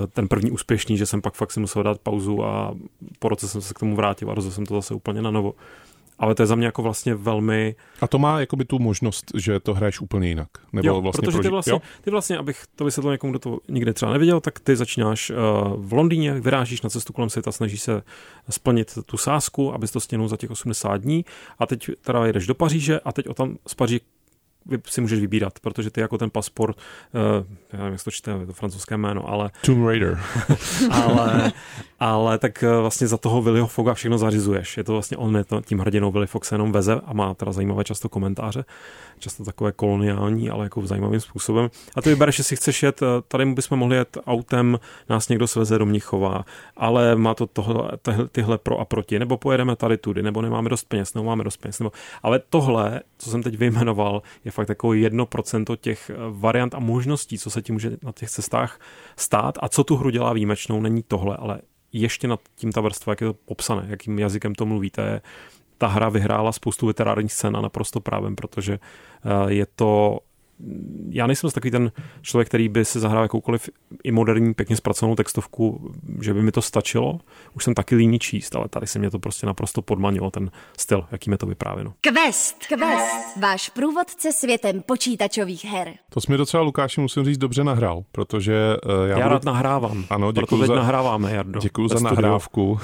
ten 0.06 0.28
první 0.28 0.50
úspěšný, 0.50 0.96
že 0.96 1.06
jsem 1.06 1.22
pak 1.22 1.34
fakt 1.34 1.52
si 1.52 1.60
musel 1.60 1.82
dát 1.82 1.98
pauzu 1.98 2.44
a 2.44 2.74
po 3.18 3.28
roce 3.28 3.48
jsem 3.48 3.60
se 3.60 3.74
k 3.74 3.78
tomu 3.78 3.96
vrátil 3.96 4.30
a 4.30 4.34
rozhodl 4.34 4.54
jsem 4.54 4.66
to 4.66 4.74
zase 4.74 4.94
úplně 4.94 5.22
na 5.22 5.30
novo 5.30 5.54
ale 6.18 6.34
to 6.34 6.42
je 6.42 6.46
za 6.46 6.54
mě 6.54 6.66
jako 6.66 6.82
vlastně 6.82 7.14
velmi... 7.14 7.74
A 8.00 8.06
to 8.06 8.18
má 8.18 8.40
jakoby 8.40 8.64
tu 8.64 8.78
možnost, 8.78 9.24
že 9.34 9.60
to 9.60 9.74
hraješ 9.74 10.00
úplně 10.00 10.28
jinak. 10.28 10.48
Nebo 10.72 10.88
jo, 10.88 11.00
vlastně 11.00 11.26
protože 11.26 11.38
ty 11.38 11.48
vlastně, 11.48 11.72
jo? 11.72 11.80
ty 12.00 12.10
vlastně, 12.10 12.38
abych 12.38 12.62
to 12.76 12.84
vysvětlil 12.84 13.12
někomu, 13.12 13.32
kdo 13.32 13.38
to 13.38 13.58
nikdy 13.68 13.92
třeba 13.92 14.12
neviděl, 14.12 14.40
tak 14.40 14.60
ty 14.60 14.76
začínáš 14.76 15.30
uh, 15.30 15.36
v 15.76 15.92
Londýně, 15.92 16.34
vyrážíš 16.34 16.82
na 16.82 16.90
cestu 16.90 17.12
kolem 17.12 17.30
světa, 17.30 17.52
snažíš 17.52 17.82
se 17.82 18.02
splnit 18.50 18.98
tu 19.06 19.16
sázku, 19.16 19.74
abys 19.74 19.90
to 19.90 20.00
stěnul 20.00 20.28
za 20.28 20.36
těch 20.36 20.50
80 20.50 20.96
dní 20.96 21.24
a 21.58 21.66
teď 21.66 21.90
teda 22.00 22.26
jedeš 22.26 22.46
do 22.46 22.54
Paříže 22.54 23.00
a 23.00 23.12
teď 23.12 23.28
o 23.28 23.34
tam 23.34 23.56
z 23.66 23.74
Paří 23.74 24.00
si 24.86 25.00
můžeš 25.00 25.20
vybírat, 25.20 25.58
protože 25.60 25.90
ty 25.90 26.00
jako 26.00 26.18
ten 26.18 26.30
pasport, 26.30 26.76
uh, 26.76 27.22
já 27.72 27.78
nevím, 27.78 27.92
jak 27.92 28.04
to 28.04 28.10
čte, 28.10 28.30
je 28.30 28.46
to 28.46 28.52
francouzské 28.52 28.96
jméno, 28.96 29.28
ale... 29.28 29.50
Tomb 29.66 29.86
Raider. 29.86 30.20
ale, 30.90 31.52
ale 32.04 32.38
tak 32.38 32.62
eh, 32.62 32.80
vlastně 32.80 33.06
za 33.06 33.16
toho 33.16 33.42
Willyho 33.42 33.66
Foga 33.66 33.94
všechno 33.94 34.18
zařizuješ. 34.18 34.76
Je 34.76 34.84
to 34.84 34.92
vlastně 34.92 35.16
on 35.16 35.36
je 35.36 35.44
to, 35.44 35.60
tím 35.60 35.78
hrdinou 35.78 36.12
Willy 36.12 36.26
Fox 36.26 36.52
jenom 36.52 36.72
veze 36.72 37.00
a 37.04 37.12
má 37.12 37.34
teda 37.34 37.52
zajímavé 37.52 37.84
často 37.84 38.08
komentáře, 38.08 38.64
často 39.18 39.44
takové 39.44 39.72
koloniální, 39.72 40.50
ale 40.50 40.64
jako 40.64 40.86
zajímavým 40.86 41.20
způsobem. 41.20 41.70
A 41.96 42.02
ty 42.02 42.10
vybereš, 42.10 42.38
jestli 42.38 42.56
chceš 42.56 42.82
jet, 42.82 43.02
eh, 43.02 43.06
tady 43.28 43.46
bychom 43.46 43.78
mohli 43.78 43.96
jet 43.96 44.18
autem, 44.26 44.78
nás 45.08 45.28
někdo 45.28 45.46
sveze 45.46 45.78
do 45.78 45.86
Mnichova, 45.86 46.44
ale 46.76 47.16
má 47.16 47.34
to 47.34 47.46
tohle, 47.46 47.90
tyhle 48.32 48.58
pro 48.58 48.78
a 48.78 48.84
proti, 48.84 49.18
nebo 49.18 49.36
pojedeme 49.36 49.76
tady 49.76 49.96
tudy, 49.96 50.22
nebo 50.22 50.42
nemáme 50.42 50.68
dost 50.68 50.84
peněz, 50.84 51.14
nebo 51.14 51.24
máme 51.24 51.44
dost 51.44 51.56
peněz, 51.56 51.78
nebo... 51.78 51.92
ale 52.22 52.40
tohle, 52.50 53.00
co 53.18 53.30
jsem 53.30 53.42
teď 53.42 53.58
vyjmenoval, 53.58 54.22
je 54.44 54.50
fakt 54.50 54.68
jako 54.68 54.92
jedno 54.92 55.26
procento 55.26 55.76
těch 55.76 56.10
eh, 56.10 56.14
variant 56.30 56.74
a 56.74 56.78
možností, 56.78 57.38
co 57.38 57.50
se 57.50 57.62
ti 57.62 57.72
může 57.72 57.90
na 58.02 58.12
těch 58.12 58.30
cestách 58.30 58.80
stát 59.16 59.54
a 59.60 59.68
co 59.68 59.84
tu 59.84 59.96
hru 59.96 60.10
dělá 60.10 60.32
výjimečnou, 60.32 60.80
není 60.80 61.02
tohle, 61.02 61.36
ale 61.36 61.60
ještě 61.94 62.28
nad 62.28 62.40
tím 62.54 62.72
ta 62.72 62.80
vrstva, 62.80 63.10
jak 63.10 63.20
je 63.20 63.26
to 63.26 63.34
popsané, 63.34 63.86
jakým 63.88 64.18
jazykem 64.18 64.54
to 64.54 64.66
mluvíte, 64.66 65.20
ta 65.78 65.86
hra 65.86 66.08
vyhrála 66.08 66.52
spoustu 66.52 66.86
literárních 66.86 67.32
scén 67.32 67.56
a 67.56 67.60
naprosto 67.60 68.00
právem, 68.00 68.36
protože 68.36 68.74
eh, 68.78 69.52
je 69.52 69.66
to 69.66 70.20
já 71.10 71.26
nejsem 71.26 71.50
takový 71.50 71.70
ten 71.70 71.92
člověk, 72.22 72.48
který 72.48 72.68
by 72.68 72.84
si 72.84 73.00
zahrál 73.00 73.22
jakoukoliv 73.22 73.70
i 74.04 74.12
moderní, 74.12 74.54
pěkně 74.54 74.76
zpracovanou 74.76 75.16
textovku, 75.16 75.92
že 76.20 76.34
by 76.34 76.42
mi 76.42 76.52
to 76.52 76.62
stačilo. 76.62 77.20
Už 77.54 77.64
jsem 77.64 77.74
taky 77.74 77.96
líní 77.96 78.18
číst, 78.18 78.56
ale 78.56 78.68
tady 78.68 78.86
se 78.86 78.98
mě 78.98 79.10
to 79.10 79.18
prostě 79.18 79.46
naprosto 79.46 79.82
podmanilo, 79.82 80.30
ten 80.30 80.50
styl, 80.78 81.06
jakým 81.12 81.32
je 81.32 81.38
to 81.38 81.46
vyprávěno. 81.46 81.92
Quest, 82.00 82.66
Quest, 82.66 83.36
váš 83.40 83.68
průvodce 83.68 84.32
světem 84.32 84.82
počítačových 84.82 85.64
her. 85.64 85.92
To 86.08 86.20
jsme 86.20 86.36
docela 86.36 86.62
Lukáši, 86.62 87.00
musím 87.00 87.24
říct, 87.24 87.38
dobře 87.38 87.64
nahrál, 87.64 88.04
protože 88.12 88.76
uh, 88.84 88.92
já, 88.92 89.06
já 89.06 89.16
budu... 89.16 89.28
rád 89.28 89.44
nahrávám. 89.44 90.04
Ano, 90.10 90.32
děkuji 90.32 90.66
za... 90.66 90.74
nahráváme, 90.74 91.32
Jardo. 91.32 91.60
Děkuji 91.60 91.88
za 91.88 91.96
studiu. 91.96 92.14
nahrávku. 92.14 92.70
uh, 92.70 92.78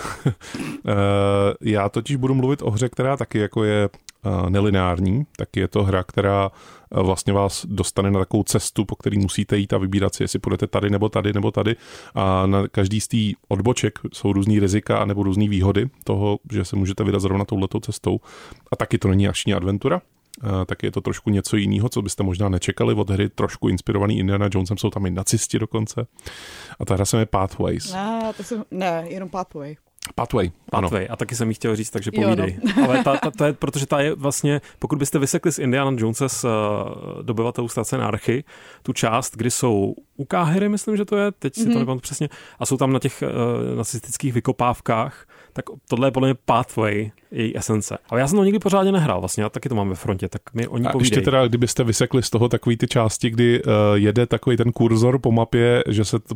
já 1.61 1.88
totiž 1.88 2.16
budu 2.16 2.35
mluvit 2.35 2.62
o 2.62 2.70
hře, 2.70 2.88
která 2.88 3.16
taky 3.16 3.38
jako 3.38 3.64
je 3.64 3.88
uh, 4.24 4.50
nelinární, 4.50 5.26
tak 5.37 5.56
je 5.56 5.68
to 5.68 5.83
hra, 5.83 6.02
která 6.02 6.50
vlastně 6.90 7.33
vás 7.33 7.66
dostane 7.66 8.11
na 8.11 8.18
takovou 8.18 8.42
cestu, 8.42 8.85
po 8.85 8.96
který 8.96 9.18
musíte 9.18 9.57
jít 9.57 9.72
a 9.72 9.79
vybírat 9.79 10.14
si, 10.14 10.22
jestli 10.22 10.38
půjdete 10.38 10.66
tady 10.66 10.90
nebo 10.90 11.09
tady 11.09 11.33
nebo 11.33 11.50
tady. 11.50 11.76
A 12.14 12.46
na 12.46 12.68
každý 12.68 13.00
z 13.00 13.09
té 13.09 13.16
odboček 13.48 13.98
jsou 14.12 14.33
různý 14.33 14.61
rizika 14.61 15.05
nebo 15.05 15.22
různé 15.22 15.48
výhody 15.48 15.90
toho, 16.05 16.38
že 16.53 16.64
se 16.64 16.76
můžete 16.76 17.05
vydat 17.05 17.20
zrovna 17.20 17.44
touhletou 17.44 17.81
cestou. 17.81 18.20
A 18.72 18.76
taky 18.76 18.98
to 18.98 19.09
není 19.09 19.29
akční 19.29 19.55
adventura, 19.55 20.03
tak 20.66 20.83
je 20.83 20.90
to 20.90 21.00
trošku 21.00 21.31
něco 21.31 21.57
jiného, 21.57 21.88
co 21.88 22.03
byste 22.03 22.22
možná 22.22 22.48
nečekali 22.48 22.94
od 22.94 23.11
hry, 23.11 23.29
trošku 23.29 23.68
inspirovaný 23.68 24.18
Indiana 24.18 24.48
Jonesem, 24.55 24.79
jsou 24.79 24.90
tam 24.90 25.07
i 25.07 25.11
nacisti 25.11 25.59
dokonce. 25.59 26.07
A 26.81 26.85
ta 26.85 26.94
hra 26.94 27.05
se 27.05 27.16
jmenuje 27.16 27.26
Pathways. 27.26 27.92
Ne, 27.92 28.33
to 28.37 28.42
jsem, 28.42 28.64
ne, 28.70 29.05
jenom 29.09 29.29
Pathway. 29.29 29.76
Pathway, 30.14 30.50
ano. 30.72 30.88
Pathway, 30.88 31.06
a 31.10 31.16
taky 31.16 31.34
jsem 31.34 31.48
jí 31.48 31.54
chtěl 31.54 31.76
říct, 31.76 31.90
takže 31.90 32.10
povídej. 32.10 32.58
Jo, 32.64 32.72
no. 32.76 32.84
Ale 32.88 33.04
ta, 33.04 33.16
ta, 33.16 33.30
to 33.30 33.44
je, 33.44 33.52
protože 33.52 33.86
ta 33.86 34.00
je 34.00 34.14
vlastně, 34.14 34.60
pokud 34.78 34.98
byste 34.98 35.18
vysekli 35.18 35.52
z 35.52 35.58
Indiana 35.58 35.96
Jonesa 35.96 36.28
z 36.28 36.44
uh, 36.44 36.50
dobyvatelů 37.22 37.68
stace 37.68 37.98
Narchy, 37.98 38.44
tu 38.82 38.92
část, 38.92 39.36
kdy 39.36 39.50
jsou 39.50 39.94
u 40.16 40.24
Káhyry, 40.24 40.68
myslím, 40.68 40.96
že 40.96 41.04
to 41.04 41.16
je, 41.16 41.32
teď 41.32 41.54
si 41.54 41.60
mm-hmm. 41.60 41.64
to 41.64 41.70
mhm. 41.70 41.78
nepamatuji 41.78 42.00
přesně, 42.00 42.28
a 42.58 42.66
jsou 42.66 42.76
tam 42.76 42.92
na 42.92 42.98
těch 42.98 43.22
uh, 43.22 43.76
nacistických 43.76 44.32
vykopávkách, 44.32 45.26
tak 45.52 45.64
tohle 45.88 46.06
je 46.06 46.10
podle 46.10 46.28
mě 46.28 46.34
Pathway, 46.44 47.10
její 47.30 47.56
esence. 47.56 47.98
Ale 48.10 48.20
já 48.20 48.28
jsem 48.28 48.38
to 48.38 48.44
nikdy 48.44 48.58
pořádně 48.58 48.92
nehrál 48.92 49.20
vlastně, 49.20 49.42
já 49.42 49.48
taky 49.48 49.68
to 49.68 49.74
mám 49.74 49.88
ve 49.88 49.94
frontě, 49.94 50.28
tak 50.28 50.42
mi 50.54 50.68
oni 50.68 50.86
A 50.86 50.92
ještě 50.98 51.20
teda, 51.20 51.48
kdybyste 51.48 51.84
vysekli 51.84 52.22
z 52.22 52.30
toho 52.30 52.48
takový 52.48 52.76
ty 52.76 52.86
části, 52.86 53.30
kdy 53.30 53.62
uh, 53.62 53.72
jede 53.94 54.26
takový 54.26 54.56
ten 54.56 54.72
kurzor 54.72 55.18
po 55.18 55.32
mapě, 55.32 55.84
že 55.88 56.04
se 56.04 56.18
to 56.18 56.34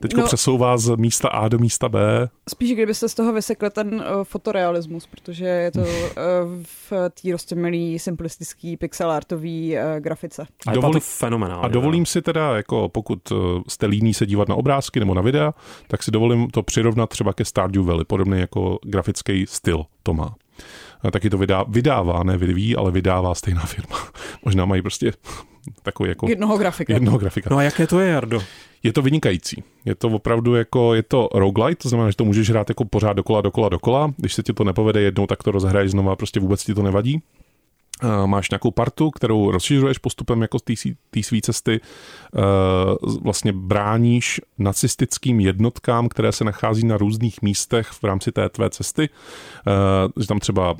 teď 0.00 0.14
no, 0.14 0.24
přesouvá 0.24 0.78
z 0.78 0.96
místa 0.96 1.28
A 1.28 1.48
do 1.48 1.58
místa 1.58 1.88
B. 1.88 2.28
Spíš 2.48 2.72
kdybyste 3.02 3.08
z 3.08 3.14
toho 3.14 3.32
vysekli 3.32 3.70
ten 3.70 3.94
uh, 3.94 4.24
fotorealismus, 4.24 5.06
protože 5.06 5.44
je 5.44 5.70
to 5.70 5.80
uh, 5.80 5.86
v 6.62 6.92
té 6.92 7.32
roztěmilý, 7.32 7.98
simplistický, 7.98 8.76
pixelartový 8.76 9.76
uh, 9.76 10.00
grafice. 10.00 10.46
A 10.66 10.72
Dovolí... 10.72 10.92
to 10.92 11.00
fenomenálně. 11.00 11.64
A 11.64 11.68
dovolím 11.68 12.06
si 12.06 12.22
teda, 12.22 12.56
jako 12.56 12.88
pokud 12.88 13.32
jste 13.68 13.86
líní 13.86 14.14
se 14.14 14.26
dívat 14.26 14.48
na 14.48 14.54
obrázky 14.54 15.00
nebo 15.00 15.14
na 15.14 15.22
videa, 15.22 15.54
tak 15.88 16.02
si 16.02 16.10
dovolím 16.10 16.50
to 16.50 16.62
přirovnat 16.62 17.10
třeba 17.10 17.32
ke 17.32 17.44
Stardew 17.44 17.84
Valley, 17.84 18.04
podobný 18.04 18.40
jako 18.40 18.78
grafický 18.84 19.46
styl 19.48 19.84
to 20.02 20.14
má. 20.14 20.34
A 21.02 21.10
taky 21.10 21.30
to 21.30 21.38
vydá, 21.38 21.64
vydává, 21.68 22.22
ne 22.22 22.36
vyvíjí, 22.36 22.76
ale 22.76 22.90
vydává 22.90 23.34
stejná 23.34 23.60
firma. 23.66 23.98
Možná 24.44 24.64
mají 24.64 24.82
prostě 24.82 25.12
takový 25.82 26.08
jako... 26.08 26.28
Jednoho 26.28 26.58
grafika. 26.58 26.92
Jednoho 26.92 27.18
grafika. 27.18 27.50
No 27.50 27.56
a 27.56 27.62
jaké 27.62 27.86
to 27.86 28.00
je, 28.00 28.10
Jardo? 28.10 28.42
Je 28.82 28.92
to 28.92 29.02
vynikající. 29.02 29.64
Je 29.84 29.94
to 29.94 30.08
opravdu 30.08 30.54
jako, 30.54 30.94
je 30.94 31.02
to 31.02 31.28
roguelite, 31.34 31.82
to 31.82 31.88
znamená, 31.88 32.10
že 32.10 32.16
to 32.16 32.24
můžeš 32.24 32.50
hrát 32.50 32.68
jako 32.68 32.84
pořád 32.84 33.12
dokola, 33.12 33.40
dokola, 33.40 33.68
dokola. 33.68 34.14
Když 34.16 34.34
se 34.34 34.42
ti 34.42 34.52
to 34.52 34.64
nepovede 34.64 35.00
jednou, 35.00 35.26
tak 35.26 35.42
to 35.42 35.50
rozhraješ 35.50 35.90
znova, 35.90 36.16
prostě 36.16 36.40
vůbec 36.40 36.64
ti 36.64 36.74
to 36.74 36.82
nevadí 36.82 37.22
máš 38.26 38.50
nějakou 38.50 38.70
partu, 38.70 39.10
kterou 39.10 39.50
rozšiřuješ 39.50 39.98
postupem 39.98 40.42
jako 40.42 40.58
té 41.10 41.22
své 41.22 41.40
cesty, 41.40 41.80
vlastně 43.22 43.52
bráníš 43.52 44.40
nacistickým 44.58 45.40
jednotkám, 45.40 46.08
které 46.08 46.32
se 46.32 46.44
nachází 46.44 46.86
na 46.86 46.96
různých 46.96 47.42
místech 47.42 47.86
v 47.88 48.04
rámci 48.04 48.32
té 48.32 48.48
tvé 48.48 48.70
cesty, 48.70 49.08
že 50.20 50.26
tam 50.26 50.38
třeba 50.38 50.74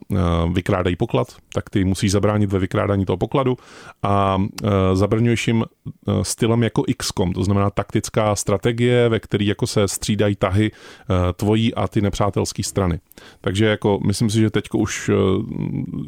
vykrádají 0.53 0.97
poklad, 0.97 1.37
tak 1.55 1.71
ty 1.71 1.85
musíš 1.85 2.13
zabránit 2.13 2.53
ve 2.53 2.59
vykrádání 2.59 3.05
toho 3.05 3.17
pokladu 3.17 3.57
a 4.03 4.43
zabraňuješ 4.95 5.49
jim 5.49 5.65
stylem 6.23 6.63
jako 6.63 6.83
XCOM, 6.97 7.33
to 7.33 7.45
znamená 7.45 7.71
taktická 7.71 8.37
strategie, 8.37 9.09
ve 9.09 9.21
které 9.21 9.45
jako 9.45 9.67
se 9.67 9.89
střídají 9.89 10.37
tahy 10.37 10.71
tvojí 11.37 11.75
a 11.75 11.89
ty 11.89 12.01
nepřátelské 12.01 12.63
strany. 12.63 13.01
Takže 13.41 13.67
jako 13.67 14.01
myslím 14.07 14.31
si, 14.31 14.41
že 14.41 14.51
teď 14.51 14.65
už 14.75 15.11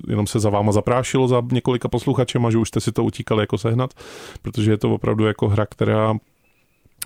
jenom 0.09 0.27
se 0.27 0.41
za 0.41 0.51
váma 0.51 0.73
zapráš 0.73 1.04
vystrašilo 1.05 1.29
za 1.29 1.43
několika 1.53 1.89
posluchačema, 1.89 2.51
že 2.51 2.59
už 2.59 2.69
jste 2.69 2.81
si 2.81 2.93
to 2.93 3.05
utíkali 3.05 3.43
jako 3.43 3.59
sehnat, 3.59 3.95
protože 4.43 4.71
je 4.71 4.77
to 4.77 4.95
opravdu 4.95 5.27
jako 5.27 5.49
hra, 5.49 5.67
která, 5.67 6.15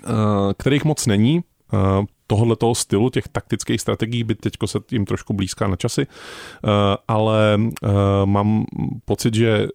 eh, 0.07 0.53
kterých 0.57 0.85
moc 0.85 1.07
není, 1.07 1.43
eh, 1.73 2.05
tohohle 2.27 2.55
toho 2.55 2.75
stylu, 2.75 3.09
těch 3.09 3.27
taktických 3.27 3.81
strategií, 3.81 4.23
by 4.23 4.35
teďko 4.35 4.67
se 4.67 4.79
jim 4.91 5.05
trošku 5.05 5.33
blízká 5.33 5.67
na 5.67 5.75
časy, 5.75 6.05
eh, 6.05 6.67
ale 7.07 7.57
mám 8.25 8.65
pocit, 9.05 9.33
že 9.33 9.67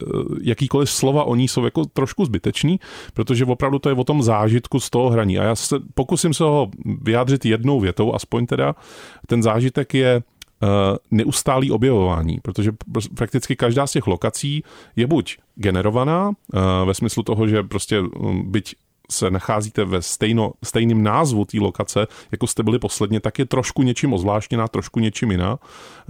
jakýkoliv 0.43 0.91
slova 0.91 1.25
o 1.25 1.35
ní 1.35 1.49
jsou 1.49 1.65
jako 1.65 1.85
trošku 1.91 2.25
zbytečný, 2.25 2.81
protože 3.15 3.45
opravdu 3.45 3.79
to 3.79 3.89
je 3.89 3.95
o 3.95 4.05
tom 4.05 4.23
zážitku 4.23 4.81
z 4.81 4.91
toho 4.91 5.11
hraní. 5.11 5.39
A 5.39 5.43
já 5.43 5.55
se 5.55 5.83
pokusím 5.95 6.35
se 6.35 6.45
ho 6.45 6.71
vyjádřit 7.03 7.45
jednou 7.45 7.81
větou, 7.81 8.15
aspoň 8.15 8.47
teda. 8.47 8.75
Ten 9.27 9.43
zážitek 9.43 9.95
je 9.95 10.23
neustálý 11.11 11.71
objevování, 11.71 12.39
protože 12.43 12.73
prakticky 13.15 13.57
každá 13.57 13.87
z 13.87 13.93
těch 13.93 14.07
lokací 14.07 14.65
je 14.97 15.07
buď 15.07 15.39
generovaná, 15.55 16.33
ve 16.85 16.95
smyslu 16.95 17.23
toho, 17.23 17.49
že 17.49 17.63
prostě 17.63 18.01
um, 18.01 18.53
byť 18.53 18.75
se 19.11 19.31
nacházíte 19.31 19.85
ve 19.85 20.03
stejno, 20.03 20.53
stejném 20.65 21.03
názvu 21.03 21.45
té 21.45 21.61
lokace, 21.61 22.07
jako 22.33 22.47
jste 22.47 22.63
byli 22.63 22.79
posledně, 22.79 23.21
tak 23.21 23.39
je 23.39 23.45
trošku 23.45 23.83
něčím 23.83 24.13
ozvláštněná, 24.13 24.69
trošku 24.69 25.01
něčím 25.01 25.31
jiná. 25.31 25.59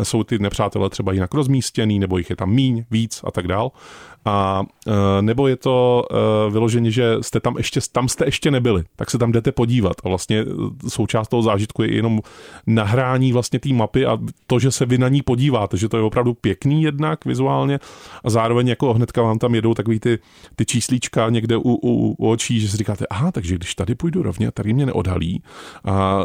Jsou 0.02 0.24
ty 0.24 0.38
nepřátelé 0.38 0.90
třeba 0.90 1.12
jinak 1.12 1.34
rozmístěný, 1.34 1.98
nebo 1.98 2.18
jich 2.18 2.30
je 2.30 2.36
tam 2.36 2.50
míň, 2.50 2.84
víc 2.90 3.20
a 3.24 3.30
tak 3.30 3.46
dál 3.46 3.72
a 4.24 4.64
e, 4.86 5.22
nebo 5.22 5.48
je 5.48 5.56
to 5.56 6.04
e, 6.10 6.50
vyloženě, 6.50 6.90
že 6.90 7.16
jste 7.20 7.40
tam 7.40 7.56
ještě, 7.56 7.80
tam 7.92 8.08
jste 8.08 8.24
ještě 8.24 8.50
nebyli, 8.50 8.84
tak 8.96 9.10
se 9.10 9.18
tam 9.18 9.32
jdete 9.32 9.52
podívat. 9.52 9.96
A 10.04 10.08
vlastně 10.08 10.40
e, 10.40 10.44
součást 10.88 11.28
toho 11.28 11.42
zážitku 11.42 11.82
je 11.82 11.94
jenom 11.94 12.20
nahrání 12.66 13.32
vlastně 13.32 13.58
té 13.58 13.68
mapy 13.68 14.06
a 14.06 14.18
to, 14.46 14.58
že 14.58 14.70
se 14.70 14.86
vy 14.86 14.98
na 14.98 15.08
ní 15.08 15.22
podíváte, 15.22 15.76
že 15.76 15.88
to 15.88 15.96
je 15.96 16.02
opravdu 16.02 16.34
pěkný 16.34 16.82
jednak 16.82 17.24
vizuálně 17.24 17.78
a 18.24 18.30
zároveň 18.30 18.68
jako 18.68 18.94
hnedka 18.94 19.22
vám 19.22 19.38
tam 19.38 19.54
jedou 19.54 19.74
takový 19.74 20.00
ty, 20.00 20.18
ty 20.56 20.66
číslíčka 20.66 21.30
někde 21.30 21.56
u, 21.56 21.62
u, 21.62 22.14
u 22.18 22.30
očí, 22.30 22.60
že 22.60 22.68
si 22.68 22.76
říkáte, 22.76 23.06
aha, 23.06 23.32
takže 23.32 23.54
když 23.54 23.74
tady 23.74 23.94
půjdu 23.94 24.22
rovně, 24.22 24.50
tady 24.50 24.72
mě 24.72 24.86
neodhalí. 24.86 25.42
A 25.84 26.24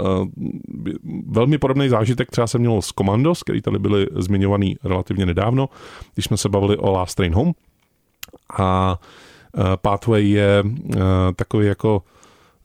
velmi 1.27 1.57
podobný 1.57 1.89
zážitek 1.89 2.31
třeba 2.31 2.47
jsem 2.47 2.61
měl 2.61 2.81
z 2.81 2.87
Commandos, 2.87 3.43
který 3.43 3.61
tady 3.61 3.79
byly 3.79 4.07
zmiňovaný 4.15 4.75
relativně 4.83 5.25
nedávno, 5.25 5.69
když 6.13 6.25
jsme 6.25 6.37
se 6.37 6.49
bavili 6.49 6.77
o 6.77 6.91
Last 6.91 7.15
Train 7.15 7.33
Home, 7.33 7.53
a 8.57 8.99
e, 9.57 9.77
Pathway 9.77 10.29
je 10.29 10.63
e, 10.63 10.99
takový 11.35 11.67
jako 11.67 12.03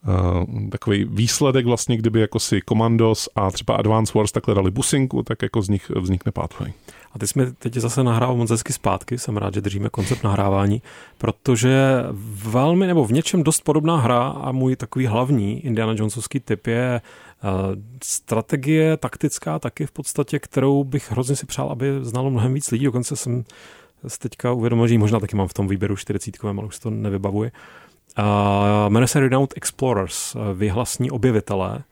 e, 0.08 0.70
takový 0.70 1.04
výsledek 1.04 1.66
vlastně, 1.66 1.96
kdyby 1.96 2.20
jako 2.20 2.40
si 2.40 2.60
Commandos 2.68 3.28
a 3.36 3.50
třeba 3.50 3.76
Advance 3.76 4.18
Wars 4.18 4.32
takhle 4.32 4.54
dali 4.54 4.70
businku, 4.70 5.22
tak 5.22 5.42
jako 5.42 5.62
z 5.62 5.68
nich 5.68 5.90
vznikne 5.90 6.32
Pathway. 6.32 6.72
A 7.12 7.18
ty 7.18 7.26
jsme 7.26 7.52
teď 7.52 7.74
zase 7.74 8.04
nahrával 8.04 8.36
moc 8.36 8.50
hezky 8.50 8.72
zpátky, 8.72 9.18
jsem 9.18 9.36
rád, 9.36 9.54
že 9.54 9.60
držíme 9.60 9.88
koncept 9.88 10.24
nahrávání, 10.24 10.82
protože 11.18 12.04
velmi 12.44 12.86
nebo 12.86 13.04
v 13.04 13.12
něčem 13.12 13.42
dost 13.42 13.60
podobná 13.60 13.96
hra 13.96 14.28
a 14.28 14.52
můj 14.52 14.76
takový 14.76 15.06
hlavní 15.06 15.66
Indiana 15.66 15.94
Jonesovský 15.96 16.40
typ 16.40 16.66
je 16.66 17.00
strategie 18.02 18.96
taktická 18.96 19.58
taky 19.58 19.86
v 19.86 19.90
podstatě, 19.90 20.38
kterou 20.38 20.84
bych 20.84 21.10
hrozně 21.10 21.36
si 21.36 21.46
přál, 21.46 21.68
aby 21.68 21.86
znalo 22.02 22.30
mnohem 22.30 22.54
víc 22.54 22.70
lidí, 22.70 22.84
dokonce 22.84 23.16
jsem 23.16 23.44
si 24.06 24.18
teďka 24.18 24.52
uvědomil, 24.52 24.86
že 24.86 24.98
možná 24.98 25.20
taky 25.20 25.36
mám 25.36 25.48
v 25.48 25.54
tom 25.54 25.68
výběru 25.68 25.96
40, 25.96 26.44
ale 26.44 26.66
už 26.66 26.78
to 26.78 26.90
nevybavuji. 26.90 27.52
Uh, 28.18 28.24
jmenuje 28.88 29.08
se 29.08 29.20
Renowned 29.20 29.54
Explorers, 29.56 30.36
vyhlasní 30.54 31.10
objevitelé. 31.10 31.84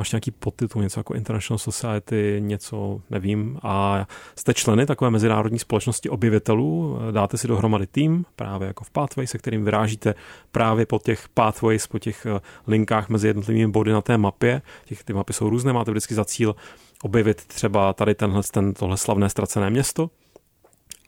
Máš 0.00 0.12
nějaký 0.12 0.30
podtitul, 0.30 0.82
něco 0.82 1.00
jako 1.00 1.14
International 1.14 1.58
Society, 1.58 2.36
něco, 2.38 3.00
nevím. 3.10 3.58
A 3.62 4.06
jste 4.36 4.54
členy 4.54 4.86
takové 4.86 5.10
mezinárodní 5.10 5.58
společnosti 5.58 6.08
objevitelů, 6.08 6.98
dáte 7.10 7.38
si 7.38 7.48
dohromady 7.48 7.86
tým, 7.86 8.24
právě 8.36 8.68
jako 8.68 8.84
v 8.84 8.90
Pathway, 8.90 9.26
se 9.26 9.38
kterým 9.38 9.64
vyrážíte 9.64 10.14
právě 10.52 10.86
po 10.86 10.98
těch 10.98 11.28
pathways, 11.28 11.86
po 11.86 11.98
těch 11.98 12.26
eh, 12.26 12.40
linkách 12.66 13.08
mezi 13.08 13.26
jednotlivými 13.26 13.72
body 13.72 13.92
na 13.92 14.00
té 14.00 14.18
mapě. 14.18 14.62
Těch, 14.84 15.04
ty 15.04 15.12
mapy 15.12 15.32
jsou 15.32 15.50
různé, 15.50 15.72
máte 15.72 15.90
vždycky 15.90 16.14
za 16.14 16.24
cíl 16.24 16.56
objevit 17.02 17.44
třeba 17.46 17.92
tady 17.92 18.14
tenhle, 18.14 18.42
ten, 18.50 18.74
tohle 18.74 18.96
slavné 18.96 19.28
ztracené 19.28 19.70
město, 19.70 20.10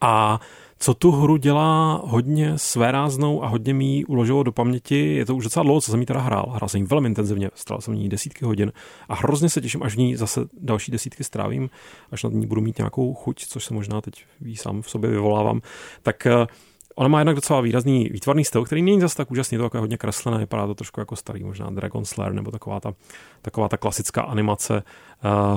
a 0.03 0.41
co 0.79 0.95
tu 0.95 1.11
hru 1.11 1.37
dělá 1.37 2.03
hodně 2.05 2.59
svéráznou 2.59 3.45
a 3.45 3.49
hodně 3.49 3.75
mi 3.75 4.05
uložilo 4.05 4.43
do 4.43 4.53
paměti, 4.53 5.15
je 5.15 5.27
to 5.27 5.37
už 5.37 5.45
docela 5.45 5.63
dlouho, 5.63 5.81
co 5.81 5.91
jsem 5.91 6.01
ji 6.01 6.07
teda 6.07 6.21
hrál. 6.21 6.53
Hrál 6.55 6.69
jsem 6.69 6.81
ji 6.81 6.87
velmi 6.87 7.09
intenzivně, 7.09 7.51
strávil 7.55 7.81
jsem 7.81 7.95
ní 7.95 8.09
desítky 8.09 8.45
hodin 8.45 8.73
a 9.09 9.15
hrozně 9.15 9.49
se 9.49 9.61
těším, 9.61 9.83
až 9.83 9.95
v 9.95 9.99
ní 9.99 10.17
zase 10.17 10.41
další 10.61 10.93
desítky 10.93 11.25
strávím, 11.25 11.71
až 12.11 12.23
na 12.23 12.31
ní 12.31 12.47
budu 12.47 12.61
mít 12.61 12.79
nějakou 12.79 13.15
chuť, 13.15 13.47
což 13.47 13.65
se 13.65 13.75
možná 13.75 14.01
teď 14.01 14.25
ví 14.41 14.57
sám 14.57 14.83
v 14.83 14.91
sobě 14.91 15.11
vyvolávám. 15.11 15.61
Tak 16.03 16.27
eh, 16.27 16.47
Ona 16.95 17.09
má 17.09 17.19
jednak 17.19 17.37
docela 17.37 17.61
výrazný 17.61 18.09
výtvarný 18.09 18.45
styl, 18.45 18.65
který 18.65 18.83
není 18.83 19.01
zase 19.01 19.17
tak 19.17 19.31
úžasný, 19.31 19.59
to 19.59 19.65
jako 19.65 19.79
hodně 19.79 19.97
kreslené, 19.97 20.39
vypadá 20.39 20.67
to 20.67 20.75
trošku 20.75 21.01
jako 21.01 21.17
starý, 21.17 21.45
možná 21.45 21.71
Dragon 21.71 22.05
Slayer 22.05 22.33
nebo 22.33 22.51
taková 22.51 22.81
ta, 22.81 22.95
taková 23.43 23.69
ta 23.69 23.77
klasická 23.77 24.23
animace, 24.23 24.83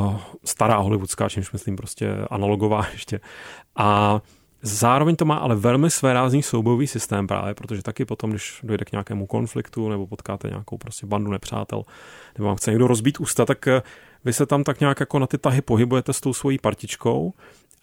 uh, 0.05 0.17
stará 0.43 0.77
hollywoodská, 0.77 1.29
čímž 1.29 1.51
myslím 1.51 1.75
prostě 1.75 2.11
analogová 2.29 2.87
ještě. 2.93 3.19
A 3.75 4.21
Zároveň 4.67 5.15
to 5.15 5.25
má 5.25 5.35
ale 5.35 5.55
velmi 5.55 5.91
svérázný 5.91 6.43
soubojový 6.43 6.87
systém 6.87 7.27
právě, 7.27 7.53
protože 7.53 7.81
taky 7.81 8.05
potom, 8.05 8.29
když 8.29 8.59
dojde 8.63 8.85
k 8.85 8.91
nějakému 8.91 9.27
konfliktu 9.27 9.89
nebo 9.89 10.07
potkáte 10.07 10.47
nějakou 10.47 10.77
prostě 10.77 11.05
bandu 11.05 11.31
nepřátel, 11.31 11.83
nebo 12.37 12.47
vám 12.47 12.55
chce 12.55 12.71
někdo 12.71 12.87
rozbít 12.87 13.19
ústa, 13.19 13.45
tak 13.45 13.67
eh, 13.67 13.81
vy 14.25 14.33
se 14.33 14.45
tam 14.45 14.63
tak 14.63 14.79
nějak 14.79 14.99
jako 14.99 15.19
na 15.19 15.27
ty 15.27 15.37
tahy 15.37 15.61
pohybujete 15.61 16.13
s 16.13 16.21
tou 16.21 16.33
svojí 16.33 16.57
partičkou, 16.57 17.33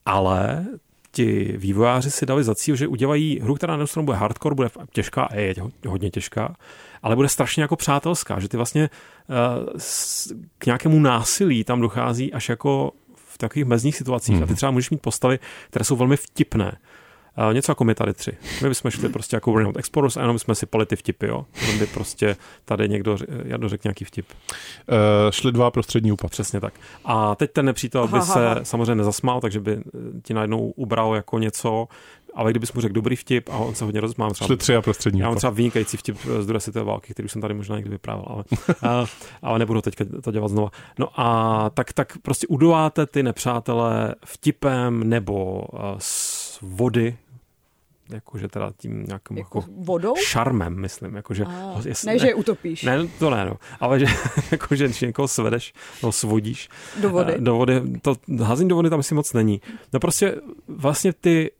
ale 0.06 0.66
ti 1.12 1.54
vývojáři 1.56 2.10
si 2.10 2.26
dali 2.26 2.44
za 2.44 2.54
cíl, 2.54 2.76
že 2.76 2.88
udělají 2.88 3.40
hru, 3.40 3.54
která 3.54 3.76
neustále 3.76 4.04
bude 4.04 4.16
hardcore, 4.16 4.54
bude 4.54 4.70
těžká, 4.92 5.22
a 5.22 5.34
je 5.34 5.54
hodně 5.86 6.10
těžká, 6.10 6.56
ale 7.02 7.16
bude 7.16 7.28
strašně 7.28 7.62
jako 7.62 7.76
přátelská, 7.76 8.40
že 8.40 8.48
ty 8.48 8.56
vlastně 8.56 8.90
uh, 9.28 9.80
k 10.58 10.66
nějakému 10.66 11.00
násilí 11.00 11.64
tam 11.64 11.80
dochází 11.80 12.32
až 12.32 12.48
jako 12.48 12.92
v 13.14 13.38
takových 13.38 13.66
mezních 13.66 13.96
situacích 13.96 14.34
hmm. 14.34 14.44
a 14.44 14.46
ty 14.46 14.54
třeba 14.54 14.72
můžeš 14.72 14.90
mít 14.90 15.02
postavy, 15.02 15.38
které 15.70 15.84
jsou 15.84 15.96
velmi 15.96 16.16
vtipné. 16.16 16.76
Uh, 17.38 17.54
něco 17.54 17.70
jako 17.72 17.84
my 17.84 17.94
tady 17.94 18.12
tři. 18.12 18.32
My 18.62 18.68
bychom 18.68 18.90
šli 18.90 19.08
prostě 19.12 19.36
jako 19.36 19.58
Remote 19.58 19.78
Explorers 19.78 20.16
a 20.16 20.20
jenom 20.20 20.38
jsme 20.38 20.54
si 20.54 20.66
pali 20.66 20.86
ty 20.86 20.96
vtipy, 20.96 21.26
jo. 21.26 21.46
Jenom 21.60 21.78
by 21.78 21.86
prostě 21.86 22.36
tady 22.64 22.88
někdo, 22.88 23.18
já 23.44 23.56
dořek 23.56 23.84
nějaký 23.84 24.04
vtip. 24.04 24.26
Uh, 24.30 24.96
šli 25.30 25.52
dva 25.52 25.70
prostřední 25.70 26.12
úpad. 26.12 26.30
Přesně 26.30 26.60
tak. 26.60 26.74
A 27.04 27.34
teď 27.34 27.52
ten 27.52 27.66
nepřítel 27.66 28.08
by 28.08 28.20
se 28.20 28.60
samozřejmě 28.62 28.94
nezasmál, 28.94 29.40
takže 29.40 29.60
by 29.60 29.82
ti 30.22 30.34
najednou 30.34 30.70
ubral 30.70 31.14
jako 31.14 31.38
něco, 31.38 31.88
ale 32.34 32.50
kdybys 32.50 32.72
mu 32.72 32.80
řekl 32.80 32.94
dobrý 32.94 33.16
vtip 33.16 33.48
a 33.48 33.56
on 33.56 33.74
se 33.74 33.84
hodně 33.84 34.00
rozmá. 34.00 34.30
Třeba, 34.30 34.46
Šli 34.46 34.56
tři 34.56 34.76
a 34.76 34.82
prostřední. 34.82 35.20
Já 35.20 35.26
mám 35.26 35.36
třeba 35.36 35.50
vynikající 35.50 35.96
vtip 35.96 36.16
z 36.40 36.46
druhé 36.46 36.60
světové 36.60 36.84
války, 36.84 37.12
který 37.14 37.26
už 37.26 37.32
jsem 37.32 37.42
tady 37.42 37.54
možná 37.54 37.76
někdy 37.76 37.90
vyprávěl, 37.90 38.26
ale, 38.28 38.44
a, 38.82 39.04
ale 39.42 39.58
nebudu 39.58 39.80
teď 39.80 39.94
to 40.22 40.32
dělat 40.32 40.48
znova. 40.48 40.70
No 40.98 41.20
a 41.20 41.70
tak, 41.70 41.92
tak 41.92 42.18
prostě 42.22 42.46
udováte 42.46 43.06
ty 43.06 43.22
nepřátelé 43.22 44.14
vtipem 44.24 45.08
nebo 45.08 45.64
z 45.98 46.41
vody, 46.62 47.16
jakože 48.10 48.48
teda 48.48 48.72
tím 48.76 49.04
nějakým 49.06 49.38
jako, 49.38 49.58
jako 49.58 49.70
vodou? 49.76 50.14
šarmem, 50.16 50.80
myslím. 50.80 51.16
Jakože, 51.16 51.44
a, 51.44 51.80
jestli, 51.84 52.06
ne, 52.06 52.18
že 52.18 52.26
je 52.26 52.34
utopíš. 52.34 52.82
Ne, 52.82 53.06
to 53.18 53.30
ne, 53.30 53.44
no. 53.44 53.56
Ale 53.80 54.00
že, 54.00 54.06
jakože 54.50 54.84
když 54.84 55.00
někoho 55.00 55.28
svedeš, 55.28 55.72
no 56.02 56.12
svodíš. 56.12 56.68
Do 57.00 57.10
vody. 57.10 57.34
Do 57.38 57.56
vody, 57.56 57.82
to 58.02 58.16
házení 58.42 58.68
do 58.68 58.74
vody 58.74 58.90
tam 58.90 59.02
si 59.02 59.14
moc 59.14 59.32
není. 59.32 59.60
No 59.92 60.00
prostě 60.00 60.36
vlastně 60.68 61.12
ty 61.12 61.50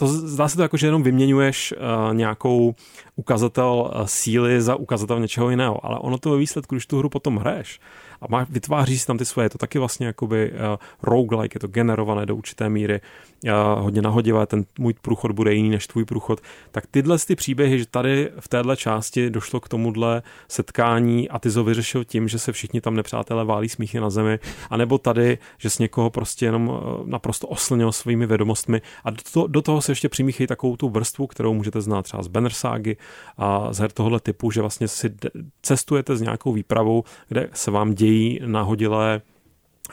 to 0.00 0.06
zdá 0.06 0.48
se 0.48 0.56
to 0.56 0.62
jako, 0.62 0.76
že 0.76 0.86
jenom 0.86 1.02
vyměňuješ 1.02 1.74
uh, 1.76 2.14
nějakou 2.14 2.74
ukazatel 3.16 3.92
uh, 3.94 4.06
síly 4.06 4.62
za 4.62 4.76
ukazatel 4.76 5.20
něčeho 5.20 5.50
jiného, 5.50 5.86
ale 5.86 5.98
ono 5.98 6.18
to 6.18 6.30
ve 6.30 6.36
výsledku, 6.36 6.74
když 6.74 6.86
tu 6.86 6.98
hru 6.98 7.08
potom 7.08 7.36
hraješ, 7.36 7.80
a 8.20 8.26
má, 8.28 8.46
vytváří 8.50 8.98
si 8.98 9.06
tam 9.06 9.18
ty 9.18 9.24
svoje, 9.24 9.44
je 9.46 9.50
to 9.50 9.58
taky 9.58 9.78
vlastně 9.78 10.06
jakoby 10.06 10.52
uh, 10.52 10.58
roguelike, 11.02 11.56
je 11.56 11.60
to 11.60 11.68
generované 11.68 12.26
do 12.26 12.36
určité 12.36 12.68
míry, 12.68 13.00
uh, 13.44 13.50
hodně 13.82 14.02
nahodivé, 14.02 14.46
ten 14.46 14.64
můj 14.78 14.94
průchod 15.02 15.32
bude 15.32 15.54
jiný 15.54 15.70
než 15.70 15.86
tvůj 15.86 16.04
průchod, 16.04 16.40
tak 16.70 16.86
tyhle 16.86 17.18
ty 17.18 17.36
příběhy, 17.36 17.78
že 17.78 17.86
tady 17.86 18.30
v 18.40 18.48
téhle 18.48 18.76
části 18.76 19.30
došlo 19.30 19.60
k 19.60 19.68
tomuhle 19.68 20.22
setkání 20.48 21.28
a 21.28 21.38
ty 21.38 21.52
to 21.52 21.64
vyřešil 21.64 22.04
tím, 22.04 22.28
že 22.28 22.38
se 22.38 22.52
všichni 22.52 22.80
tam 22.80 22.94
nepřátelé 22.94 23.44
válí 23.44 23.68
smíchy 23.68 24.00
na 24.00 24.10
zemi, 24.10 24.38
anebo 24.70 24.98
tady, 24.98 25.38
že 25.58 25.70
s 25.70 25.78
někoho 25.78 26.10
prostě 26.10 26.46
jenom 26.46 26.68
uh, 26.68 26.76
naprosto 27.04 27.48
oslnil 27.48 27.92
svými 27.92 28.26
vědomostmi. 28.26 28.82
A 29.04 29.10
do, 29.10 29.16
to, 29.32 29.46
do 29.46 29.62
toho 29.62 29.82
se 29.82 29.92
ještě 29.92 30.08
přimíchají 30.08 30.46
takovou 30.46 30.76
tu 30.76 30.88
vrstvu, 30.88 31.26
kterou 31.26 31.54
můžete 31.54 31.80
znát 31.80 32.02
třeba 32.02 32.22
z 32.22 32.28
Bannerságy 32.28 32.96
a 33.36 33.72
z 33.72 33.78
her 33.78 33.92
tohohle 33.92 34.20
typu, 34.20 34.50
že 34.50 34.60
vlastně 34.60 34.88
si 34.88 35.14
cestujete 35.62 36.16
s 36.16 36.20
nějakou 36.20 36.52
výpravou, 36.52 37.04
kde 37.28 37.48
se 37.52 37.70
vám 37.70 37.94
dějí 37.94 38.09
dějí 38.10 38.40
nahodilé 38.46 39.22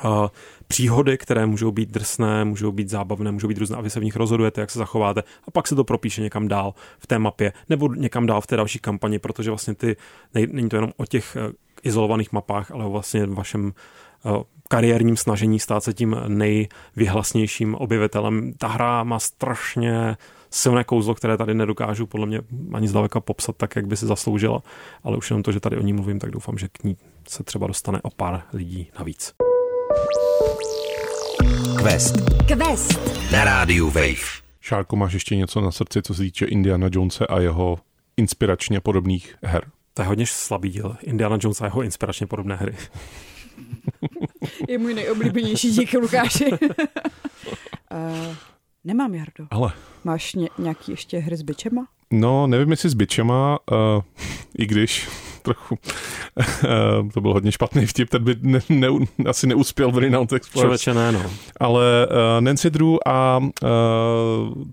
uh, 0.06 0.28
příhody, 0.68 1.18
které 1.18 1.46
můžou 1.46 1.72
být 1.72 1.90
drsné, 1.90 2.46
můžou 2.46 2.72
být 2.72 2.90
zábavné, 2.90 3.32
můžou 3.32 3.48
být 3.48 3.58
různé 3.58 3.78
a 3.78 3.82
vy 3.82 3.90
se 3.90 4.00
v 4.00 4.04
nich 4.04 4.16
rozhodujete, 4.16 4.62
jak 4.62 4.72
se 4.72 4.80
zachováte 4.80 5.24
a 5.48 5.52
pak 5.52 5.68
se 5.68 5.76
to 5.76 5.84
propíše 5.84 6.22
někam 6.22 6.48
dál 6.48 6.74
v 7.00 7.08
té 7.08 7.20
mapě 7.20 7.54
nebo 7.70 7.94
někam 7.94 8.26
dál 8.26 8.42
v 8.42 8.48
té 8.48 8.56
další 8.58 8.80
kampani, 8.80 9.20
protože 9.20 9.52
vlastně 9.52 9.76
ty, 9.76 9.96
není 10.34 10.70
to 10.70 10.76
jenom 10.76 10.92
o 10.98 11.06
těch 11.06 11.38
uh, 11.40 11.54
izolovaných 11.84 12.32
mapách, 12.32 12.72
ale 12.72 12.86
o 12.86 12.90
vlastně 12.90 13.26
vašem 13.26 13.74
uh, 14.26 14.44
kariérním 14.68 15.18
snažení 15.18 15.60
stát 15.60 15.84
se 15.84 15.94
tím 15.94 16.16
nejvyhlasnějším 16.28 17.76
objevitelem. 17.76 18.54
Ta 18.58 18.68
hra 18.68 19.04
má 19.04 19.20
strašně 19.20 20.18
silné 20.50 20.84
kouzlo, 20.84 21.16
které 21.16 21.38
tady 21.38 21.54
nedokážu 21.54 22.08
podle 22.08 22.26
mě 22.26 22.42
ani 22.74 22.88
zdaleka 22.88 23.20
popsat 23.20 23.56
tak, 23.56 23.76
jak 23.76 23.88
by 23.88 23.98
si 23.98 24.06
zasloužila, 24.06 24.64
ale 25.04 25.18
už 25.18 25.30
jenom 25.30 25.44
to, 25.44 25.52
že 25.52 25.60
tady 25.60 25.78
o 25.78 25.82
ní 25.82 25.94
mluvím, 25.94 26.20
tak 26.20 26.32
doufám, 26.32 26.58
že 26.58 26.68
k 26.68 26.84
ní 26.84 26.98
se 27.30 27.44
třeba 27.44 27.68
dostane 27.68 28.00
o 28.02 28.10
pár 28.10 28.44
lidí 28.54 28.92
navíc. 29.00 29.34
Quest. 31.84 32.16
Quest. 32.48 33.00
Na 33.32 33.44
rádiu 33.44 33.88
Wave. 33.90 34.48
Šárko, 34.62 34.96
máš 34.96 35.14
ještě 35.14 35.36
něco 35.36 35.62
na 35.62 35.72
srdci, 35.72 36.02
co 36.02 36.14
se 36.14 36.22
týče 36.22 36.46
Indiana 36.46 36.90
Jonese 36.92 37.28
a 37.28 37.40
jeho 37.40 37.80
inspiračně 38.18 38.80
podobných 38.80 39.36
her? 39.44 39.72
To 39.94 40.02
je 40.02 40.08
hodně 40.08 40.26
slabý 40.28 40.70
díl. 40.70 40.96
Indiana 41.04 41.38
Jones 41.42 41.62
a 41.62 41.66
jeho 41.66 41.82
inspiračně 41.82 42.28
podobné 42.28 42.56
hry. 42.56 42.76
je 44.68 44.78
můj 44.78 44.94
nejoblíbenější 44.94 45.72
dík 45.72 45.94
Lukáši. 45.94 46.46
uh, 46.52 46.58
nemám, 48.84 49.16
Jardo. 49.16 49.48
Ale. 49.50 49.72
Máš 50.04 50.34
ně, 50.34 50.50
nějaký 50.58 50.92
ještě 50.92 51.20
hry 51.20 51.38
s 51.38 51.42
byčema? 51.42 51.88
No, 52.12 52.48
nevím, 52.48 52.72
jestli 52.72 52.90
s 52.90 52.94
byčema, 52.94 53.60
uh, 53.72 54.02
i 54.58 54.66
když 54.66 55.08
trochu. 55.48 55.78
to 57.14 57.22
byl 57.22 57.34
hodně 57.34 57.52
špatný 57.52 57.86
vtip, 57.86 58.10
ten 58.10 58.24
by 58.24 58.36
ne, 58.42 58.60
ne, 58.70 58.88
asi 59.30 59.48
neuspěl 59.48 59.92
v 59.92 59.98
Renowned 59.98 60.34
Explorers. 60.34 60.82
Člověče 60.82 60.94
ne, 60.94 61.12
no. 61.12 61.32
Ale 61.60 62.08
uh, 62.08 62.42
Nancy 62.42 62.70
Drew 62.70 62.96
a 63.06 63.38
uh, 63.38 63.48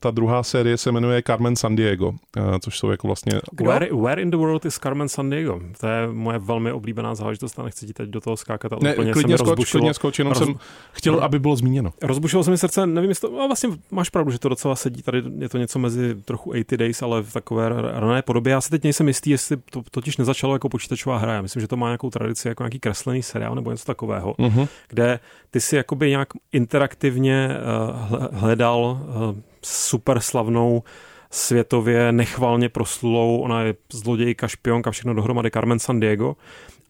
ta 0.01 0.11
druhá 0.11 0.43
série 0.43 0.77
se 0.77 0.93
jmenuje 0.93 1.23
Carmen 1.27 1.57
San 1.57 1.77
Diego, 1.77 2.09
uh, 2.09 2.15
což 2.61 2.79
jsou 2.79 2.91
jako 2.91 3.07
vlastně... 3.07 3.41
Where, 3.65 3.89
where 3.93 4.23
in 4.23 4.31
the 4.31 4.37
world 4.37 4.65
is 4.65 4.79
Carmen 4.79 5.09
San 5.09 5.31
Diego? 5.31 5.61
To 5.81 5.87
je 5.87 6.09
moje 6.13 6.39
velmi 6.39 6.73
oblíbená 6.73 7.15
záležitost 7.15 7.59
a 7.59 7.63
nechci 7.63 7.87
ti 7.87 7.93
teď 7.93 8.09
do 8.09 8.21
toho 8.21 8.37
skákat, 8.37 8.73
ale 8.73 8.81
ne, 8.83 8.93
úplně 8.93 9.13
klidně 9.13 9.39
se 9.39 9.45
mi 9.45 9.51
skoč, 9.51 9.71
klidně 9.71 9.95
skoč, 9.95 10.19
jenom 10.19 10.33
roz... 10.33 10.45
jsem 10.45 10.55
chtěl, 10.93 11.21
aby 11.21 11.39
bylo 11.39 11.57
zmíněno. 11.57 11.93
Rozbušilo 12.03 12.45
se 12.45 12.51
mi 12.51 12.59
srdce, 12.59 12.87
nevím, 12.87 13.11
jestli 13.11 13.29
to, 13.29 13.37
no 13.37 13.49
vlastně 13.49 13.71
máš 13.91 14.11
pravdu, 14.11 14.31
že 14.31 14.39
to 14.39 14.49
docela 14.49 14.77
sedí, 14.77 15.03
tady 15.03 15.23
je 15.39 15.49
to 15.49 15.59
něco 15.59 15.79
mezi 15.79 16.15
trochu 16.15 16.51
80 16.51 16.77
Days, 16.77 17.03
ale 17.03 17.23
v 17.23 17.33
takové 17.33 17.69
rané 18.01 18.23
podobě. 18.23 18.51
Já 18.51 18.61
si 18.61 18.71
teď 18.71 18.85
nejsem 18.85 19.09
jistý, 19.09 19.31
jestli 19.31 19.57
to 19.57 19.83
totiž 19.91 20.17
nezačalo 20.17 20.55
jako 20.55 20.64
počítačová 20.69 21.19
hra. 21.19 21.33
Já 21.33 21.43
myslím, 21.43 21.61
že 21.61 21.69
to 21.69 21.77
má 21.77 21.87
nějakou 21.87 22.11
tradici 22.11 22.49
jako 22.49 22.63
nějaký 22.63 22.81
kreslený 22.81 23.23
seriál 23.23 23.55
nebo 23.55 23.71
něco 23.71 23.85
takového, 23.85 24.33
uh-huh. 24.33 24.69
kde 24.89 25.21
ty 25.51 25.61
si 25.61 25.77
jakoby 25.77 26.11
nějak 26.11 26.29
interaktivně 26.53 27.49
uh, 27.49 28.27
hledal 28.33 28.81
uh, 28.81 29.39
super 29.63 30.21
slavnou 30.21 30.83
světově 31.31 32.13
nechvalně 32.13 32.69
proslulou, 32.69 33.39
ona 33.39 33.63
je 33.63 33.75
zlodějka, 33.93 34.49
špionka, 34.49 34.91
všechno 34.91 35.15
dohromady, 35.15 35.51
Carmen 35.51 35.79
San 35.79 36.01
Diego. 36.01 36.37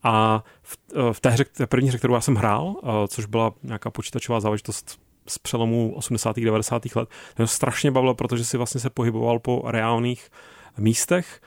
A 0.03 0.43
v, 0.63 0.77
eh, 0.95 1.13
v 1.13 1.19
té 1.19 1.29
hře, 1.29 1.45
té 1.45 1.67
první 1.67 1.87
hře, 1.87 1.97
kterou 1.97 2.13
já 2.13 2.21
jsem 2.21 2.35
hrál, 2.35 2.75
což 3.07 3.25
byla 3.25 3.53
nějaká 3.63 3.89
počítačová 3.89 4.39
záležitost 4.39 4.99
z 5.27 5.37
přelomu 5.37 5.93
80. 5.95 6.45
90. 6.45 6.95
let, 6.95 7.09
to 7.35 7.47
strašně 7.47 7.91
bavilo, 7.91 8.15
protože 8.15 8.45
si 8.45 8.57
vlastně 8.57 8.81
se 8.81 8.89
pohyboval 8.89 9.39
po 9.39 9.63
reálných 9.65 10.29
místech, 10.77 11.41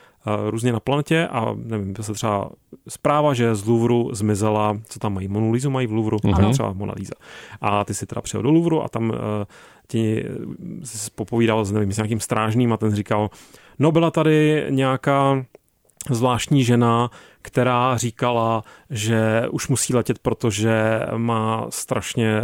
různě 0.50 0.72
na 0.72 0.80
planetě 0.80 1.26
a 1.26 1.54
nevím, 1.64 1.94
se 2.00 2.12
třeba 2.12 2.50
zpráva, 2.88 3.34
že 3.34 3.54
z 3.54 3.64
Louvru 3.66 4.10
zmizela, 4.12 4.78
co 4.88 4.98
tam 4.98 5.14
mají, 5.14 5.28
Monolízu 5.28 5.70
mají 5.70 5.86
v 5.86 5.92
Louvru, 5.92 6.16
uh-huh. 6.16 6.52
třeba 6.52 6.72
Mona 6.72 6.94
Lisa. 6.96 7.14
A 7.60 7.84
ty 7.84 7.94
si 7.94 8.06
teda 8.06 8.20
přijel 8.20 8.42
do 8.42 8.50
Louvru 8.50 8.82
a 8.82 8.88
tam 8.88 9.10
uh, 9.10 9.16
ti 9.88 10.24
jsi 10.84 11.10
popovídal 11.14 11.64
s, 11.64 11.72
nevím, 11.72 11.92
s 11.92 11.96
nějakým 11.96 12.20
strážným 12.20 12.72
a 12.72 12.76
ten 12.76 12.94
říkal, 12.94 13.30
no 13.78 13.92
byla 13.92 14.10
tady 14.10 14.66
nějaká 14.70 15.44
zvláštní 16.10 16.64
žena, 16.64 17.10
která 17.42 17.96
říkala, 17.96 18.62
že 18.90 19.46
už 19.50 19.68
musí 19.68 19.94
letět, 19.94 20.18
protože 20.18 21.00
má 21.16 21.66
strašně 21.68 22.40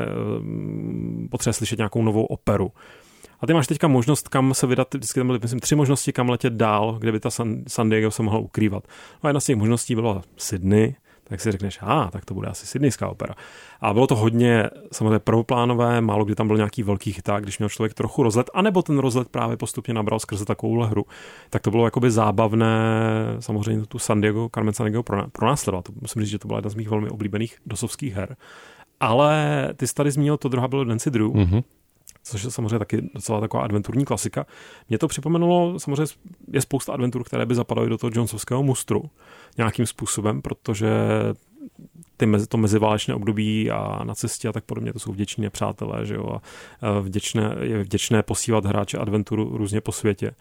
potřebuje 1.30 1.54
slyšet 1.54 1.78
nějakou 1.78 2.02
novou 2.02 2.24
operu. 2.24 2.72
A 3.44 3.46
ty 3.46 3.54
máš 3.54 3.66
teďka 3.66 3.88
možnost, 3.88 4.28
kam 4.28 4.54
se 4.54 4.66
vydat, 4.66 4.94
vždycky 4.94 5.20
tam 5.20 5.26
byly, 5.26 5.38
myslím, 5.42 5.60
tři 5.60 5.76
možnosti, 5.76 6.12
kam 6.12 6.28
letět 6.28 6.52
dál, 6.52 6.96
kde 7.00 7.12
by 7.12 7.20
ta 7.20 7.30
San, 7.30 7.62
San 7.68 7.88
Diego 7.88 8.10
se 8.10 8.22
mohla 8.22 8.40
ukrývat. 8.40 8.84
No 9.14 9.20
a 9.22 9.28
jedna 9.28 9.40
z 9.40 9.44
těch 9.44 9.56
možností 9.56 9.94
byla 9.94 10.22
Sydney, 10.36 10.94
tak 11.24 11.40
si 11.40 11.52
řekneš, 11.52 11.78
a 11.82 12.10
tak 12.10 12.24
to 12.24 12.34
bude 12.34 12.48
asi 12.48 12.66
Sydneyská 12.66 13.08
opera. 13.08 13.34
A 13.80 13.92
bylo 13.92 14.06
to 14.06 14.16
hodně 14.16 14.70
samozřejmě 14.92 15.18
prvoplánové, 15.18 16.00
málo 16.00 16.24
kdy 16.24 16.34
tam 16.34 16.46
byl 16.46 16.56
nějaký 16.56 16.82
velký 16.82 17.12
chyták, 17.12 17.42
když 17.42 17.58
měl 17.58 17.68
člověk 17.68 17.94
trochu 17.94 18.22
rozlet, 18.22 18.50
anebo 18.54 18.82
ten 18.82 18.98
rozlet 18.98 19.28
právě 19.28 19.56
postupně 19.56 19.94
nabral 19.94 20.18
skrze 20.18 20.44
takovou 20.44 20.80
hru. 20.80 21.04
Tak 21.50 21.62
to 21.62 21.70
bylo 21.70 21.84
jakoby 21.84 22.10
zábavné, 22.10 22.76
samozřejmě 23.40 23.86
tu 23.86 23.98
San 23.98 24.20
Diego, 24.20 24.48
Carmen 24.54 24.74
San 24.74 24.84
Diego 24.84 25.02
pronásledovat. 25.32 25.88
Musím 26.00 26.22
říct, 26.22 26.30
že 26.30 26.38
to 26.38 26.48
byla 26.48 26.58
jedna 26.58 26.70
z 26.70 26.74
mých 26.74 26.88
velmi 26.88 27.08
oblíbených 27.08 27.58
dosovských 27.66 28.14
her. 28.14 28.36
Ale 29.00 29.68
ty 29.76 29.86
jsi 29.86 29.94
tady 29.94 30.10
zmínil, 30.10 30.36
to 30.36 30.48
druhá 30.48 30.68
bylo 30.68 30.84
Nancy 30.84 31.10
Drew, 31.10 31.26
mm-hmm 31.26 31.62
což 32.24 32.44
je 32.44 32.50
samozřejmě 32.50 32.78
taky 32.78 33.10
docela 33.14 33.40
taková 33.40 33.62
adventurní 33.62 34.04
klasika. 34.04 34.46
Mě 34.88 34.98
to 34.98 35.08
připomenulo, 35.08 35.78
samozřejmě 35.80 36.06
je 36.52 36.60
spousta 36.60 36.92
adventur, 36.92 37.24
které 37.24 37.46
by 37.46 37.54
zapadaly 37.54 37.88
do 37.88 37.98
toho 37.98 38.10
Jonesovského 38.14 38.62
mustru 38.62 39.10
nějakým 39.58 39.86
způsobem, 39.86 40.42
protože 40.42 40.88
ty 42.16 42.26
mezi, 42.26 42.46
to 42.46 42.56
meziválečné 42.56 43.14
období 43.14 43.70
a 43.70 44.04
na 44.04 44.14
cestě 44.14 44.48
a 44.48 44.52
tak 44.52 44.64
podobně, 44.64 44.92
to 44.92 44.98
jsou 44.98 45.12
vděční 45.12 45.42
nepřátelé, 45.42 46.06
že 46.06 46.14
jo, 46.14 46.26
a 46.30 46.40
vděčné, 47.00 47.56
je 47.60 47.82
vděčné 47.82 48.22
posílat 48.22 48.64
hráče 48.64 48.98
adventuru 48.98 49.56
různě 49.56 49.80
po 49.80 49.92
světě. 49.92 50.34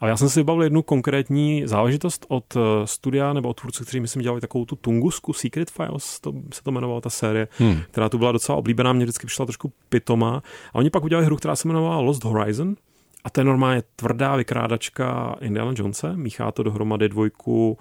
Ale 0.00 0.10
já 0.10 0.16
jsem 0.16 0.28
si 0.28 0.40
vybavil 0.40 0.62
jednu 0.62 0.82
konkrétní 0.82 1.62
záležitost 1.66 2.26
od 2.28 2.56
eh, 2.56 2.60
studia 2.84 3.32
nebo 3.32 3.48
od 3.48 3.60
tvůrců, 3.60 3.82
kteří 3.82 4.00
myslím 4.00 4.22
dělali 4.22 4.40
takovou 4.40 4.64
tu 4.64 4.76
Tungusku 4.76 5.32
Secret 5.32 5.70
Files, 5.70 6.20
to 6.20 6.32
se 6.52 6.62
to 6.62 6.70
jmenovala 6.70 7.00
ta 7.00 7.10
série, 7.10 7.48
hmm. 7.58 7.80
která 7.90 8.08
tu 8.08 8.18
byla 8.18 8.32
docela 8.32 8.58
oblíbená, 8.58 8.92
mě 8.92 9.04
vždycky 9.04 9.26
přišla 9.26 9.46
trošku 9.46 9.72
pitoma. 9.88 10.42
A 10.72 10.74
oni 10.74 10.90
pak 10.90 11.04
udělali 11.04 11.26
hru, 11.26 11.36
která 11.36 11.56
se 11.56 11.68
jmenovala 11.68 12.00
Lost 12.00 12.24
Horizon, 12.24 12.76
a 13.24 13.30
to 13.30 13.40
je 13.40 13.44
normálně 13.44 13.82
tvrdá 13.96 14.36
vykrádačka 14.36 15.36
Indiana 15.40 15.72
Jonese, 15.76 16.16
míchá 16.16 16.52
to 16.52 16.62
dohromady 16.62 17.08
dvojku, 17.08 17.78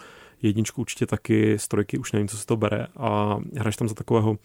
jedničku 0.47 0.81
určitě 0.81 1.05
taky, 1.05 1.59
z 1.59 1.67
trojky 1.67 1.97
už 1.97 2.11
nevím, 2.11 2.27
co 2.27 2.37
se 2.37 2.45
to 2.45 2.57
bere 2.57 2.87
a 2.97 3.37
hraješ 3.57 3.75
tam 3.75 3.87
za 3.87 3.95
takového 3.95 4.37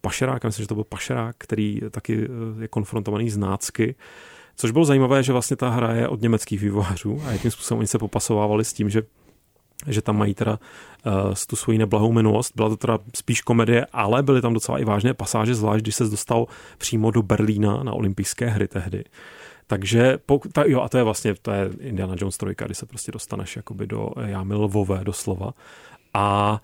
pašeráka, 0.00 0.48
myslím, 0.48 0.62
že 0.62 0.68
to 0.68 0.74
byl 0.74 0.84
pašerák, 0.84 1.36
který 1.38 1.80
taky 1.90 2.24
eh, 2.24 2.62
je 2.62 2.68
konfrontovaný 2.68 3.30
s 3.30 3.36
nácky. 3.36 3.94
Což 4.56 4.70
bylo 4.70 4.84
zajímavé, 4.84 5.22
že 5.22 5.32
vlastně 5.32 5.56
ta 5.56 5.68
hra 5.68 5.94
je 5.94 6.08
od 6.08 6.20
německých 6.20 6.60
vývojářů 6.60 7.22
a 7.26 7.32
jakým 7.32 7.50
způsobem 7.50 7.78
oni 7.78 7.88
se 7.88 7.98
popasovávali 7.98 8.64
s 8.64 8.72
tím, 8.72 8.90
že 8.90 9.02
že 9.86 10.02
tam 10.02 10.18
mají 10.18 10.34
teda 10.34 10.58
uh, 11.06 11.12
tu 11.46 11.56
svoji 11.56 11.78
neblahou 11.78 12.12
minulost. 12.12 12.52
Byla 12.56 12.68
to 12.68 12.76
teda 12.76 12.98
spíš 13.16 13.40
komedie, 13.40 13.86
ale 13.92 14.22
byly 14.22 14.42
tam 14.42 14.54
docela 14.54 14.78
i 14.78 14.84
vážné 14.84 15.14
pasáže, 15.14 15.54
zvlášť 15.54 15.82
když 15.82 15.94
se 15.94 16.04
dostal 16.04 16.46
přímo 16.78 17.10
do 17.10 17.22
Berlína 17.22 17.82
na 17.82 17.92
olympijské 17.92 18.46
hry 18.46 18.68
tehdy. 18.68 19.04
Takže, 19.66 20.18
pokud, 20.26 20.52
ta, 20.52 20.64
jo, 20.66 20.80
a 20.80 20.88
to 20.88 20.98
je 20.98 21.04
vlastně, 21.04 21.34
to 21.42 21.50
je 21.50 21.70
Indiana 21.80 22.14
Jones 22.18 22.36
3, 22.36 22.54
kdy 22.64 22.74
se 22.74 22.86
prostě 22.86 23.12
dostaneš 23.12 23.56
jakoby 23.56 23.86
do 23.86 24.10
jámy 24.26 24.54
lvové 24.54 25.04
doslova. 25.04 25.54
A 26.14 26.60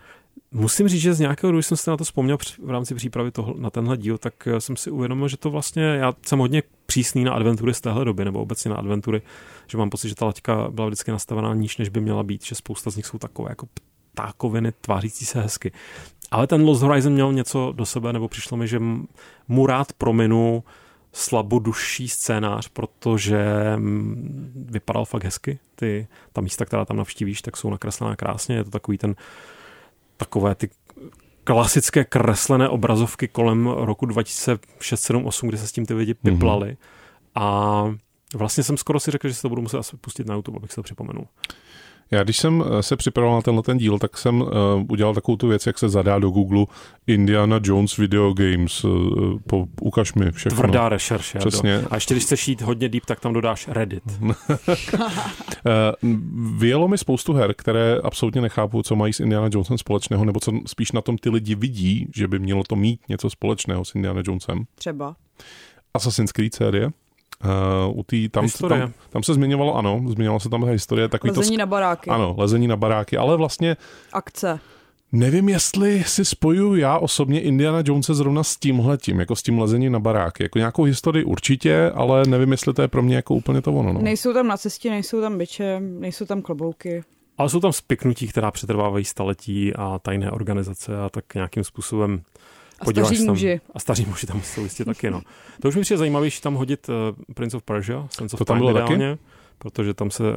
Musím 0.55 0.89
říct, 0.89 1.01
že 1.01 1.15
z 1.15 1.21
nějakého 1.21 1.51
důvodu 1.53 1.63
jsem 1.63 1.77
si 1.77 1.91
na 1.91 1.97
to 1.97 2.05
vzpomněl 2.05 2.39
v 2.63 2.71
rámci 2.71 2.95
přípravy 2.95 3.31
toho, 3.31 3.55
na 3.59 3.71
tenhle 3.71 3.97
díl, 3.97 4.19
tak 4.19 4.47
eh, 4.47 4.61
jsem 4.61 4.77
si 4.77 4.91
uvědomil, 4.91 5.29
že 5.29 5.37
to 5.37 5.51
vlastně, 5.51 5.83
já 5.83 6.15
jsem 6.27 6.39
hodně 6.39 6.63
přísný 6.87 7.25
na 7.25 7.33
adventury 7.33 7.75
z 7.75 7.81
téhle 7.81 8.05
doby, 8.05 8.25
nebo 8.25 8.41
obecně 8.41 8.71
na 8.71 8.77
adventury, 8.77 9.23
že 9.67 9.79
mám 9.79 9.91
pocit, 9.91 10.09
že 10.09 10.15
ta 10.15 10.27
laťka 10.27 10.69
byla 10.71 10.87
vždycky 10.87 11.11
nastavená 11.11 11.55
níž, 11.55 11.77
než 11.79 11.89
by 11.89 12.01
měla 12.01 12.23
být, 12.23 12.45
že 12.45 12.55
spousta 12.55 12.91
z 12.91 12.97
nich 12.97 13.07
jsou 13.07 13.19
takové 13.19 13.51
jako 13.51 13.67
ptákoviny 14.13 14.73
tvářící 14.81 15.25
se 15.25 15.41
hezky. 15.41 15.73
Ale 16.31 16.47
ten 16.47 16.65
Lost 16.65 16.83
Horizon 16.83 17.13
měl 17.13 17.33
něco 17.33 17.73
do 17.77 17.87
sebe, 17.87 18.13
nebo 18.13 18.29
přišlo 18.29 18.57
mi, 18.57 18.69
že 18.69 18.81
mu 19.49 19.67
rád 19.67 19.93
prominu 19.93 20.65
slabodušší 21.13 22.09
scénář, 22.09 22.69
protože 22.69 23.47
vypadal 24.55 25.05
fakt 25.05 25.25
hezky. 25.25 25.59
Ty, 25.75 26.07
ta 26.33 26.41
místa, 26.41 26.65
která 26.65 26.85
tam 26.85 26.97
navštívíš, 26.97 27.43
tak 27.43 27.57
jsou 27.57 27.71
nakreslená 27.71 28.17
krásně. 28.17 28.57
Je 28.57 28.65
to 28.65 28.71
takový 28.71 28.99
ten 28.99 29.15
takové 30.17 30.55
ty 30.55 30.71
klasické 31.45 32.05
kreslené 32.05 32.69
obrazovky 32.69 33.29
kolem 33.29 33.67
roku 33.67 34.07
2006 34.07 35.09
2008 35.09 35.49
kde 35.49 35.59
se 35.59 35.67
s 35.67 35.73
tím 35.73 35.87
ty 35.87 35.95
lidi 35.95 36.15
mhm. 36.23 36.35
piplali. 36.35 36.71
Mm-hmm. 36.71 36.77
A 37.35 37.85
vlastně 38.35 38.65
jsem 38.65 38.77
skoro 38.77 39.01
si 39.01 39.11
řekl, 39.11 39.29
že 39.29 39.35
si 39.35 39.43
to 39.43 39.49
budu 39.49 39.63
muset 39.63 39.79
asi 39.79 39.97
pustit 39.97 40.27
na 40.27 40.35
YouTube, 40.35 40.57
abych 40.57 40.71
si 40.71 40.77
to 40.77 40.83
připomenul. 40.83 41.27
Já 42.13 42.23
když 42.23 42.37
jsem 42.37 42.65
eh, 42.79 42.83
se 42.83 42.97
připravoval 42.97 43.39
na 43.39 43.43
tenhle 43.43 43.63
ten 43.63 43.79
díl, 43.79 43.99
tak 43.99 44.19
jsem 44.19 44.41
uh, 44.41 44.49
udělal 44.89 45.15
takovou 45.15 45.37
tu 45.37 45.49
věc, 45.49 45.67
jak 45.67 45.79
se 45.79 45.89
zadá 45.89 46.19
do 46.19 46.31
Google 46.31 46.67
Indiana 47.07 47.61
Jones 47.63 47.97
Video 47.97 48.33
Games. 48.33 48.85
Uh, 48.85 49.39
po, 49.47 49.67
ukaž 49.81 50.15
mi 50.15 50.33
všechno. 50.33 50.59
Tvrdá 50.59 50.89
rešerše. 50.89 51.39
Přesně. 51.39 51.85
A 51.91 51.95
ještě 51.95 52.15
když 52.15 52.25
chceš 52.25 52.49
jít 52.49 52.61
hodně 52.61 52.89
deep, 52.89 53.07
tak 53.07 53.21
tam 53.21 53.33
dodáš 53.33 53.69
Reddit. 53.69 54.03
uh, 54.21 54.33
vyjelo 56.59 56.89
mi 56.89 56.99
spoustu 56.99 57.33
her, 57.33 57.55
které 57.55 57.99
absolutně 58.03 58.41
nechápu, 58.41 58.83
co 58.83 58.97
mají 58.97 59.13
s 59.13 59.21
Indiana 59.21 59.49
Jonesem 59.53 59.79
společného, 59.79 60.25
nebo 60.25 60.41
co 60.41 60.53
spíš 60.67 60.93
na 60.93 61.01
tom 61.01 61.19
ty 61.19 61.31
lidi 61.31 61.55
vidí, 61.55 62.07
že 62.15 62.29
by 62.29 62.39
mělo 62.39 62.65
to 62.65 62.77
mít 62.77 63.01
něco 63.09 63.31
společného 63.31 63.85
s 63.85 63.95
Indiana 63.95 64.23
Jonesem. 64.27 64.65
Třeba. 64.75 65.17
Assassin's 65.95 66.33
Creed 66.33 66.55
série. 66.55 66.91
Uh, 67.45 67.99
u 67.99 68.03
tý, 68.03 68.29
tam, 68.29 68.49
tam, 68.69 68.93
tam, 69.11 69.23
se 69.23 69.35
zmiňovalo, 69.35 69.77
ano, 69.77 70.03
zmiňovalo 70.09 70.41
se 70.41 70.49
tam 70.49 70.61
ta 70.61 70.71
historie. 70.71 71.09
Takový 71.09 71.33
lezení 71.37 71.57
to, 71.57 71.61
na 71.61 71.67
baráky. 71.67 72.11
Ano, 72.11 72.35
lezení 72.39 72.69
na 72.69 72.77
baráky, 72.77 73.17
ale 73.17 73.37
vlastně... 73.37 73.77
Akce. 74.13 74.61
Nevím, 75.13 75.49
jestli 75.49 76.05
si 76.07 76.25
spoju 76.25 76.75
já 76.75 76.99
osobně 76.99 77.41
Indiana 77.41 77.83
Jonese 77.85 78.15
zrovna 78.15 78.43
s 78.43 78.57
tímhletím, 78.57 79.21
jako 79.21 79.37
s 79.37 79.43
tím 79.43 79.59
lezením 79.59 79.93
na 79.93 79.99
baráky. 79.99 80.43
Jako 80.43 80.59
nějakou 80.59 80.83
historii 80.83 81.25
určitě, 81.25 81.91
ale 81.95 82.27
nevím, 82.27 82.53
jestli 82.53 82.75
to 82.75 82.83
je 82.83 82.89
pro 82.89 83.03
mě 83.03 83.17
jako 83.17 83.35
úplně 83.35 83.63
to 83.63 83.73
ono. 83.73 83.93
No. 83.93 84.01
Nejsou 84.03 84.33
tam 84.33 84.47
na 84.47 84.57
cestě, 84.57 84.91
nejsou 84.91 85.21
tam 85.21 85.39
byče, 85.39 85.81
nejsou 85.81 86.25
tam 86.25 86.43
klobouky. 86.43 87.03
Ale 87.39 87.49
jsou 87.49 87.61
tam 87.61 87.73
spiknutí, 87.73 88.29
která 88.29 88.51
přetrvávají 88.51 89.05
staletí 89.05 89.75
a 89.75 89.99
tajné 89.99 90.31
organizace 90.31 90.99
a 90.99 91.09
tak 91.09 91.35
nějakým 91.35 91.65
způsobem 91.65 92.23
a 92.83 92.91
staří 92.91 93.17
tam, 93.17 93.27
muži. 93.27 93.61
A 93.75 93.79
staří 93.79 94.07
muži 94.07 94.27
tam 94.27 94.43
jsou 94.43 94.63
jistě 94.63 94.85
taky, 94.85 95.11
no. 95.11 95.23
To 95.63 95.69
už 95.69 95.77
mi 95.77 95.83
přijde 95.83 95.99
zajímavější 95.99 96.41
tam 96.41 96.55
hodit 96.55 96.89
uh, 96.89 96.95
Prince 97.35 97.57
of 97.57 97.63
Persia, 97.63 98.07
Sense 98.11 98.37
of 98.37 98.39
to 98.39 98.45
tam 98.45 98.55
Time 98.55 98.61
bylo 98.61 98.71
ideálně, 98.71 99.11
taky? 99.11 99.23
protože 99.59 99.95
tam 99.95 100.11
se, 100.11 100.23
uh, 100.23 100.37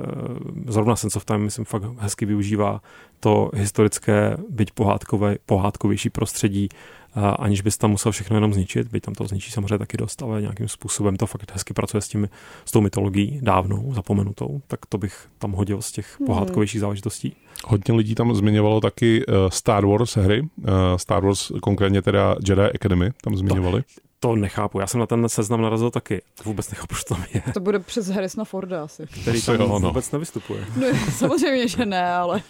zrovna 0.67 0.95
Sense 0.95 1.19
of 1.19 1.25
Time, 1.25 1.41
myslím, 1.41 1.65
fakt 1.65 1.83
hezky 1.97 2.25
využívá 2.25 2.81
to 3.19 3.51
historické, 3.53 4.37
byť 4.49 4.71
pohádkové, 4.71 5.35
pohádkovější 5.45 6.09
prostředí 6.09 6.69
aniž 7.15 7.61
bys 7.61 7.77
tam 7.77 7.91
musel 7.91 8.11
všechno 8.11 8.37
jenom 8.37 8.53
zničit, 8.53 8.87
byť 8.87 9.03
tam 9.03 9.13
to 9.13 9.27
zničí 9.27 9.51
samozřejmě 9.51 9.77
taky 9.77 9.97
dost, 9.97 10.21
ale 10.21 10.41
nějakým 10.41 10.67
způsobem 10.67 11.17
to 11.17 11.27
fakt 11.27 11.51
hezky 11.51 11.73
pracuje 11.73 12.01
s, 12.01 12.07
tím, 12.07 12.29
s 12.65 12.71
tou 12.71 12.81
mytologií 12.81 13.39
dávnou, 13.41 13.93
zapomenutou, 13.93 14.61
tak 14.67 14.85
to 14.85 14.97
bych 14.97 15.27
tam 15.37 15.51
hodil 15.51 15.81
z 15.81 15.91
těch 15.91 16.19
hmm. 16.19 16.27
pohádkovějších 16.27 16.81
záležitostí. 16.81 17.35
Hodně 17.65 17.93
lidí 17.93 18.15
tam 18.15 18.35
zmiňovalo 18.35 18.81
taky 18.81 19.25
uh, 19.25 19.35
Star 19.49 19.85
Wars 19.85 20.17
hry, 20.17 20.41
uh, 20.41 20.67
Star 20.97 21.25
Wars 21.25 21.51
konkrétně 21.61 22.01
teda 22.01 22.35
Jedi 22.49 22.61
Academy 22.61 23.11
tam 23.21 23.37
zmiňovali. 23.37 23.81
To, 23.81 23.87
to 24.19 24.35
nechápu, 24.35 24.79
já 24.79 24.87
jsem 24.87 24.99
na 24.99 25.05
ten 25.05 25.29
seznam 25.29 25.61
narazil 25.61 25.91
taky, 25.91 26.21
vůbec 26.45 26.71
nechápu, 26.71 26.95
co 26.95 27.15
tam 27.15 27.25
je. 27.33 27.41
To 27.53 27.59
bude 27.59 27.79
přes 27.79 28.07
Harrisona 28.09 28.45
Forda 28.45 28.83
asi. 28.83 29.07
Který 29.21 29.41
tam 29.41 29.55
jo, 29.55 29.79
no. 29.79 29.87
vůbec 29.87 30.11
nevystupuje. 30.11 30.65
No, 30.75 30.87
samozřejmě, 31.17 31.67
že 31.67 31.85
ne, 31.85 32.13
ale... 32.13 32.41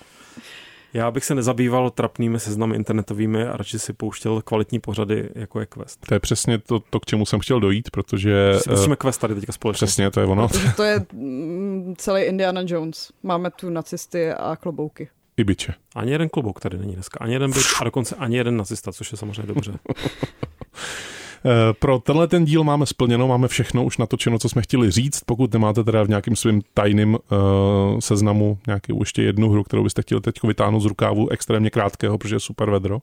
Já 0.96 1.12
bych 1.12 1.26
se 1.26 1.36
nezabýval 1.36 1.90
trapnými 1.90 2.40
seznamy 2.40 2.76
internetovými 2.76 3.48
a 3.48 3.58
radši 3.58 3.80
si 3.80 3.94
pouštěl 3.94 4.42
kvalitní 4.42 4.80
pořady, 4.80 5.30
jako 5.36 5.60
je 5.60 5.66
Quest. 5.66 6.06
To 6.08 6.14
je 6.14 6.20
přesně 6.20 6.58
to, 6.58 6.80
to 6.80 7.00
k 7.00 7.06
čemu 7.06 7.26
jsem 7.26 7.40
chtěl 7.40 7.60
dojít, 7.60 7.92
protože... 7.92 8.54
Si 8.58 8.70
musíme 8.70 8.96
Quest 8.96 9.22
tady 9.22 9.36
teďka 9.36 9.52
společně. 9.52 9.86
Přesně, 9.86 10.12
to 10.12 10.20
je 10.20 10.26
ono. 10.26 10.48
Protože 10.48 10.72
to 10.76 10.84
je 10.84 11.06
mm, 11.14 11.94
celý 11.98 12.22
Indiana 12.22 12.62
Jones. 12.66 13.12
Máme 13.24 13.52
tu 13.52 13.70
nacisty 13.70 14.32
a 14.32 14.56
klobouky. 14.56 15.10
I 15.38 15.44
byče. 15.44 15.74
Ani 15.96 16.12
jeden 16.12 16.30
klobouk 16.30 16.60
tady 16.60 16.78
není 16.78 16.94
dneska. 16.94 17.18
Ani 17.22 17.34
jeden 17.34 17.52
byč 17.52 17.66
a 17.82 17.84
dokonce 17.84 18.16
ani 18.16 18.38
jeden 18.38 18.58
nacista, 18.58 18.92
což 18.92 19.12
je 19.12 19.18
samozřejmě 19.18 19.44
dobře. 19.54 19.74
Eh, 21.46 21.74
pro 21.74 22.00
tenhle 22.00 22.28
ten 22.28 22.46
díl 22.46 22.64
máme 22.64 22.86
splněno, 22.86 23.28
máme 23.28 23.48
všechno 23.48 23.84
už 23.84 23.98
natočeno, 23.98 24.40
co 24.40 24.50
jsme 24.50 24.62
chtěli 24.62 24.92
říct. 24.92 25.24
Pokud 25.26 25.54
nemáte 25.54 25.84
teda 25.84 26.04
v 26.04 26.10
nějakým 26.10 26.36
svým 26.36 26.62
tajným 26.74 27.14
uh, 27.14 28.00
seznamu 28.00 28.58
nějakou 28.68 29.00
ještě 29.00 29.24
jednu 29.24 29.50
hru, 29.50 29.64
kterou 29.64 29.84
byste 29.84 30.02
chtěli 30.02 30.22
teď 30.22 30.44
vytáhnout 30.44 30.80
z 30.80 30.86
rukávu 30.86 31.30
extrémně 31.30 31.70
krátkého, 31.70 32.18
protože 32.18 32.36
je 32.36 32.40
super 32.40 32.70
vedro. 32.70 33.00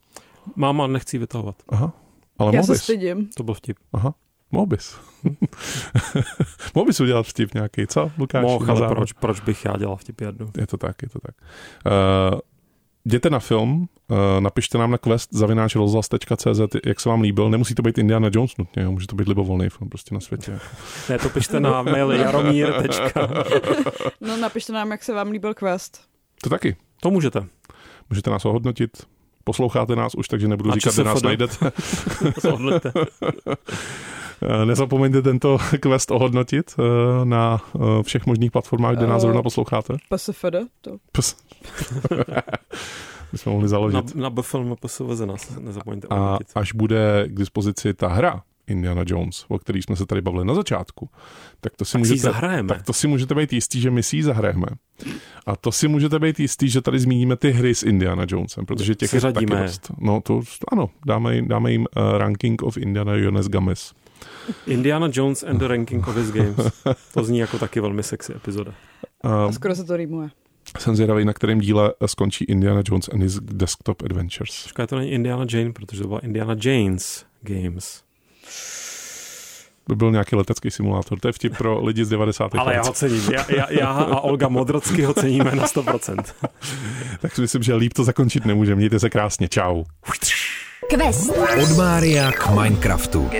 Mám 0.57 0.81
a 0.81 0.87
nechci 0.87 1.19
vytahovat. 1.19 1.57
Aha. 1.69 1.93
Ale 2.39 2.57
Já 2.57 2.63
se 2.63 2.79
stydím. 2.79 3.29
To 3.37 3.43
byl 3.43 3.55
vtip. 3.55 3.77
Aha. 3.93 4.15
Mohl 4.53 4.67
bys. 4.67 4.97
Mohl 6.75 6.87
bys 6.87 7.01
udělat 7.01 7.27
vtip 7.27 7.55
nějaký, 7.55 7.87
co, 7.87 8.11
Lukáš? 8.19 8.43
Mohl, 8.43 8.71
ale 8.71 8.89
proč, 8.89 9.13
proč 9.13 9.41
bych 9.41 9.65
já 9.65 9.77
dělal 9.77 9.97
vtip 9.97 10.21
jednu? 10.21 10.51
Je 10.59 10.67
to 10.67 10.77
tak, 10.77 11.03
je 11.03 11.09
to 11.09 11.19
tak. 11.19 11.35
Uh, 12.33 12.41
jděte 13.05 13.31
na 13.31 13.39
film, 13.39 13.89
uh, 14.09 14.17
napište 14.41 14.79
nám 14.79 14.91
na 14.91 14.99
quest 14.99 15.31
zavináčrozhlas.cz, 15.33 16.61
jak 16.87 17.01
se 17.01 17.09
vám 17.09 17.21
líbil. 17.21 17.51
Nemusí 17.51 17.75
to 17.75 17.83
být 17.83 17.99
Indiana 17.99 18.31
Jones 18.33 18.57
nutně, 18.57 18.89
může 18.89 19.07
to 19.07 19.17
být 19.17 19.29
libovolný 19.29 19.69
film 19.69 19.89
prostě 19.91 20.15
na 20.15 20.21
světě. 20.21 20.59
ne, 21.09 21.19
to 21.19 21.29
pište 21.29 21.61
na 21.61 21.83
mail 21.83 22.13
jaromír. 22.13 22.73
no 24.21 24.37
napište 24.37 24.73
nám, 24.73 24.91
jak 24.91 25.05
se 25.05 25.13
vám 25.13 25.31
líbil 25.31 25.55
quest. 25.55 26.01
To 26.43 26.51
taky. 26.51 26.77
To 27.01 27.11
můžete. 27.11 27.47
Můžete 28.11 28.31
nás 28.31 28.45
ohodnotit, 28.45 28.91
posloucháte 29.45 29.97
nás 29.97 30.15
už, 30.15 30.29
takže 30.29 30.49
nebudu 30.49 30.71
a 30.71 30.75
říkat, 30.75 30.95
kde 30.95 31.05
nás 31.05 31.23
najdete. 31.23 31.73
Eh, 34.43 34.67
nezapomeňte 34.67 35.23
tento 35.23 35.59
quest 35.83 36.11
ohodnotit 36.11 36.75
eh, 36.79 36.83
na 37.25 37.61
všech 38.03 38.27
možných 38.27 38.51
platformách, 38.51 38.97
kde 38.97 39.07
nás 39.07 39.23
zrovna 39.23 39.43
posloucháte. 39.43 39.97
PSFD? 40.11 40.67
To. 40.81 40.99
PS... 41.13 41.37
My 43.33 43.39
jsme 43.39 43.53
mohli 43.53 43.69
založit. 43.69 44.15
Na, 44.15 44.23
na 44.23 44.31
BFLM 44.31 44.77
PSVZ 44.87 45.21
nás 45.21 45.57
nezapomeňte 45.61 46.09
ohodnotit. 46.09 46.49
A 46.55 46.61
až 46.61 46.73
bude 46.73 47.25
k 47.29 47.35
dispozici 47.35 47.95
ta 47.95 48.09
hra, 48.09 48.43
Indiana 48.67 49.05
Jones, 49.07 49.45
o 49.49 49.59
který 49.59 49.83
jsme 49.83 49.97
se 49.97 50.07
tady 50.07 50.21
bavili 50.21 50.45
na 50.45 50.55
začátku, 50.55 51.09
tak 51.61 51.77
to 51.77 51.85
si, 51.85 51.93
tak 51.93 51.99
můžete, 51.99 52.17
si 52.17 52.23
zahrajeme. 52.23 52.69
tak 52.69 52.83
to 52.83 52.93
si 52.93 53.09
můžete 53.09 53.35
být 53.35 53.53
jistý, 53.53 53.81
že 53.81 53.91
my 53.91 54.03
si 54.03 54.17
ji 54.17 54.23
zahrajeme. 54.23 54.67
A 55.47 55.57
to 55.57 55.73
si 55.73 55.89
můžete 55.89 56.19
být 56.19 56.41
jistý, 56.41 56.69
že 56.69 56.81
tady 56.81 56.99
zmíníme 56.99 57.37
ty 57.37 57.51
hry 57.51 57.75
s 57.75 57.83
Indiana 57.83 58.27
Jonesem, 58.29 58.67
protože 58.67 58.95
těch 58.95 59.13
je 59.13 59.21
taky 59.21 59.47
dost. 59.47 59.91
No 59.99 60.21
to 60.21 60.41
ano, 60.73 60.91
dáme, 61.07 61.43
dáme 61.43 61.73
jim 61.73 61.87
uh, 61.97 62.19
ranking 62.19 62.63
of 62.63 62.77
Indiana 62.77 63.15
Jones 63.15 63.49
Games. 63.49 63.93
Indiana 64.67 65.09
Jones 65.13 65.43
and 65.43 65.59
the 65.59 65.69
Ranking 65.69 66.09
of 66.09 66.17
his 66.17 66.31
Games. 66.31 66.57
To 67.15 67.25
zní 67.25 67.39
jako 67.39 67.59
taky 67.59 67.81
velmi 67.81 68.03
sexy 68.03 68.35
epizoda. 68.35 68.75
Um, 69.25 69.33
A 69.33 69.53
skoro 69.53 69.75
se 69.75 69.85
to 69.85 69.97
rýmuje. 69.97 70.29
Jsem 70.79 70.97
zvědavý, 70.97 71.25
na 71.25 71.33
kterém 71.33 71.61
díle 71.61 71.93
skončí 72.07 72.45
Indiana 72.45 72.83
Jones 72.85 73.09
and 73.09 73.23
his 73.23 73.41
Desktop 73.41 74.03
Adventures. 74.03 74.63
Počkej, 74.63 74.87
to 74.87 74.97
není 74.97 75.11
Indiana 75.11 75.47
Jane, 75.51 75.73
protože 75.73 76.03
to 76.03 76.09
byla 76.09 76.21
Indiana 76.21 76.57
Janes 76.65 77.27
Games. 77.43 78.03
By 79.89 79.97
byl 79.97 80.11
nějaký 80.11 80.37
letecký 80.37 80.71
simulátor. 80.71 81.21
To 81.21 81.29
je 81.29 81.33
vtip 81.33 81.57
pro 81.57 81.85
lidi 81.85 82.05
z 82.05 82.09
90. 82.09 82.55
Ale 82.55 82.75
já 82.75 82.83
ho 82.83 82.93
cením. 82.93 83.23
Já, 83.33 83.47
já, 83.57 83.73
já 83.73 83.89
a 83.89 84.21
Olga 84.21 84.49
Modrocky 84.49 85.03
ho 85.03 85.15
ceníme 85.15 85.55
na 85.55 85.65
100%. 85.65 86.25
tak 87.21 87.35
si 87.35 87.41
myslím, 87.41 87.63
že 87.63 87.75
líp 87.75 87.93
to 87.93 88.05
zakončit 88.05 88.45
nemůže. 88.45 88.75
Mějte 88.75 89.01
se 89.01 89.11
krásně. 89.11 89.49
Čau. 89.49 89.85
Quest. 90.97 91.31
Od 91.63 91.77
Mária 91.77 92.33
k 92.33 92.51
Minecraftu. 92.51 93.31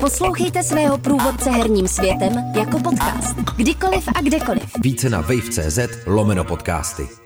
Poslouchejte 0.00 0.62
svého 0.62 0.98
průvodce 0.98 1.50
herním 1.50 1.88
světem 1.88 2.32
jako 2.58 2.78
podcast. 2.78 3.36
Kdykoliv 3.56 4.08
a 4.08 4.20
kdekoliv. 4.20 4.62
Více 4.82 5.10
na 5.10 5.20
wave.cz 5.20 5.78
lomeno 6.06 6.44
podcasty. 6.44 7.25